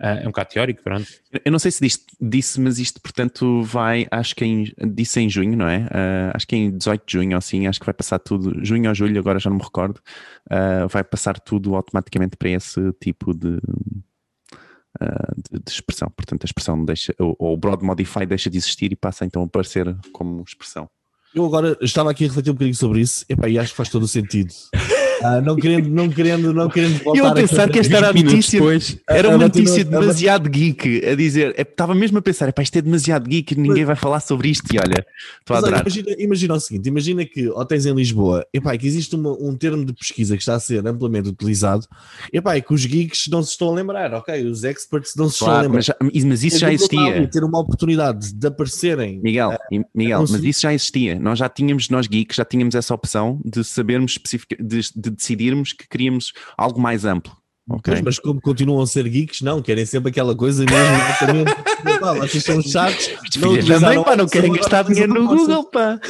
é 0.00 0.22
um 0.22 0.26
bocado 0.26 0.50
teórico, 0.50 0.82
pronto. 0.82 1.06
Eu 1.44 1.50
não 1.50 1.58
sei 1.58 1.70
se 1.70 1.80
disse, 1.80 2.04
disse, 2.20 2.60
mas 2.60 2.78
isto, 2.78 3.00
portanto, 3.00 3.62
vai, 3.62 4.06
acho 4.10 4.34
que 4.34 4.44
em, 4.44 4.72
disse 4.92 5.20
em 5.20 5.28
junho, 5.28 5.56
não 5.56 5.68
é? 5.68 5.78
Uh, 5.78 6.34
acho 6.34 6.46
que 6.46 6.56
em 6.56 6.76
18 6.76 7.04
de 7.04 7.12
junho, 7.12 7.36
assim, 7.36 7.66
acho 7.66 7.80
que 7.80 7.86
vai 7.86 7.94
passar 7.94 8.18
tudo, 8.18 8.64
junho 8.64 8.88
ou 8.88 8.94
julho, 8.94 9.18
agora 9.18 9.38
já 9.38 9.50
não 9.50 9.56
me 9.56 9.62
recordo, 9.62 9.98
uh, 10.46 10.88
vai 10.88 11.02
passar 11.02 11.40
tudo 11.40 11.74
automaticamente 11.74 12.36
para 12.36 12.50
esse 12.50 12.80
tipo 13.00 13.34
de, 13.34 13.56
uh, 13.56 15.34
de, 15.50 15.58
de, 15.64 15.70
expressão. 15.70 16.08
Portanto, 16.10 16.44
a 16.44 16.46
expressão 16.46 16.84
deixa, 16.84 17.14
ou, 17.18 17.34
ou 17.38 17.54
o 17.54 17.56
broad 17.56 17.84
modify 17.84 18.24
deixa 18.24 18.48
de 18.48 18.56
existir 18.56 18.92
e 18.92 18.96
passa 18.96 19.24
então 19.24 19.42
a 19.42 19.46
aparecer 19.46 19.96
como 20.12 20.44
expressão. 20.46 20.88
Eu 21.34 21.44
agora 21.44 21.76
estava 21.82 22.10
aqui 22.10 22.24
a 22.24 22.28
refletir 22.28 22.50
um 22.50 22.54
bocadinho 22.54 22.74
sobre 22.74 23.00
isso, 23.00 23.24
epá, 23.28 23.48
e 23.48 23.58
acho 23.58 23.72
que 23.72 23.76
faz 23.76 23.88
todo 23.88 24.04
o 24.04 24.08
sentido. 24.08 24.52
Ah, 25.22 25.40
não 25.40 25.56
querendo, 25.56 25.88
não 25.88 26.08
querendo, 26.08 26.52
não 26.54 26.68
querendo 26.68 27.02
voltar 27.02 27.18
Eu 27.18 27.26
a 27.26 27.34
pensar 27.34 27.68
que 27.68 27.78
esta 27.78 27.96
era 27.96 28.10
a 28.10 28.12
notícia, 28.12 28.58
depois, 28.58 28.98
era 29.08 29.28
uma 29.28 29.38
notícia 29.38 29.84
demasiado 29.84 30.48
geek, 30.48 31.06
a 31.06 31.14
dizer, 31.14 31.54
é, 31.56 31.62
estava 31.62 31.94
mesmo 31.94 32.18
a 32.18 32.22
pensar, 32.22 32.52
pá, 32.52 32.62
isto 32.62 32.76
é 32.76 32.82
demasiado 32.82 33.28
geek, 33.28 33.54
ninguém 33.54 33.84
vai 33.84 33.96
falar 33.96 34.20
sobre 34.20 34.48
isto, 34.48 34.72
e 34.72 34.78
olha, 34.78 35.04
estou 35.40 35.56
a 35.56 35.58
adorar. 35.58 35.80
Imagina, 35.80 36.16
imagina, 36.18 36.54
o 36.54 36.60
seguinte, 36.60 36.88
imagina 36.88 37.24
que 37.24 37.48
hotéis 37.48 37.86
em 37.86 37.94
Lisboa, 37.94 38.46
epá, 38.52 38.76
que 38.76 38.86
existe 38.86 39.16
uma, 39.16 39.32
um 39.32 39.56
termo 39.56 39.84
de 39.84 39.92
pesquisa 39.92 40.36
que 40.36 40.42
está 40.42 40.54
a 40.54 40.60
ser 40.60 40.86
amplamente 40.86 41.28
utilizado, 41.28 41.86
epá, 42.32 42.58
que 42.60 42.72
os 42.72 42.84
geeks 42.84 43.28
não 43.28 43.42
se 43.42 43.50
estão 43.50 43.68
a 43.70 43.74
lembrar, 43.74 44.14
ok? 44.14 44.44
Os 44.44 44.64
experts 44.64 45.14
não 45.16 45.28
se 45.28 45.40
claro, 45.40 45.54
estão 45.54 45.58
a 45.58 45.62
lembrar. 45.62 45.96
Mas, 46.00 46.24
mas 46.24 46.44
isso 46.44 46.56
é 46.56 46.60
já 46.60 46.72
existia. 46.72 47.28
Ter 47.28 47.44
uma 47.44 47.58
oportunidade 47.58 48.32
de 48.32 48.46
aparecerem. 48.46 49.20
Miguel, 49.22 49.50
uh, 49.50 49.84
Miguel, 49.94 50.24
mas 50.28 50.44
isso 50.44 50.62
já 50.62 50.72
existia. 50.72 51.18
Nós 51.18 51.38
já 51.38 51.48
tínhamos, 51.48 51.88
nós 51.88 52.06
geeks, 52.06 52.36
já 52.36 52.44
tínhamos 52.44 52.74
essa 52.74 52.94
opção 52.94 53.40
de 53.44 53.64
sabermos 53.64 54.12
especificamente, 54.12 54.66
de, 54.66 54.80
de 54.94 55.07
decidirmos 55.10 55.72
que 55.72 55.88
queríamos 55.88 56.32
algo 56.56 56.80
mais 56.80 57.04
amplo. 57.04 57.36
Okay. 57.70 57.94
Mas, 57.94 58.02
mas, 58.02 58.18
como 58.18 58.40
continuam 58.40 58.80
a 58.82 58.86
ser 58.86 59.06
geeks, 59.06 59.42
não, 59.42 59.60
querem 59.60 59.84
sempre 59.84 60.08
aquela 60.08 60.34
coisa 60.34 60.64
mesmo. 60.64 61.44
Vocês 62.18 62.42
são 62.42 62.62
chatos. 62.62 63.10
Filhas 63.30 63.66
da 63.66 63.80
mãe, 63.80 64.02
pá, 64.02 64.16
não 64.16 64.26
querem 64.26 64.52
gastar 64.52 64.84
dinheiro 64.84 65.12
no 65.12 65.26
Google, 65.28 65.64
pá. 65.64 66.00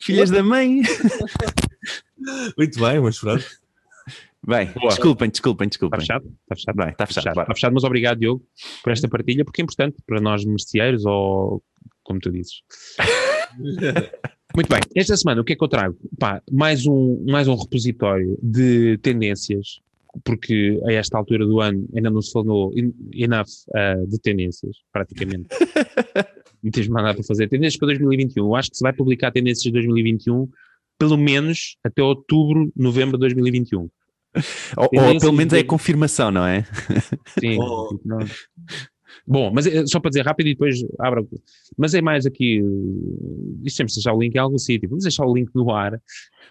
Filhas 0.00 0.30
da 0.30 0.42
mãe. 0.42 0.82
Muito 2.56 2.78
bem, 2.78 3.00
mas 3.00 3.18
pronto. 3.18 3.44
Bem, 4.46 4.70
Boa. 4.72 4.88
desculpem, 4.88 5.30
desculpem, 5.30 5.68
desculpem. 5.68 5.98
Está 5.98 6.14
fechado? 6.14 6.36
Está 6.42 6.54
fechado? 6.54 6.76
Bem, 6.76 6.88
está 6.90 7.06
fechado. 7.06 7.20
Está 7.20 7.30
fechado. 7.30 7.42
Está 7.42 7.54
fechado, 7.54 7.74
mas 7.74 7.84
obrigado, 7.84 8.18
Diogo, 8.18 8.44
por 8.82 8.92
esta 8.92 9.08
partilha, 9.08 9.44
porque 9.44 9.62
é 9.62 9.64
importante 9.64 9.96
para 10.06 10.20
nós 10.20 10.44
merceeiros, 10.44 11.04
ou 11.06 11.62
como 12.04 12.20
tu 12.20 12.30
dizes. 12.30 12.62
Muito 14.54 14.68
bem, 14.68 14.80
esta 14.94 15.16
semana 15.16 15.40
o 15.40 15.44
que 15.44 15.54
é 15.54 15.56
que 15.56 15.64
eu 15.64 15.68
trago? 15.68 15.96
Pá, 16.18 16.40
mais, 16.50 16.86
um, 16.86 17.24
mais 17.28 17.48
um 17.48 17.56
repositório 17.56 18.38
de 18.40 18.98
tendências, 18.98 19.80
porque 20.22 20.80
a 20.86 20.92
esta 20.92 21.18
altura 21.18 21.44
do 21.44 21.60
ano 21.60 21.88
ainda 21.94 22.08
não 22.08 22.22
se 22.22 22.30
falou 22.30 22.72
enough 23.12 23.48
uh, 23.70 24.06
de 24.06 24.18
tendências, 24.20 24.76
praticamente. 24.92 25.48
Me 26.62 26.70
tens 26.70 26.88
mandado 26.88 27.16
para 27.16 27.24
fazer 27.24 27.48
tendências 27.48 27.78
para 27.78 27.88
2021. 27.88 28.44
Eu 28.44 28.54
acho 28.54 28.70
que 28.70 28.76
se 28.76 28.82
vai 28.82 28.92
publicar 28.92 29.32
tendências 29.32 29.64
de 29.64 29.72
2021 29.72 30.48
pelo 30.98 31.16
menos 31.16 31.76
até 31.82 32.02
outubro, 32.02 32.72
novembro 32.76 33.18
de 33.18 33.22
2021. 33.22 33.80
Ou, 33.80 33.90
ou 34.76 35.20
pelo 35.20 35.32
menos 35.32 35.52
é 35.52 35.60
a 35.60 35.64
confirmação, 35.64 36.30
não 36.30 36.46
é? 36.46 36.64
Sim. 37.38 37.58
Oh. 37.60 37.90
Bom, 39.26 39.50
mas 39.52 39.66
é, 39.66 39.86
só 39.86 39.98
para 39.98 40.10
dizer 40.10 40.24
rápido 40.24 40.48
e 40.48 40.52
depois 40.52 40.84
abra. 40.98 41.24
Mas 41.78 41.94
é 41.94 42.02
mais 42.02 42.26
aqui. 42.26 42.62
Isto 43.64 43.78
temos 43.78 43.92
de 43.92 43.98
deixar 43.98 44.12
o 44.12 44.20
link 44.20 44.34
em 44.34 44.38
algum 44.38 44.58
sítio. 44.58 44.88
Vamos 44.88 45.04
deixar 45.04 45.24
o 45.24 45.34
link 45.34 45.50
no 45.54 45.70
ar. 45.70 46.00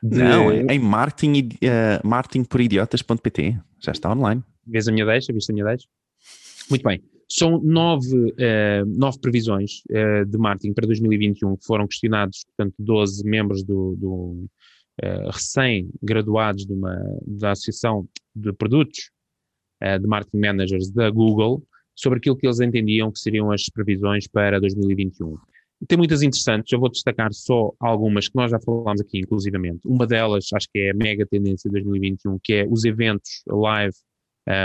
De... 0.01 0.17
Não, 0.17 0.51
em 0.51 0.79
marketing, 0.79 1.49
uh, 1.55 2.07
marketingporidiotas.pt. 2.07 3.59
Já 3.79 3.91
está 3.91 4.11
online. 4.11 4.43
Vês 4.65 4.87
a 4.87 4.91
minha 4.91 5.05
deixa? 5.05 5.31
Viste 5.31 5.51
a 5.51 5.53
minha 5.53 5.65
deixa? 5.65 5.87
Muito 6.69 6.83
bem. 6.83 7.01
São 7.29 7.59
nove, 7.61 8.15
uh, 8.15 8.85
nove 8.85 9.19
previsões 9.19 9.83
uh, 9.89 10.25
de 10.25 10.37
marketing 10.37 10.73
para 10.73 10.87
2021 10.87 11.55
que 11.57 11.65
foram 11.65 11.87
questionados, 11.87 12.45
portanto, 12.45 12.75
12 12.79 13.23
membros 13.25 13.63
do, 13.63 13.95
do 13.95 14.47
uh, 15.03 15.29
recém-graduados 15.31 16.65
da 17.25 17.51
Associação 17.51 18.07
de 18.35 18.51
Produtos 18.53 19.11
de 19.99 20.07
Marketing 20.07 20.37
Managers 20.37 20.89
da 20.89 21.09
Google 21.09 21.61
sobre 21.95 22.17
aquilo 22.17 22.35
que 22.35 22.47
eles 22.47 22.59
entendiam 22.59 23.11
que 23.11 23.19
seriam 23.19 23.51
as 23.51 23.63
previsões 23.69 24.27
para 24.27 24.59
2021. 24.59 25.37
Tem 25.87 25.97
muitas 25.97 26.21
interessantes, 26.21 26.71
eu 26.71 26.79
vou 26.79 26.89
destacar 26.89 27.33
só 27.33 27.73
algumas 27.79 28.29
que 28.29 28.35
nós 28.35 28.51
já 28.51 28.59
falámos 28.59 29.01
aqui, 29.01 29.19
inclusivamente. 29.19 29.81
Uma 29.85 30.07
delas, 30.07 30.47
acho 30.53 30.67
que 30.71 30.79
é 30.79 30.91
a 30.91 30.93
mega 30.93 31.25
tendência 31.25 31.69
de 31.69 31.73
2021, 31.73 32.39
que 32.41 32.53
é 32.53 32.67
os 32.69 32.85
eventos 32.85 33.43
live, 33.47 33.95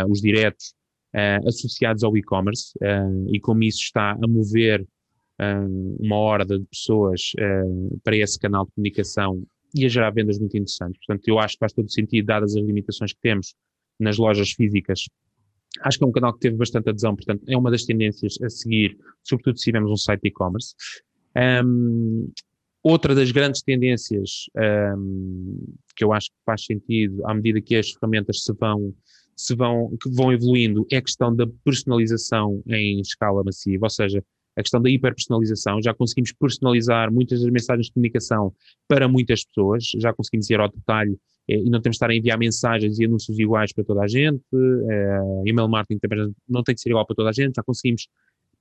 os 0.08 0.20
diretos, 0.20 0.74
uh, 1.14 1.48
associados 1.48 2.02
ao 2.02 2.16
e-commerce 2.16 2.72
uh, 2.82 3.34
e 3.34 3.40
como 3.40 3.62
isso 3.62 3.80
está 3.80 4.12
a 4.12 4.28
mover 4.28 4.82
uh, 4.82 5.96
uma 5.98 6.16
horda 6.16 6.58
de 6.58 6.64
pessoas 6.66 7.32
para 8.02 8.16
esse 8.16 8.38
canal 8.38 8.66
de 8.66 8.72
comunicação 8.72 9.42
e 9.74 9.84
a 9.84 9.88
gerar 9.88 10.10
vendas 10.10 10.38
muito 10.38 10.56
interessantes. 10.56 10.98
Portanto, 11.06 11.28
eu 11.28 11.38
acho 11.38 11.54
que 11.54 11.60
faz 11.60 11.72
todo 11.72 11.90
sentido, 11.90 12.26
dadas 12.26 12.56
as 12.56 12.64
limitações 12.64 13.12
que 13.12 13.20
temos 13.20 13.54
nas 14.00 14.16
lojas 14.16 14.50
físicas. 14.52 15.04
Acho 15.83 15.98
que 15.98 16.04
é 16.04 16.07
um 16.07 16.12
canal 16.12 16.33
que 16.33 16.40
teve 16.40 16.57
bastante 16.57 16.88
adesão, 16.88 17.14
portanto, 17.14 17.42
é 17.46 17.57
uma 17.57 17.70
das 17.70 17.85
tendências 17.85 18.40
a 18.42 18.48
seguir, 18.48 18.96
sobretudo 19.22 19.59
se 19.59 19.64
tivermos 19.64 19.90
um 19.90 19.96
site 19.96 20.22
de 20.22 20.28
e-commerce. 20.28 20.74
Um, 21.64 22.31
outra 22.83 23.14
das 23.14 23.31
grandes 23.31 23.62
tendências 23.62 24.46
um, 24.96 25.74
que 25.94 26.04
eu 26.04 26.12
acho 26.12 26.28
que 26.28 26.37
faz 26.44 26.64
sentido 26.64 27.24
à 27.26 27.35
medida 27.35 27.61
que 27.61 27.76
as 27.76 27.90
ferramentas 27.90 28.42
se 28.42 28.52
vão 28.52 28.94
se 29.37 29.54
vão, 29.54 29.96
que 30.02 30.11
vão 30.11 30.33
evoluindo 30.33 30.85
é 30.90 30.96
a 30.96 31.02
questão 31.02 31.35
da 31.35 31.46
personalização 31.64 32.61
em 32.66 33.00
escala 33.00 33.44
massiva, 33.44 33.87
ou 33.87 33.90
seja, 33.90 34.22
a 34.57 34.62
questão 34.62 34.83
da 34.83 34.90
hiperpersonalização, 34.90 35.81
já 35.81 35.94
conseguimos 35.94 36.33
personalizar 36.33 37.12
muitas 37.12 37.40
das 37.40 37.48
mensagens 37.48 37.87
de 37.87 37.92
comunicação 37.92 38.52
para 38.88 39.07
muitas 39.07 39.44
pessoas, 39.44 39.85
já 39.96 40.12
conseguimos 40.12 40.50
ir 40.50 40.59
ao 40.59 40.68
detalhe 40.68 41.16
e 41.48 41.70
não 41.70 41.80
temos 41.80 41.94
de 41.94 41.96
estar 41.96 42.11
a 42.11 42.14
enviar 42.14 42.38
mensagens 42.38 42.98
e 42.98 43.06
anúncios 43.06 43.38
iguais 43.38 43.72
para 43.72 43.84
toda 43.84 44.02
a 44.02 44.06
gente, 44.06 44.42
eh, 44.54 45.20
email 45.46 45.68
marketing 45.68 45.98
também 45.98 46.34
não 46.48 46.62
tem 46.62 46.74
que 46.74 46.80
ser 46.80 46.90
igual 46.90 47.06
para 47.06 47.16
toda 47.16 47.30
a 47.30 47.32
gente, 47.32 47.54
já 47.56 47.62
conseguimos 47.62 48.06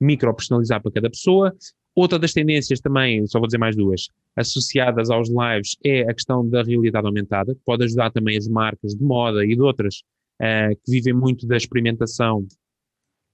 micro-personalizar 0.00 0.80
para 0.80 0.92
cada 0.92 1.10
pessoa. 1.10 1.54
Outra 1.94 2.18
das 2.18 2.32
tendências 2.32 2.80
também, 2.80 3.26
só 3.26 3.38
vou 3.38 3.48
dizer 3.48 3.58
mais 3.58 3.76
duas, 3.76 4.08
associadas 4.36 5.10
aos 5.10 5.28
lives, 5.28 5.76
é 5.84 6.02
a 6.02 6.14
questão 6.14 6.48
da 6.48 6.62
realidade 6.62 7.06
aumentada, 7.06 7.54
que 7.54 7.60
pode 7.64 7.84
ajudar 7.84 8.10
também 8.10 8.36
as 8.36 8.46
marcas 8.46 8.94
de 8.94 9.02
moda 9.02 9.44
e 9.44 9.54
de 9.54 9.60
outras 9.60 10.02
uh, 10.40 10.74
que 10.84 10.90
vivem 10.92 11.12
muito 11.12 11.46
da 11.46 11.56
experimentação, 11.56 12.46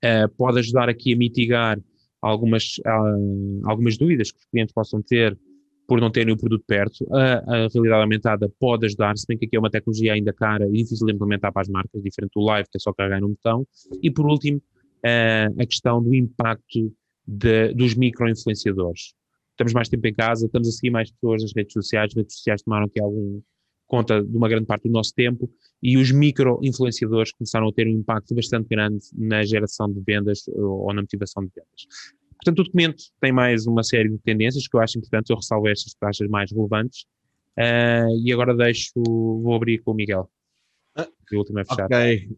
uh, 0.02 0.28
pode 0.36 0.60
ajudar 0.60 0.88
aqui 0.88 1.12
a 1.12 1.16
mitigar 1.16 1.78
algumas, 2.22 2.78
uh, 2.78 3.68
algumas 3.68 3.98
dúvidas 3.98 4.32
que 4.32 4.38
os 4.38 4.46
clientes 4.46 4.72
possam 4.72 5.02
ter 5.02 5.38
por 5.86 6.00
não 6.00 6.10
terem 6.10 6.32
o 6.32 6.36
produto 6.36 6.64
perto. 6.66 7.06
A, 7.12 7.38
a, 7.38 7.68
realidade 7.68 8.02
aumentada 8.02 8.50
pode 8.58 8.86
ajudar, 8.86 9.16
se 9.16 9.26
bem 9.26 9.36
que 9.36 9.46
aqui 9.46 9.56
é 9.56 9.58
uma 9.58 9.70
tecnologia 9.70 10.14
ainda 10.14 10.32
cara 10.32 10.66
e 10.68 10.72
difícil 10.72 11.06
de 11.06 11.12
implementar 11.12 11.52
para 11.52 11.62
as 11.62 11.68
marcas, 11.68 12.02
diferente 12.02 12.32
do 12.34 12.42
live, 12.42 12.68
que 12.70 12.76
é 12.76 12.80
só 12.80 12.92
carregar 12.92 13.20
no 13.20 13.28
botão. 13.28 13.66
E 14.02 14.10
por 14.10 14.26
último, 14.26 14.60
a 15.04 15.66
questão 15.66 16.02
do 16.02 16.14
impacto 16.14 16.92
de, 17.26 17.72
dos 17.74 17.94
micro-influenciadores. 17.94 19.14
Estamos 19.50 19.72
mais 19.72 19.88
tempo 19.88 20.06
em 20.06 20.14
casa, 20.14 20.46
estamos 20.46 20.68
a 20.68 20.72
seguir 20.72 20.90
mais 20.90 21.10
pessoas 21.10 21.42
nas 21.42 21.52
redes 21.54 21.72
sociais, 21.72 22.10
as 22.10 22.16
redes 22.16 22.36
sociais 22.36 22.62
tomaram 22.62 22.86
aqui 22.86 23.00
algum, 23.00 23.40
conta 23.86 24.22
de 24.22 24.36
uma 24.36 24.48
grande 24.48 24.66
parte 24.66 24.88
do 24.88 24.92
nosso 24.92 25.14
tempo 25.14 25.48
e 25.82 25.96
os 25.96 26.10
micro-influenciadores 26.10 27.32
começaram 27.32 27.68
a 27.68 27.72
ter 27.72 27.86
um 27.86 27.90
impacto 27.90 28.34
bastante 28.34 28.68
grande 28.68 29.04
na 29.16 29.44
geração 29.44 29.92
de 29.92 30.00
vendas 30.00 30.48
ou 30.48 30.92
na 30.92 31.02
motivação 31.02 31.44
de 31.44 31.50
vendas. 31.54 31.86
Portanto, 32.44 32.58
o 32.58 32.64
documento 32.64 33.02
tem 33.22 33.32
mais 33.32 33.66
uma 33.66 33.82
série 33.82 34.10
de 34.10 34.18
tendências 34.18 34.68
que 34.68 34.76
eu 34.76 34.80
acho 34.80 34.98
importante, 34.98 35.30
eu 35.30 35.36
ressalvo 35.36 35.66
estas 35.66 35.94
taxas 35.94 36.28
mais 36.28 36.52
relevantes 36.52 37.06
uh, 37.58 38.22
e 38.22 38.30
agora 38.30 38.54
deixo, 38.54 38.92
vou 38.96 39.54
abrir 39.54 39.78
com 39.78 39.92
o 39.92 39.94
Miguel. 39.94 40.30
Ah, 40.94 41.08
o 41.32 41.36
último 41.38 41.60
é 41.60 41.64
fechado. 41.64 41.86
Ok. 41.86 42.28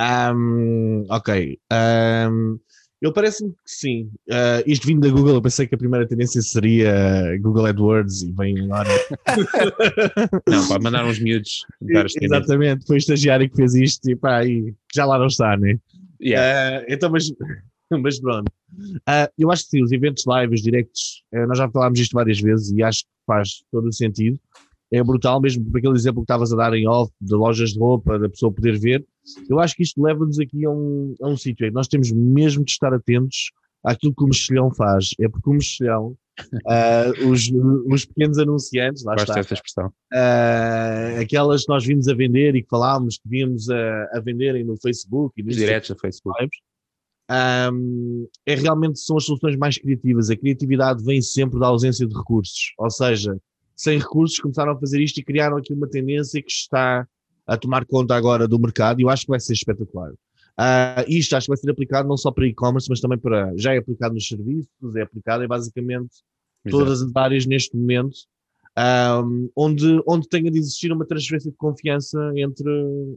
Um, 0.00 1.04
ok. 1.08 1.60
Um, 1.72 2.58
eu 3.00 3.12
parece-me 3.12 3.50
que 3.50 3.56
sim. 3.66 4.10
Uh, 4.28 4.66
isto 4.66 4.84
vindo 4.84 5.06
da 5.06 5.14
Google, 5.14 5.34
eu 5.34 5.42
pensei 5.42 5.68
que 5.68 5.76
a 5.76 5.78
primeira 5.78 6.08
tendência 6.08 6.42
seria 6.42 7.38
Google 7.40 7.66
AdWords 7.66 8.22
e 8.22 8.32
vem 8.32 8.58
agora. 8.64 8.90
não, 10.48 10.66
pode 10.66 10.82
mandar 10.82 11.06
uns 11.06 11.20
miúdos. 11.20 11.64
Exatamente, 12.20 12.84
foi 12.84 12.96
o 12.96 12.98
estagiário 12.98 13.48
que 13.48 13.56
fez 13.56 13.76
isto 13.76 14.10
e 14.10 14.16
pá, 14.16 14.44
e 14.44 14.74
já 14.92 15.04
lá 15.04 15.20
não 15.20 15.26
está, 15.26 15.56
né? 15.56 15.78
Yeah. 16.20 16.80
Uh, 16.80 16.84
então, 16.88 17.10
mas, 17.10 17.32
mas 18.02 18.20
pronto. 18.20 18.50
Uh, 18.72 19.28
eu 19.38 19.50
acho 19.50 19.64
que 19.64 19.70
sim, 19.70 19.82
os 19.82 19.92
eventos 19.92 20.24
live, 20.24 20.54
os 20.54 20.62
directs, 20.62 21.22
nós 21.32 21.58
já 21.58 21.68
falámos 21.70 21.98
isto 21.98 22.12
várias 22.12 22.40
vezes 22.40 22.70
e 22.70 22.82
acho 22.82 23.00
que 23.02 23.10
faz 23.26 23.62
todo 23.70 23.88
o 23.88 23.92
sentido 23.92 24.38
é 24.92 25.02
brutal, 25.02 25.40
mesmo 25.40 25.64
por 25.64 25.78
aquele 25.78 25.94
exemplo 25.94 26.20
que 26.20 26.24
estavas 26.24 26.52
a 26.52 26.56
dar 26.56 26.74
em 26.74 26.86
off, 26.86 27.10
de 27.20 27.34
lojas 27.34 27.70
de 27.70 27.78
roupa, 27.78 28.18
da 28.18 28.28
pessoa 28.28 28.52
poder 28.52 28.78
ver. 28.78 29.04
Eu 29.48 29.58
acho 29.58 29.74
que 29.74 29.82
isto 29.82 30.02
leva-nos 30.02 30.38
aqui 30.38 30.66
a 30.66 30.70
um, 30.70 31.16
a 31.22 31.28
um 31.28 31.36
sítio. 31.36 31.72
Nós 31.72 31.88
temos 31.88 32.12
mesmo 32.12 32.62
de 32.62 32.72
estar 32.72 32.92
atentos 32.92 33.50
àquilo 33.82 34.14
que 34.14 34.22
o 34.22 34.26
mexilhão 34.26 34.70
faz. 34.74 35.14
É 35.18 35.28
porque 35.28 35.48
o 35.48 35.54
mexilhão, 35.54 36.14
uh, 36.66 37.28
os, 37.30 37.50
os 37.86 38.04
pequenos 38.04 38.38
anunciantes, 38.38 39.02
lá 39.02 39.14
Gosto 39.14 39.38
está, 39.38 39.54
expressão. 39.54 39.86
Uh, 40.12 41.22
aquelas 41.22 41.62
que 41.64 41.72
nós 41.72 41.86
vimos 41.86 42.06
a 42.08 42.14
vender 42.14 42.54
e 42.54 42.62
que 42.62 42.68
falámos 42.68 43.16
que 43.16 43.28
vimos 43.28 43.70
a, 43.70 44.10
a 44.12 44.20
venderem 44.20 44.62
no 44.62 44.76
Facebook 44.76 45.40
e 45.40 45.42
nos 45.42 45.56
diretos 45.56 45.88
no 45.88 45.98
Facebook. 45.98 46.38
Lives, 46.38 46.58
um, 47.32 48.28
é 48.44 48.54
realmente 48.54 49.00
são 49.00 49.16
as 49.16 49.24
soluções 49.24 49.56
mais 49.56 49.78
criativas. 49.78 50.28
A 50.28 50.36
criatividade 50.36 51.02
vem 51.02 51.22
sempre 51.22 51.58
da 51.58 51.68
ausência 51.68 52.06
de 52.06 52.14
recursos, 52.14 52.74
ou 52.78 52.90
seja, 52.90 53.36
sem 53.74 53.98
recursos, 53.98 54.38
começaram 54.38 54.72
a 54.72 54.78
fazer 54.78 55.00
isto 55.00 55.18
e 55.18 55.24
criaram 55.24 55.56
aqui 55.56 55.72
uma 55.72 55.88
tendência 55.88 56.42
que 56.42 56.50
está 56.50 57.06
a 57.46 57.56
tomar 57.56 57.84
conta 57.84 58.14
agora 58.14 58.46
do 58.46 58.58
mercado 58.58 59.00
e 59.00 59.02
eu 59.02 59.08
acho 59.08 59.24
que 59.24 59.30
vai 59.30 59.40
ser 59.40 59.54
espetacular. 59.54 60.12
Uh, 60.12 61.04
isto 61.08 61.34
acho 61.34 61.46
que 61.46 61.50
vai 61.50 61.56
ser 61.56 61.70
aplicado 61.70 62.06
não 62.06 62.16
só 62.16 62.30
para 62.30 62.46
e-commerce, 62.46 62.88
mas 62.88 63.00
também 63.00 63.18
para. 63.18 63.52
Já 63.56 63.74
é 63.74 63.78
aplicado 63.78 64.14
nos 64.14 64.28
serviços, 64.28 64.68
é 64.94 65.02
aplicado 65.02 65.42
em 65.42 65.48
basicamente 65.48 66.22
Exato. 66.64 66.84
todas 66.84 67.02
as 67.02 67.16
áreas 67.16 67.46
neste 67.46 67.74
momento, 67.76 68.16
um, 69.24 69.50
onde, 69.56 70.02
onde 70.06 70.28
tenha 70.28 70.50
de 70.50 70.58
existir 70.58 70.92
uma 70.92 71.06
transferência 71.06 71.50
de 71.50 71.56
confiança 71.56 72.18
entre, 72.36 72.70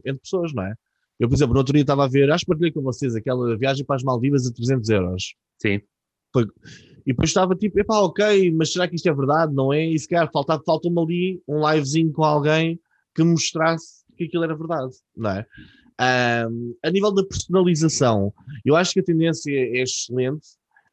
entre 0.04 0.20
pessoas, 0.22 0.52
não 0.54 0.62
é? 0.62 0.74
Eu, 1.18 1.28
por 1.28 1.34
exemplo, 1.34 1.54
no 1.54 1.60
outro 1.60 1.72
dia 1.72 1.82
estava 1.82 2.04
a 2.04 2.08
ver, 2.08 2.30
acho 2.30 2.44
que 2.44 2.48
partilhei 2.48 2.72
com 2.72 2.82
vocês 2.82 3.14
aquela 3.14 3.56
viagem 3.56 3.84
para 3.84 3.96
as 3.96 4.02
Maldivas 4.02 4.46
a 4.46 4.52
300 4.52 4.88
euros. 4.90 5.34
Sim. 5.58 5.80
Foi, 6.32 6.46
e 7.06 7.12
depois 7.12 7.30
estava 7.30 7.54
tipo, 7.54 7.78
epá, 7.78 7.98
ok, 8.00 8.50
mas 8.52 8.72
será 8.72 8.88
que 8.88 8.96
isto 8.96 9.08
é 9.08 9.14
verdade? 9.14 9.54
Não 9.54 9.72
é? 9.72 9.86
E 9.86 9.98
se 9.98 10.08
calhar 10.08 10.30
faltava, 10.32 10.62
falta-me 10.66 11.00
ali 11.00 11.42
um 11.46 11.66
livezinho 11.70 12.12
com 12.12 12.24
alguém 12.24 12.80
que 13.14 13.22
mostrasse 13.22 14.04
que 14.16 14.24
aquilo 14.24 14.44
era 14.44 14.56
verdade, 14.56 14.92
não 15.16 15.30
é? 15.30 15.46
Um, 16.48 16.74
a 16.84 16.90
nível 16.90 17.12
da 17.12 17.24
personalização, 17.24 18.32
eu 18.64 18.76
acho 18.76 18.92
que 18.92 19.00
a 19.00 19.04
tendência 19.04 19.50
é 19.50 19.82
excelente, 19.82 20.46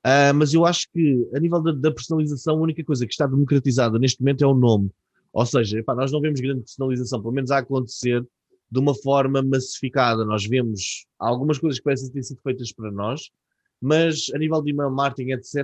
uh, 0.06 0.34
mas 0.36 0.54
eu 0.54 0.66
acho 0.66 0.88
que 0.94 1.28
a 1.36 1.40
nível 1.40 1.62
da, 1.62 1.72
da, 1.72 1.92
personalização, 1.92 2.56
a 2.56 2.62
única 2.62 2.84
coisa 2.84 3.06
que 3.06 3.12
está 3.12 3.26
democratizada 3.26 3.98
neste 3.98 4.22
momento 4.22 4.44
é 4.44 4.48
o 4.48 4.54
nome. 4.54 4.92
Ou 5.34 5.46
seja, 5.46 5.80
epá, 5.80 5.96
nós 5.96 6.12
não 6.12 6.22
vemos 6.22 6.40
grande 6.40 6.62
personalização, 6.62 7.22
pelo 7.22 7.34
menos 7.34 7.50
a 7.50 7.58
acontecer 7.58 8.26
de 8.74 8.80
uma 8.80 8.96
forma 8.96 9.44
massificada. 9.44 10.26
Nós 10.26 10.48
vemos 10.48 11.06
algumas 11.20 11.60
coisas 11.60 11.78
que 11.78 11.84
parecem 11.84 12.12
ter 12.12 12.24
sido 12.24 12.42
feitas 12.42 12.74
para 12.74 12.92
nós, 12.92 13.30
mas 13.80 14.32
a 14.34 14.40
nível 14.40 14.64
de 14.64 14.72
email 14.72 14.90
marketing, 14.90 15.34
etc., 15.34 15.64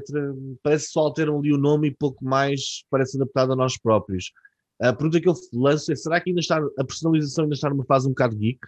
parece 0.62 0.91
só 0.91 1.00
alteram 1.02 1.39
ali 1.39 1.52
o 1.52 1.58
nome 1.58 1.88
e 1.88 1.91
pouco 1.91 2.24
mais 2.24 2.84
parece 2.88 3.17
adaptado 3.17 3.54
a 3.54 3.56
nós 3.56 3.80
próprios. 3.80 4.32
A 4.80 4.93
pergunta 4.93 5.19
que 5.19 5.28
eu 5.28 5.34
lanço 5.54 5.91
é: 5.91 5.95
será 5.95 6.22
que 6.22 6.30
ainda 6.30 6.39
está 6.39 6.58
a 6.78 6.84
personalização 6.84 7.45
ainda 7.45 7.56
está 7.56 7.67
numa 7.69 7.84
fase 7.84 8.06
um 8.06 8.12
bocado 8.12 8.36
geek? 8.36 8.60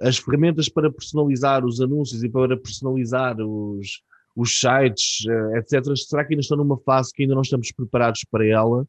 As 0.00 0.18
ferramentas 0.18 0.68
para 0.68 0.90
personalizar 0.90 1.64
os 1.64 1.80
anúncios 1.80 2.24
e 2.24 2.28
para 2.28 2.56
personalizar 2.56 3.40
os, 3.40 4.02
os 4.34 4.58
sites, 4.58 5.26
eh, 5.28 5.58
etc., 5.58 5.96
será 5.96 6.24
que 6.24 6.34
ainda 6.34 6.42
estão 6.42 6.56
numa 6.56 6.78
fase 6.78 7.12
que 7.12 7.22
ainda 7.22 7.34
não 7.34 7.42
estamos 7.42 7.70
preparados 7.70 8.24
para 8.30 8.46
ela? 8.46 8.86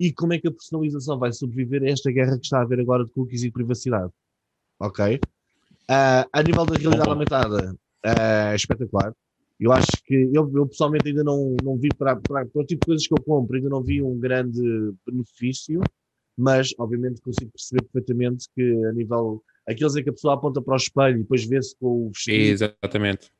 E 0.00 0.12
como 0.12 0.32
é 0.32 0.38
que 0.38 0.48
a 0.48 0.52
personalização 0.52 1.18
vai 1.18 1.32
sobreviver 1.32 1.82
a 1.82 1.90
esta 1.90 2.10
guerra 2.10 2.38
que 2.38 2.44
está 2.44 2.58
a 2.58 2.62
haver 2.62 2.80
agora 2.80 3.04
de 3.04 3.10
cookies 3.10 3.42
e 3.42 3.50
privacidade? 3.50 4.10
Ok? 4.82 5.20
Uh, 5.88 6.26
a 6.32 6.42
nível 6.42 6.66
da 6.66 6.74
realidade 6.74 7.08
aumentada, 7.08 7.72
uh, 7.72 8.54
espetacular. 8.54 9.14
Eu 9.60 9.70
acho 9.70 10.02
que 10.04 10.28
eu, 10.32 10.50
eu, 10.52 10.66
pessoalmente 10.66 11.08
ainda 11.08 11.22
não, 11.22 11.56
não 11.62 11.76
vi 11.76 11.88
para, 11.96 12.16
para, 12.16 12.44
para 12.46 12.62
o 12.62 12.66
tipo 12.66 12.80
de 12.80 12.86
coisas 12.86 13.06
que 13.06 13.14
eu 13.14 13.22
compro, 13.22 13.56
ainda 13.56 13.68
não 13.68 13.80
vi 13.80 14.02
um 14.02 14.18
grande 14.18 14.60
benefício, 15.06 15.80
mas 16.36 16.74
obviamente 16.78 17.20
consigo 17.20 17.52
perceber 17.52 17.82
perfeitamente 17.82 18.48
que 18.56 18.84
a 18.86 18.92
nível 18.92 19.40
aqueles 19.68 19.94
em 19.94 20.02
que 20.02 20.10
a 20.10 20.12
pessoa 20.12 20.34
aponta 20.34 20.60
para 20.60 20.74
o 20.74 20.76
espelho 20.76 21.18
e 21.18 21.22
depois 21.22 21.44
vê-se 21.44 21.76
com 21.78 22.06
o 22.06 22.10
vestido. 22.10 22.36
Exatamente. 22.36 23.30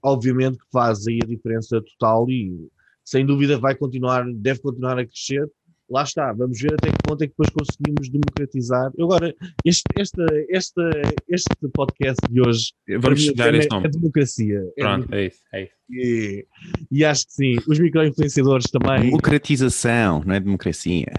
Obviamente 0.00 0.58
que 0.58 0.70
faz 0.70 1.08
aí 1.08 1.18
a 1.20 1.26
diferença 1.26 1.82
total 1.82 2.30
e 2.30 2.68
sem 3.04 3.26
dúvida 3.26 3.58
vai 3.58 3.74
continuar, 3.74 4.24
deve 4.32 4.60
continuar 4.60 4.98
a 5.00 5.04
crescer. 5.04 5.50
Lá 5.92 6.02
está, 6.02 6.32
vamos 6.32 6.58
ver 6.58 6.72
até 6.72 6.90
que 6.90 6.98
ponto 7.06 7.22
é 7.22 7.26
que 7.26 7.34
depois 7.36 7.50
conseguimos 7.50 8.08
democratizar. 8.08 8.90
Agora, 8.98 9.34
este, 9.64 9.84
este, 9.98 10.22
este, 10.48 10.82
este 11.28 11.68
podcast 11.72 12.20
de 12.30 12.40
hoje 12.40 12.72
vamos 12.98 13.20
estudar 13.20 13.54
é, 13.54 13.58
esse 13.58 13.68
nome. 13.70 13.86
é 13.86 13.90
democracia. 13.90 14.62
Pronto, 14.76 15.14
é, 15.14 15.26
isso, 15.26 15.40
é 15.52 15.62
isso. 15.64 15.74
E, 15.90 16.46
e, 16.90 17.04
acho 17.04 17.26
que 17.26 17.32
sim, 17.32 17.56
os 17.68 17.78
micro-influenciadores 17.78 18.70
também. 18.70 19.10
Democratização, 19.10 20.22
não 20.24 20.34
é 20.34 20.40
democracia. 20.40 21.12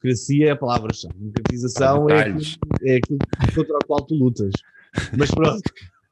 Democracia 0.00 0.46
é 0.46 0.50
a 0.52 0.56
palavra-chave. 0.56 1.14
Democratização 1.18 2.08
é 2.08 2.20
aquilo, 2.20 2.40
é 2.84 2.96
aquilo 2.96 3.18
contra 3.54 3.76
o 3.76 3.86
qual 3.86 4.06
tu 4.06 4.14
lutas. 4.14 4.52
Mas 5.18 5.30
pronto. 5.32 5.62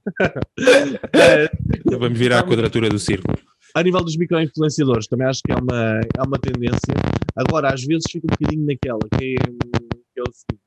Vamos 1.99 2.19
virar 2.19 2.41
a 2.41 2.43
quadratura 2.43 2.89
do 2.89 2.99
círculo. 2.99 3.39
A 3.79 3.83
nível 3.85 4.03
dos 4.03 4.16
micro-influenciadores, 4.16 5.07
também 5.07 5.29
acho 5.29 5.41
que 5.41 5.53
é 5.53 5.55
uma, 5.55 6.01
é 6.01 6.22
uma 6.26 6.37
tendência. 6.37 6.93
Agora, 7.37 7.72
às 7.72 7.85
vezes 7.85 8.11
fica 8.11 8.26
um 8.26 8.35
bocadinho 8.35 8.66
naquela, 8.66 8.99
que 9.16 9.24
é, 9.24 9.37
que 9.37 10.18
é 10.18 10.22
o 10.22 10.33
seguinte: 10.33 10.62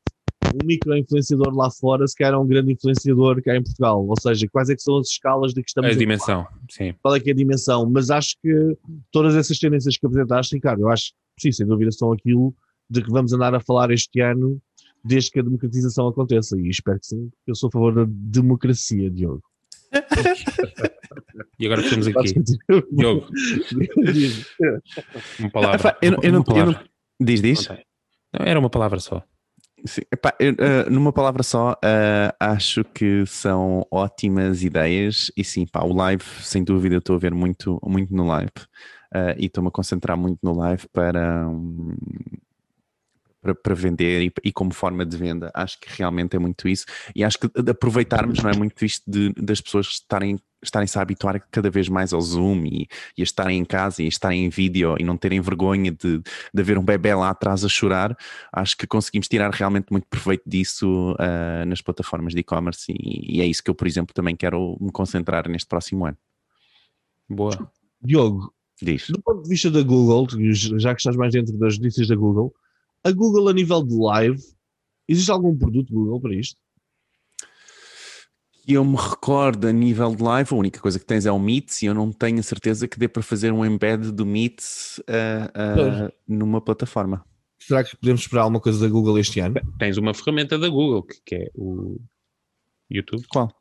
um 0.56 0.66
micro-influenciador 0.66 1.54
lá 1.54 1.70
fora, 1.70 2.08
se 2.08 2.16
calhar 2.16 2.36
é 2.36 2.38
um 2.38 2.48
grande 2.48 2.72
influenciador 2.72 3.44
cá 3.44 3.54
em 3.54 3.64
Portugal. 3.64 4.08
Ou 4.08 4.18
seja, 4.18 4.48
quais 4.50 4.70
é 4.70 4.76
que 4.76 4.82
são 4.82 4.98
as 4.98 5.10
escalas 5.10 5.54
de 5.54 5.62
que 5.62 5.70
estamos 5.70 5.90
a, 5.90 5.94
a 5.94 5.98
dimensão, 5.98 6.48
sim. 6.70 6.94
Qual 7.02 7.14
é 7.14 7.20
que 7.20 7.30
é 7.30 7.34
a 7.34 7.36
dimensão? 7.36 7.86
Mas 7.86 8.10
acho 8.10 8.38
que 8.42 8.78
todas 9.12 9.36
essas 9.36 9.60
tendências 9.60 9.98
que 9.98 10.06
apresentaste, 10.06 10.56
Ricardo, 10.56 10.84
eu 10.84 10.90
acho 10.90 11.12
que 11.36 11.42
sim, 11.42 11.52
sem 11.52 11.68
dúvida, 11.68 11.92
são 11.92 12.14
aquilo 12.14 12.56
de 12.90 13.04
que 13.04 13.12
vamos 13.12 13.34
andar 13.34 13.54
a 13.54 13.60
falar 13.60 13.92
este 13.92 14.22
ano 14.22 14.58
desde 15.04 15.32
que 15.32 15.40
a 15.42 15.44
democratização 15.44 16.08
aconteça. 16.08 16.58
E 16.58 16.70
espero 16.70 16.98
que 16.98 17.08
sim, 17.08 17.30
eu 17.46 17.56
sou 17.56 17.68
a 17.68 17.72
favor 17.72 17.94
da 17.94 18.06
democracia, 18.08 19.12
Diogo. 19.12 19.44
E 21.60 21.66
agora 21.66 21.82
estamos 21.82 22.08
aqui. 22.08 22.34
Diogo. 22.92 23.28
uma 25.40 25.50
palavra. 25.52 25.98
Eu, 26.02 26.18
eu, 26.22 26.32
não, 26.32 26.44
eu 26.56 26.66
não, 26.68 26.76
Diz, 27.20 27.42
diz. 27.42 27.68
Não, 27.68 28.46
era 28.46 28.60
uma 28.60 28.70
palavra 28.70 29.00
só. 29.00 29.24
Sim, 29.86 30.02
epá, 30.12 30.34
eu, 30.40 30.54
uh, 30.54 30.90
numa 30.92 31.12
palavra 31.12 31.42
só, 31.42 31.72
uh, 31.74 32.36
acho 32.40 32.84
que 32.84 33.26
são 33.26 33.86
ótimas 33.90 34.64
ideias 34.64 35.32
e 35.36 35.44
sim, 35.44 35.66
pá, 35.66 35.84
o 35.84 35.94
live, 35.94 36.24
sem 36.42 36.64
dúvida, 36.64 36.96
eu 36.96 37.00
estou 37.00 37.16
a 37.16 37.20
ver 37.20 37.34
muito, 37.34 37.80
muito 37.84 38.14
no 38.14 38.28
live 38.28 38.52
uh, 39.16 39.34
e 39.38 39.48
estou-me 39.48 39.70
a 39.70 39.72
concentrar 39.72 40.16
muito 40.16 40.40
no 40.44 40.54
live 40.54 40.88
para, 40.94 41.48
um, 41.48 41.96
para, 43.42 43.56
para 43.56 43.74
vender 43.74 44.24
e, 44.24 44.34
e, 44.44 44.52
como 44.52 44.74
forma 44.74 45.06
de 45.06 45.18
venda. 45.18 45.52
Acho 45.54 45.80
que 45.80 45.88
realmente 45.98 46.36
é 46.36 46.40
muito 46.40 46.68
isso. 46.68 46.86
E 47.16 47.24
acho 47.24 47.40
que 47.40 47.48
de 47.48 47.72
aproveitarmos, 47.72 48.40
não 48.40 48.50
é 48.50 48.56
muito 48.56 48.86
isto 48.86 49.10
de, 49.10 49.34
das 49.34 49.60
pessoas 49.60 49.88
estarem 49.88 50.40
estarem-se 50.64 50.98
a 50.98 51.02
habituar 51.02 51.44
cada 51.50 51.72
vez 51.72 51.90
mais 51.90 52.14
ao 52.14 52.22
Zoom 52.22 52.66
e, 52.66 52.88
e, 53.18 53.22
a 53.22 53.24
estarem 53.24 53.58
em 53.58 53.66
casa 53.66 54.04
e 54.04 54.06
a 54.06 54.10
estarem 54.10 54.46
em 54.46 54.50
vídeo 54.50 54.96
e 55.00 55.04
não 55.04 55.18
terem 55.18 55.42
vergonha 55.42 55.92
de, 55.92 56.20
de 56.20 56.62
haver 56.62 56.78
um 56.78 56.84
bebê 56.84 57.16
lá 57.16 57.30
atrás 57.30 57.66
a 57.66 57.68
chorar, 57.68 58.16
acho 58.54 58.78
que 58.78 58.86
conseguimos 58.86 59.28
tirar 59.28 59.50
realmente 59.52 59.88
muito 59.90 60.06
proveito 60.08 60.44
disso 60.46 61.14
uh, 61.14 61.66
nas 61.66 61.82
plataformas 61.82 62.34
de 62.34 62.42
e-commerce 62.42 62.92
e, 62.92 63.38
e, 63.38 63.42
é 63.42 63.46
isso 63.48 63.64
que 63.64 63.72
eu, 63.72 63.76
por 63.76 63.88
exemplo, 63.88 64.14
também 64.14 64.36
quero 64.36 64.78
me 64.80 64.92
concentrar 64.92 65.50
neste 65.50 65.68
próximo 65.68 66.06
ano. 66.06 66.18
Boa. 67.28 67.72
Diogo, 68.00 68.54
Diz. 68.82 69.10
do 69.10 69.22
ponto 69.22 69.44
de 69.44 69.50
vista 69.50 69.72
da 69.72 69.82
Google, 69.82 70.28
já 70.78 70.94
que 70.94 71.02
estás 71.02 71.16
mais 71.16 71.34
dentro 71.34 71.58
das 71.58 71.78
notícias 71.78 72.08
da 72.08 72.16
Google, 72.16 72.54
a 73.04 73.12
Google, 73.12 73.50
a 73.50 73.54
nível 73.54 73.84
de 73.84 73.96
live, 73.96 74.42
existe 75.08 75.32
algum 75.32 75.58
produto 75.58 75.94
Google 75.94 76.20
para 76.22 76.36
isto? 76.36 76.58
Que 78.64 78.74
eu 78.74 78.86
me 78.86 78.96
recordo 78.96 79.68
a 79.68 79.72
nível 79.72 80.16
de 80.16 80.22
live, 80.22 80.54
a 80.54 80.58
única 80.58 80.80
coisa 80.80 81.00
que 81.00 81.06
tens 81.06 81.26
é 81.26 81.32
o 81.32 81.40
Meet 81.40 81.82
e 81.82 81.88
eu 81.88 81.94
não 81.94 82.12
tenho 82.12 82.40
a 82.40 82.44
certeza 82.44 82.88
que 82.88 83.00
dê 83.00 83.08
para 83.08 83.24
fazer 83.24 83.52
um 83.52 83.66
embed 83.66 84.12
do 84.12 84.26
Meet 84.26 84.62
uh, 85.00 86.08
uh, 86.08 86.14
numa 86.28 86.62
plataforma. 86.62 87.26
Será 87.60 87.84
que 87.84 87.96
podemos 87.98 88.22
esperar 88.22 88.44
alguma 88.44 88.60
coisa 88.60 88.80
da 88.80 88.88
Google 88.88 89.20
este 89.20 89.40
ano? 89.40 89.56
Tens 89.78 89.98
uma 89.98 90.14
ferramenta 90.14 90.58
da 90.58 90.68
Google 90.68 91.04
que 91.04 91.36
é 91.36 91.52
o 91.56 92.00
YouTube. 92.90 93.26
Qual? 93.30 93.52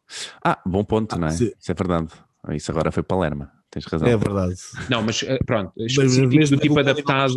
Ah, 0.45 0.61
bom 0.67 0.85
ponto, 0.85 1.15
ah, 1.15 1.19
não 1.19 1.29
é? 1.29 1.31
Sim. 1.31 1.53
Isso 1.59 1.71
é 1.71 1.75
verdade. 1.75 2.09
Isso 2.51 2.71
agora 2.71 2.91
foi 2.91 3.03
Palerma. 3.03 3.53
Tens 3.71 3.85
razão. 3.87 4.09
É 4.09 4.17
verdade. 4.17 4.57
Não, 4.91 5.03
mas 5.03 5.23
eh, 5.23 5.39
pronto, 5.47 5.73
específico 5.79 6.57
do 6.57 6.57
tipo 6.59 6.79
adaptado 6.81 7.35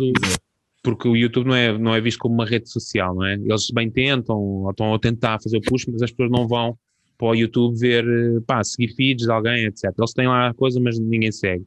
porque 0.84 1.08
o 1.08 1.16
YouTube 1.16 1.46
não 1.48 1.54
é, 1.54 1.76
não 1.76 1.94
é 1.94 2.00
visto 2.00 2.18
como 2.18 2.34
uma 2.34 2.44
rede 2.44 2.70
social, 2.70 3.14
não 3.14 3.24
é? 3.24 3.34
Eles 3.34 3.70
bem 3.72 3.90
tentam, 3.90 4.36
ou 4.36 4.70
estão 4.70 4.94
a 4.94 4.98
tentar 4.98 5.40
fazer 5.42 5.56
o 5.56 5.60
push, 5.62 5.86
mas 5.86 6.02
as 6.02 6.10
pessoas 6.10 6.30
não 6.30 6.46
vão 6.46 6.78
para 7.16 7.28
o 7.28 7.34
YouTube 7.34 7.78
ver, 7.78 8.04
eh, 8.04 8.40
pá, 8.46 8.62
seguir 8.62 8.94
feeds 8.94 9.24
de 9.24 9.32
alguém, 9.32 9.64
etc. 9.64 9.84
Eles 9.96 10.12
têm 10.12 10.28
lá 10.28 10.50
a 10.50 10.54
coisa, 10.54 10.78
mas 10.78 10.98
ninguém 10.98 11.32
segue. 11.32 11.64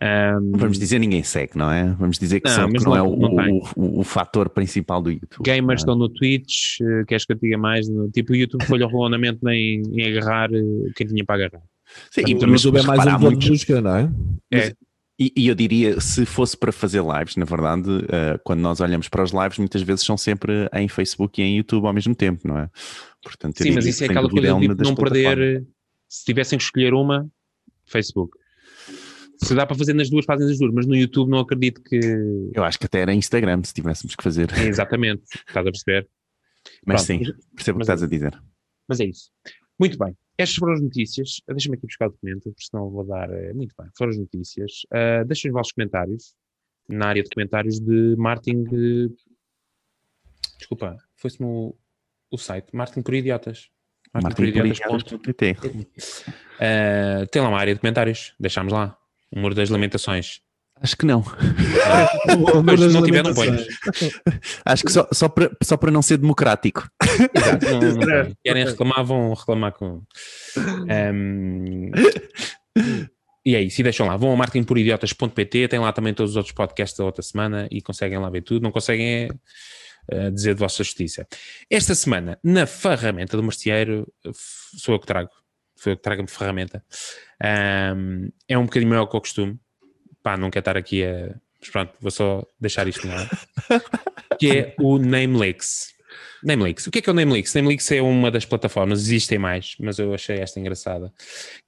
Um, 0.00 0.52
Vamos 0.56 0.78
dizer 0.78 1.00
ninguém 1.00 1.24
segue, 1.24 1.58
não 1.58 1.72
é? 1.72 1.92
Vamos 1.98 2.16
dizer 2.16 2.38
que, 2.38 2.48
não, 2.48 2.54
são, 2.54 2.68
que 2.68 2.84
não, 2.84 2.90
não, 2.90 2.96
é 2.96 3.02
o, 3.02 3.08
o, 3.08 3.62
o, 3.74 4.00
o, 4.00 4.04
fator 4.04 4.48
principal 4.48 5.02
do 5.02 5.10
YouTube. 5.10 5.42
Gamers 5.42 5.80
é? 5.80 5.82
estão 5.82 5.96
no 5.96 6.08
Twitch, 6.08 6.78
uh, 6.80 7.04
queres 7.06 7.24
que 7.26 7.32
eu 7.32 7.36
diga 7.36 7.58
mais? 7.58 7.88
No, 7.88 8.08
tipo, 8.08 8.32
o 8.32 8.36
YouTube 8.36 8.64
foi-lhe 8.64 8.84
o 8.84 8.88
rolamento 8.88 9.48
em, 9.48 9.82
em 9.92 10.06
agarrar 10.06 10.52
uh, 10.52 10.92
quem 10.94 11.08
tinha 11.08 11.24
para 11.24 11.46
agarrar. 11.46 11.62
Sim, 12.12 12.20
e, 12.28 12.34
o 12.34 12.48
YouTube 12.48 12.78
é 12.78 12.82
mais 12.82 13.04
um 13.04 13.18
muito... 13.18 13.38
de 13.40 13.50
busca, 13.50 13.80
não 13.80 13.96
é? 13.96 14.10
É, 14.52 14.72
e, 15.18 15.32
e, 15.36 15.48
eu 15.48 15.54
diria, 15.54 16.00
se 16.00 16.24
fosse 16.24 16.56
para 16.56 16.70
fazer 16.70 17.02
lives, 17.02 17.34
na 17.34 17.44
verdade, 17.44 17.90
uh, 17.90 18.38
quando 18.44 18.60
nós 18.60 18.80
olhamos 18.80 19.08
para 19.08 19.24
os 19.24 19.32
lives, 19.32 19.58
muitas 19.58 19.82
vezes 19.82 20.04
são 20.04 20.16
sempre 20.16 20.68
em 20.72 20.88
Facebook 20.88 21.40
e 21.40 21.44
em 21.44 21.56
YouTube 21.56 21.86
ao 21.86 21.92
mesmo 21.92 22.14
tempo, 22.14 22.46
não 22.46 22.58
é? 22.58 22.70
Portanto, 23.22 23.62
Sim, 23.62 23.72
mas 23.72 23.84
isso 23.84 24.04
é 24.04 24.06
aquela 24.06 24.30
coisa 24.30 24.54
de 24.54 24.68
tipo, 24.68 24.82
não 24.82 24.94
perder. 24.94 25.66
Se 26.08 26.24
tivessem 26.24 26.56
que 26.56 26.64
escolher 26.64 26.94
uma, 26.94 27.28
Facebook. 27.86 28.38
Se 29.42 29.54
dá 29.54 29.66
para 29.66 29.76
fazer 29.76 29.92
nas 29.92 30.10
duas, 30.10 30.24
fazem 30.24 30.50
as 30.50 30.58
duas, 30.58 30.72
mas 30.72 30.86
no 30.86 30.96
YouTube 30.96 31.30
não 31.30 31.40
acredito 31.40 31.82
que. 31.82 31.98
Eu 32.54 32.64
acho 32.64 32.78
que 32.78 32.86
até 32.86 33.00
era 33.00 33.14
Instagram 33.14 33.62
se 33.64 33.74
tivéssemos 33.74 34.14
que 34.14 34.22
fazer. 34.22 34.52
É, 34.52 34.66
exatamente, 34.66 35.22
estás 35.46 35.66
a 35.66 35.70
perceber? 35.70 36.08
Mas 36.86 37.04
Pronto, 37.04 37.24
sim, 37.24 37.32
percebo 37.54 37.76
o 37.76 37.80
que 37.80 37.84
estás 37.84 38.02
é 38.02 38.04
a 38.04 38.08
dizer. 38.08 38.38
Mas 38.88 39.00
é 39.00 39.04
isso. 39.04 39.30
Muito 39.78 39.98
bem. 39.98 40.16
Estas 40.38 40.56
foram 40.56 40.74
as 40.74 40.80
notícias. 40.80 41.40
Deixa-me 41.48 41.76
aqui 41.76 41.86
buscar 41.86 42.06
o 42.06 42.10
documento, 42.10 42.44
porque 42.44 42.64
senão 42.64 42.88
vou 42.88 43.04
dar. 43.04 43.28
Eh, 43.28 43.52
muito 43.52 43.74
bem, 43.76 43.90
foram 43.96 44.10
as 44.10 44.18
notícias. 44.18 44.82
Uh, 44.84 45.24
deixem 45.26 45.50
os 45.50 45.52
vossos 45.52 45.72
comentários 45.72 46.34
na 46.88 47.08
área 47.08 47.22
de 47.22 47.28
comentários 47.28 47.80
de 47.80 48.14
Martin. 48.16 48.62
De... 48.62 49.10
Desculpa, 50.56 50.96
foi-se 51.16 51.42
o, 51.42 51.76
o 52.30 52.38
site 52.38 52.74
Martin 52.74 53.02
por 53.02 53.14
Idiotas. 53.14 53.68
Martinporidiotas.pt. 54.14 55.56
Uh, 55.60 57.26
tem 57.30 57.42
lá 57.42 57.48
uma 57.48 57.58
área 57.58 57.74
de 57.74 57.80
comentários. 57.80 58.32
Deixámos 58.38 58.72
lá. 58.72 58.96
O 59.30 59.38
muro 59.38 59.54
das 59.54 59.68
lamentações. 59.68 60.40
Acho 60.80 60.96
que 60.96 61.06
não. 61.06 61.24
Mas 62.64 62.80
se 62.80 62.88
não 62.88 63.02
tiver, 63.02 63.24
não 63.24 63.34
ponhas. 63.34 63.66
Acho 64.64 64.84
que 64.84 64.92
só, 64.92 65.08
só, 65.12 65.28
para, 65.28 65.50
só 65.62 65.76
para 65.76 65.90
não 65.90 66.02
ser 66.02 66.18
democrático. 66.18 66.88
Exato, 67.34 67.66
não, 67.66 67.80
não 67.80 68.36
Querem 68.44 68.64
reclamar, 68.64 69.04
vão 69.04 69.34
reclamar 69.34 69.72
com. 69.72 70.02
Um... 70.56 71.90
E 73.44 73.56
é 73.56 73.62
isso, 73.62 73.80
e 73.80 73.84
deixam 73.84 74.06
lá. 74.06 74.16
Vão 74.16 74.32
a 74.32 74.36
martinporidiotas.pt, 74.36 75.68
tem 75.68 75.78
lá 75.78 75.92
também 75.92 76.14
todos 76.14 76.32
os 76.32 76.36
outros 76.36 76.54
podcasts 76.54 76.98
da 76.98 77.04
outra 77.04 77.22
semana 77.22 77.66
e 77.70 77.80
conseguem 77.80 78.18
lá 78.18 78.28
ver 78.28 78.42
tudo. 78.42 78.62
Não 78.62 78.70
conseguem 78.70 79.30
uh, 80.12 80.30
dizer 80.30 80.54
de 80.54 80.60
vossa 80.60 80.84
justiça. 80.84 81.26
Esta 81.70 81.94
semana, 81.94 82.38
na 82.44 82.66
ferramenta 82.66 83.36
do 83.36 83.42
Marcieiro, 83.42 84.06
sou 84.76 84.94
eu 84.94 85.00
que 85.00 85.06
trago. 85.06 85.30
Sou 85.76 85.92
eu 85.92 85.96
que 85.96 86.02
trago 86.02 86.22
a 86.22 86.26
ferramenta. 86.26 86.84
Um, 87.96 88.28
é 88.46 88.58
um 88.58 88.64
bocadinho 88.64 88.90
maior 88.90 89.06
que 89.06 89.16
o 89.16 89.20
costume 89.20 89.58
pá, 90.22 90.36
não 90.36 90.50
quero 90.50 90.60
estar 90.60 90.76
aqui 90.76 91.04
a. 91.04 91.34
Mas 91.60 91.70
pronto, 91.70 91.92
vou 92.00 92.10
só 92.10 92.42
deixar 92.60 92.86
isto 92.86 93.08
ar. 93.10 93.28
que 94.38 94.50
é 94.50 94.74
o 94.78 94.98
Namelix. 94.98 95.92
Namelix. 96.42 96.86
O 96.86 96.90
que 96.90 96.98
é 96.98 97.02
que 97.02 97.08
é 97.08 97.12
o 97.12 97.14
Namelix? 97.14 97.54
Namelix 97.54 97.90
é 97.90 98.00
uma 98.00 98.30
das 98.30 98.44
plataformas, 98.44 99.00
existem 99.00 99.38
mais, 99.38 99.74
mas 99.80 99.98
eu 99.98 100.14
achei 100.14 100.36
esta 100.38 100.60
engraçada, 100.60 101.12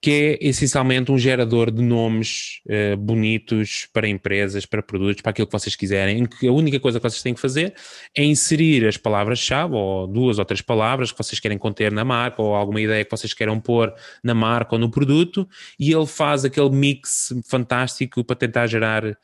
que 0.00 0.10
é 0.10 0.48
essencialmente 0.48 1.10
um 1.10 1.18
gerador 1.18 1.70
de 1.70 1.82
nomes 1.82 2.60
uh, 2.66 2.96
bonitos 2.96 3.88
para 3.92 4.08
empresas, 4.08 4.66
para 4.66 4.82
produtos, 4.82 5.22
para 5.22 5.30
aquilo 5.30 5.46
que 5.46 5.52
vocês 5.52 5.74
quiserem, 5.74 6.20
em 6.20 6.26
que 6.26 6.46
a 6.46 6.52
única 6.52 6.78
coisa 6.78 6.98
que 6.98 7.08
vocês 7.08 7.22
têm 7.22 7.34
que 7.34 7.40
fazer 7.40 7.74
é 8.16 8.24
inserir 8.24 8.86
as 8.86 8.96
palavras-chave, 8.96 9.74
ou 9.74 10.06
duas 10.06 10.38
ou 10.38 10.44
três 10.44 10.60
palavras 10.60 11.10
que 11.12 11.18
vocês 11.18 11.40
querem 11.40 11.58
conter 11.58 11.90
na 11.90 12.04
marca, 12.04 12.40
ou 12.40 12.54
alguma 12.54 12.80
ideia 12.80 13.04
que 13.04 13.10
vocês 13.10 13.34
queiram 13.34 13.60
pôr 13.60 13.92
na 14.22 14.34
marca 14.34 14.74
ou 14.74 14.78
no 14.78 14.90
produto, 14.90 15.48
e 15.78 15.92
ele 15.92 16.06
faz 16.06 16.44
aquele 16.44 16.70
mix 16.70 17.32
fantástico 17.48 18.22
para 18.24 18.36
tentar 18.36 18.66
gerar 18.66 19.04
uh, 19.04 19.16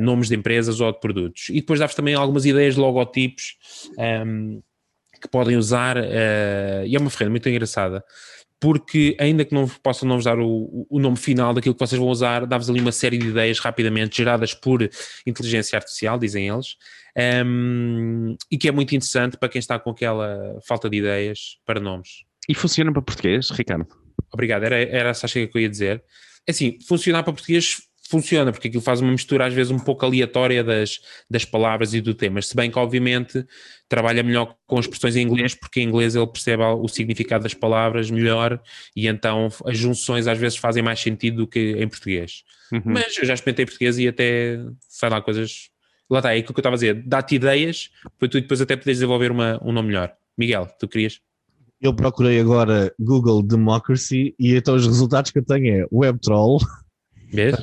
nomes 0.00 0.28
de 0.28 0.36
empresas 0.36 0.80
ou 0.80 0.92
de 0.92 1.00
produtos. 1.00 1.48
E 1.48 1.60
depois 1.60 1.80
dá-vos 1.80 1.94
também 1.94 2.14
algumas 2.14 2.44
ideias 2.44 2.74
de 2.74 2.80
logotipos. 2.80 3.56
Um, 3.98 4.02
ehm, 4.02 4.65
que 5.26 5.30
podem 5.32 5.56
usar, 5.56 5.96
uh, 5.96 6.86
e 6.86 6.96
é 6.96 6.98
uma 6.98 7.10
ferramenta 7.10 7.48
muito 7.48 7.48
engraçada, 7.48 8.04
porque 8.60 9.16
ainda 9.20 9.44
que 9.44 9.54
não 9.54 9.68
possam 9.68 10.08
não 10.08 10.16
vos 10.16 10.24
dar 10.24 10.38
o, 10.38 10.86
o 10.88 10.98
nome 10.98 11.16
final 11.16 11.52
daquilo 11.52 11.74
que 11.74 11.86
vocês 11.86 11.98
vão 11.98 12.08
usar, 12.08 12.46
dá-vos 12.46 12.70
ali 12.70 12.80
uma 12.80 12.92
série 12.92 13.18
de 13.18 13.28
ideias 13.28 13.58
rapidamente 13.58 14.16
geradas 14.16 14.54
por 14.54 14.88
inteligência 15.26 15.76
artificial, 15.76 16.18
dizem 16.18 16.48
eles, 16.48 16.76
um, 17.44 18.30
ehm, 18.30 18.36
e 18.50 18.56
que 18.56 18.68
é 18.68 18.72
muito 18.72 18.94
interessante 18.94 19.36
para 19.36 19.48
quem 19.48 19.58
está 19.58 19.78
com 19.78 19.90
aquela 19.90 20.58
falta 20.66 20.88
de 20.88 20.96
ideias 20.96 21.58
para 21.66 21.80
nomes. 21.80 22.24
E 22.48 22.54
funciona 22.54 22.92
para 22.92 23.02
português, 23.02 23.50
Ricardo? 23.50 23.86
Obrigado, 24.32 24.64
era, 24.64 24.76
era 24.76 25.10
essa 25.10 25.26
a 25.26 25.28
chega 25.28 25.50
que 25.50 25.58
eu 25.58 25.62
ia 25.62 25.68
dizer. 25.68 26.02
É 26.46 26.52
assim, 26.52 26.78
funcionar 26.86 27.22
para 27.22 27.32
português 27.32 27.78
funciona, 28.08 28.52
porque 28.52 28.68
aquilo 28.68 28.82
faz 28.82 29.00
uma 29.00 29.10
mistura 29.10 29.46
às 29.46 29.54
vezes 29.54 29.70
um 29.70 29.78
pouco 29.78 30.04
aleatória 30.04 30.62
das, 30.62 31.00
das 31.28 31.44
palavras 31.44 31.94
e 31.94 32.00
do 32.00 32.14
tema, 32.14 32.40
se 32.42 32.54
bem 32.54 32.70
que 32.70 32.78
obviamente 32.78 33.44
trabalha 33.88 34.22
melhor 34.22 34.54
com 34.66 34.78
expressões 34.78 35.16
em 35.16 35.22
inglês, 35.22 35.54
porque 35.54 35.80
em 35.80 35.88
inglês 35.88 36.16
ele 36.16 36.26
percebe 36.26 36.62
o 36.62 36.88
significado 36.88 37.44
das 37.44 37.54
palavras 37.54 38.10
melhor 38.10 38.60
e 38.94 39.06
então 39.06 39.48
as 39.64 39.78
junções 39.78 40.26
às 40.26 40.38
vezes 40.38 40.58
fazem 40.58 40.82
mais 40.82 41.00
sentido 41.00 41.38
do 41.38 41.46
que 41.46 41.72
em 41.78 41.88
português. 41.88 42.42
Uhum. 42.72 42.82
Mas 42.84 43.16
eu 43.16 43.24
já 43.24 43.34
experimentei 43.34 43.66
português 43.66 43.98
e 43.98 44.08
até 44.08 44.58
sai 44.88 45.10
lá 45.10 45.20
coisas. 45.20 45.70
Lá 46.08 46.18
está, 46.18 46.34
é 46.34 46.38
aquilo 46.38 46.54
que 46.54 46.58
eu 46.58 46.62
estava 46.62 46.76
a 46.76 46.78
dizer, 46.78 47.02
dá-te 47.04 47.34
ideias 47.34 47.90
para 48.18 48.28
tu 48.28 48.40
depois 48.40 48.60
até 48.60 48.76
poderes 48.76 48.98
desenvolver 48.98 49.30
uma, 49.30 49.60
um 49.64 49.72
nome 49.72 49.88
melhor. 49.88 50.12
Miguel, 50.38 50.68
tu 50.78 50.86
querias? 50.86 51.20
Eu 51.80 51.94
procurei 51.94 52.40
agora 52.40 52.92
Google 52.98 53.42
Democracy 53.42 54.34
e 54.38 54.54
então 54.54 54.74
os 54.74 54.86
resultados 54.86 55.30
que 55.30 55.38
eu 55.38 55.44
tenho 55.44 55.82
é 55.82 55.86
Web 55.92 56.20
Troll. 56.20 56.58
Vês? 57.32 57.56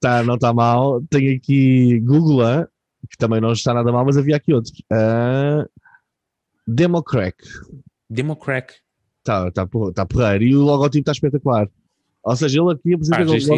tá, 0.00 0.22
não 0.22 0.34
está 0.34 0.52
mal. 0.52 1.02
Tenho 1.10 1.36
aqui 1.36 2.00
Google, 2.00 2.66
que 3.08 3.16
também 3.16 3.40
não 3.40 3.52
está 3.52 3.74
nada 3.74 3.92
mal, 3.92 4.04
mas 4.04 4.16
havia 4.16 4.36
aqui 4.36 4.52
outros. 4.52 4.72
Uh, 4.92 5.68
Democrack. 6.66 7.36
Democrack. 8.08 8.74
Está 9.18 9.50
tá, 9.50 9.68
tá 9.94 10.06
porreiro. 10.06 10.44
E 10.44 10.56
o 10.56 10.62
logotipo 10.62 11.00
está 11.00 11.12
espetacular. 11.12 11.68
Ou 12.22 12.36
seja, 12.36 12.60
ele 12.60 12.72
aqui 12.72 12.94
apresenta. 12.94 13.54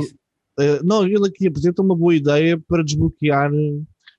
Ah, 0.58 0.62
uh, 0.62 0.84
não, 0.84 1.04
ele 1.04 1.26
aqui 1.26 1.46
apresenta 1.46 1.82
uma 1.82 1.96
boa 1.96 2.14
ideia 2.14 2.58
para 2.68 2.84
desbloquear. 2.84 3.50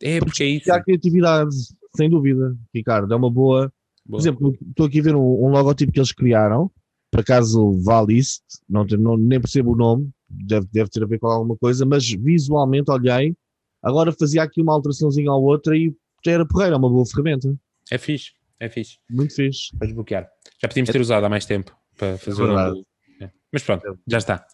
É, 0.01 0.20
porque 0.20 0.43
é 0.43 0.47
isso. 0.47 0.72
a 0.72 0.82
criatividade, 0.82 1.55
sem 1.95 2.09
dúvida, 2.09 2.55
Ricardo. 2.74 3.14
É 3.14 3.18
uma 3.18 3.30
boa. 3.30 3.62
boa. 3.62 3.72
Por 4.09 4.20
exemplo, 4.20 4.57
estou 4.70 4.86
aqui 4.86 4.99
a 4.99 5.03
ver 5.03 5.16
um, 5.16 5.45
um 5.45 5.49
logotipo 5.49 5.91
que 5.91 5.99
eles 5.99 6.12
criaram. 6.12 6.72
Por 7.12 7.20
acaso 7.20 7.74
vale 7.84 8.18
isso, 8.18 8.39
não, 8.70 8.86
não, 8.86 9.18
nem 9.18 9.39
percebo 9.39 9.74
o 9.74 9.76
nome, 9.76 10.09
deve, 10.32 10.67
deve 10.71 10.89
ter 10.89 11.03
a 11.03 11.07
ver 11.07 11.19
com 11.19 11.27
alguma 11.27 11.57
coisa, 11.57 11.86
mas 11.86 12.09
visualmente 12.09 12.91
olhei, 12.91 13.36
agora 13.82 14.11
fazia 14.11 14.43
aqui 14.43 14.61
uma 14.61 14.73
alteraçãozinha 14.73 15.32
ou 15.32 15.43
outra 15.43 15.77
e 15.77 15.93
era 16.25 16.45
porreira, 16.45 16.75
é 16.75 16.77
uma 16.77 16.89
boa 16.89 17.05
ferramenta. 17.05 17.53
É 17.89 17.97
fixe, 17.97 18.32
é 18.59 18.69
fixe. 18.69 18.97
Muito 19.09 19.34
fixe. 19.34 19.75
Para 19.77 19.88
desbloquear. 19.88 20.29
Já 20.61 20.67
podíamos 20.67 20.91
ter 20.91 21.01
usado 21.01 21.25
há 21.25 21.29
mais 21.29 21.45
tempo 21.45 21.75
para 21.97 22.17
fazer 22.17 22.41
é 22.41 22.45
um... 22.45 22.84
é. 23.21 23.32
Mas 23.51 23.63
pronto, 23.63 23.99
já 24.07 24.17
está. 24.17 24.45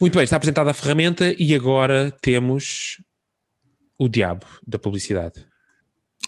Muito 0.00 0.14
bem, 0.14 0.24
está 0.24 0.36
apresentada 0.36 0.70
a 0.70 0.74
ferramenta 0.74 1.34
e 1.38 1.54
agora 1.54 2.12
temos 2.22 3.02
o 3.98 4.08
diabo 4.08 4.46
da 4.66 4.78
publicidade. 4.78 5.44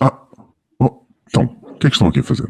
Ah, 0.01 0.27
oh, 0.81 1.07
então, 1.29 1.60
que 1.81 1.87
é 1.87 1.91
que 1.91 1.97
estão 1.97 2.09
aqui 2.09 2.21
a 2.21 2.23
fazer? 2.23 2.49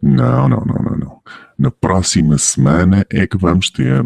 Não, 0.00 0.48
não, 0.48 0.60
não, 0.60 0.82
não, 0.82 0.96
não. 0.96 1.22
Na 1.58 1.70
próxima 1.70 2.38
semana 2.38 3.04
é 3.10 3.26
que 3.26 3.36
vamos 3.36 3.70
ter. 3.70 4.04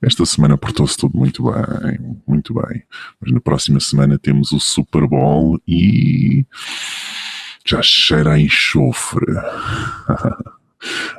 Esta 0.00 0.24
semana 0.24 0.56
portou-se 0.56 0.96
tudo 0.96 1.18
muito 1.18 1.44
bem, 1.44 2.16
muito 2.26 2.54
bem. 2.54 2.82
Mas 3.20 3.30
na 3.30 3.40
próxima 3.40 3.78
semana 3.78 4.18
temos 4.18 4.52
o 4.52 4.58
Super 4.58 5.06
Bowl 5.06 5.60
e 5.68 6.46
já 7.64 7.82
cheira 7.82 8.32
a 8.32 8.40
enxofre. 8.40 9.26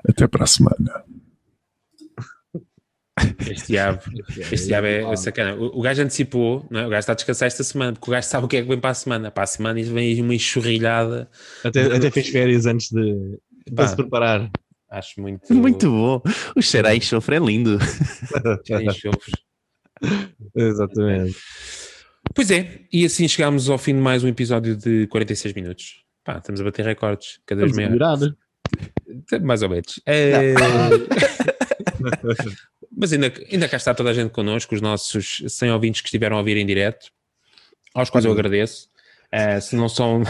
Até 0.09 0.27
para 0.27 0.43
a 0.43 0.47
semana. 0.47 1.03
Este 3.49 3.67
diabo, 3.67 4.01
este 4.51 4.67
diabo 4.67 4.87
é, 4.87 5.15
sacana. 5.15 5.55
O, 5.55 5.79
o 5.79 5.81
gajo 5.81 6.01
antecipou, 6.01 6.65
não 6.69 6.81
é? 6.81 6.87
o 6.87 6.89
gajo 6.89 6.99
está 6.99 7.11
a 7.13 7.15
descansar 7.15 7.47
esta 7.47 7.63
semana, 7.63 7.93
porque 7.93 8.09
o 8.09 8.11
gajo 8.11 8.27
sabe 8.27 8.45
o 8.45 8.47
que 8.47 8.57
é 8.57 8.61
que 8.61 8.67
vem 8.67 8.79
para 8.79 8.91
a 8.91 8.93
semana. 8.93 9.31
Para 9.31 9.43
a 9.43 9.47
semana 9.47 9.79
e 9.79 9.83
vem 9.83 10.21
uma 10.21 10.35
enxurrilhada. 10.35 11.29
Até, 11.63 11.83
até 11.83 12.11
fez 12.11 12.29
férias 12.29 12.65
antes 12.65 12.89
de, 12.89 13.39
para 13.75 13.87
se 13.87 13.95
preparar. 13.95 14.49
Acho 14.89 15.21
muito. 15.21 15.41
Muito 15.53 15.89
bom. 15.89 16.21
O 16.55 16.61
cheiro 16.61 16.87
a 16.87 16.95
enxofre 16.95 17.37
é 17.37 17.39
lindo. 17.39 17.79
enxofre. 18.69 19.31
Exatamente. 20.53 21.37
Pois 22.35 22.51
é, 22.51 22.81
e 22.91 23.05
assim 23.05 23.27
chegamos 23.27 23.69
ao 23.69 23.77
fim 23.77 23.93
de 23.93 24.01
mais 24.01 24.23
um 24.23 24.27
episódio 24.27 24.75
de 24.75 25.07
46 25.07 25.53
minutos. 25.53 26.03
Pá, 26.23 26.37
estamos 26.37 26.59
a 26.61 26.63
bater 26.63 26.85
recordes 26.85 27.39
cada 27.45 27.61
vez 27.61 27.75
melhor. 27.75 28.17
Mais 29.41 29.61
ou 29.63 29.69
menos. 29.69 30.01
É... 30.05 30.53
Mas 33.01 33.11
ainda, 33.11 33.33
ainda 33.51 33.67
cá 33.67 33.77
está 33.77 33.95
toda 33.95 34.11
a 34.11 34.13
gente 34.13 34.29
connosco, 34.29 34.75
os 34.75 34.79
nossos 34.79 35.41
100 35.47 35.71
ouvintes 35.71 36.01
que 36.01 36.07
estiveram 36.07 36.35
a 36.35 36.39
ouvir 36.39 36.55
em 36.55 36.65
direto, 36.67 37.09
aos 37.95 38.11
quais 38.11 38.25
eu 38.25 38.31
agradeço. 38.31 38.91
Uh, 39.33 39.59
se 39.59 39.75
não 39.75 39.89
são 39.89 40.21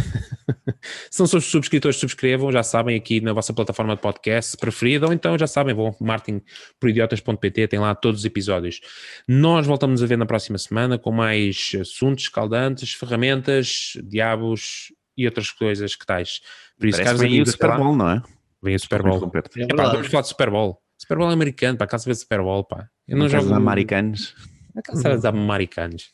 se 1.12 1.20
não 1.20 1.28
são 1.28 1.42
subscritores, 1.42 1.98
subscrevam, 1.98 2.50
já 2.50 2.64
sabem, 2.64 2.96
aqui 2.96 3.20
na 3.20 3.34
vossa 3.34 3.54
plataforma 3.54 3.94
de 3.94 4.02
podcast 4.02 4.56
preferida, 4.56 5.06
ou 5.06 5.12
então 5.12 5.38
já 5.38 5.48
sabem, 5.48 5.76
vão 5.76 5.94
martinporidiotas.pt, 6.00 7.68
tem 7.68 7.80
lá 7.80 7.94
todos 7.94 8.22
os 8.22 8.26
episódios. 8.26 8.80
Nós 9.28 9.68
voltamos 9.68 10.02
a 10.02 10.06
ver 10.06 10.18
na 10.18 10.26
próxima 10.26 10.58
semana 10.58 10.98
com 10.98 11.12
mais 11.12 11.74
assuntos 11.82 12.24
escaldantes, 12.24 12.94
ferramentas, 12.94 13.98
diabos 14.02 14.94
e 15.18 15.26
outras 15.26 15.52
coisas 15.52 15.94
que 15.94 16.06
tais. 16.06 16.40
Por 16.80 16.88
isso, 16.88 17.04
Parece 17.04 17.20
vem 17.20 17.42
o 17.42 17.46
Super 17.46 17.76
Bowl, 17.76 17.98
não 17.98 18.10
é? 18.12 18.24
Vem 18.64 18.76
o 18.76 18.80
Super 18.80 19.04
Bowl. 19.04 19.30
É, 19.58 19.76
pá, 19.76 19.90
vamos 19.90 20.08
falar 20.08 20.22
de 20.22 20.30
Super 20.30 20.50
Bowl. 20.50 20.82
Super 21.02 21.18
Bowl 21.18 21.32
americano, 21.32 21.80
para 21.80 21.88
casa 21.88 22.06
ver 22.06 22.16
Super 22.16 22.44
Bowl, 22.44 22.64
pá. 22.64 22.88
Eu 23.08 23.18
não, 23.18 23.26
não 23.26 23.30
jogo... 23.30 23.54
americanos. 23.56 24.36
Casa 24.84 25.16
dos 25.16 25.26
americanos. 25.26 26.12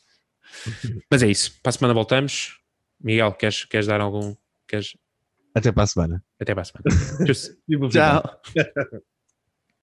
Mas 1.11 1.21
é 1.23 1.27
isso. 1.27 1.59
Para 1.61 1.71
a 1.71 1.73
semana 1.73 1.93
voltamos. 1.93 2.57
Miguel, 2.97 3.33
queres, 3.33 3.65
queres 3.65 3.85
dar 3.85 3.99
algum. 3.99 4.33
Queres... 4.65 4.97
Até 5.53 5.73
para 5.73 5.83
a 5.83 5.87
semana. 5.87 6.23
Até 6.39 6.55
para 6.55 6.61
a 6.61 6.65
semana. 6.65 7.89
Tchau. 7.91 8.41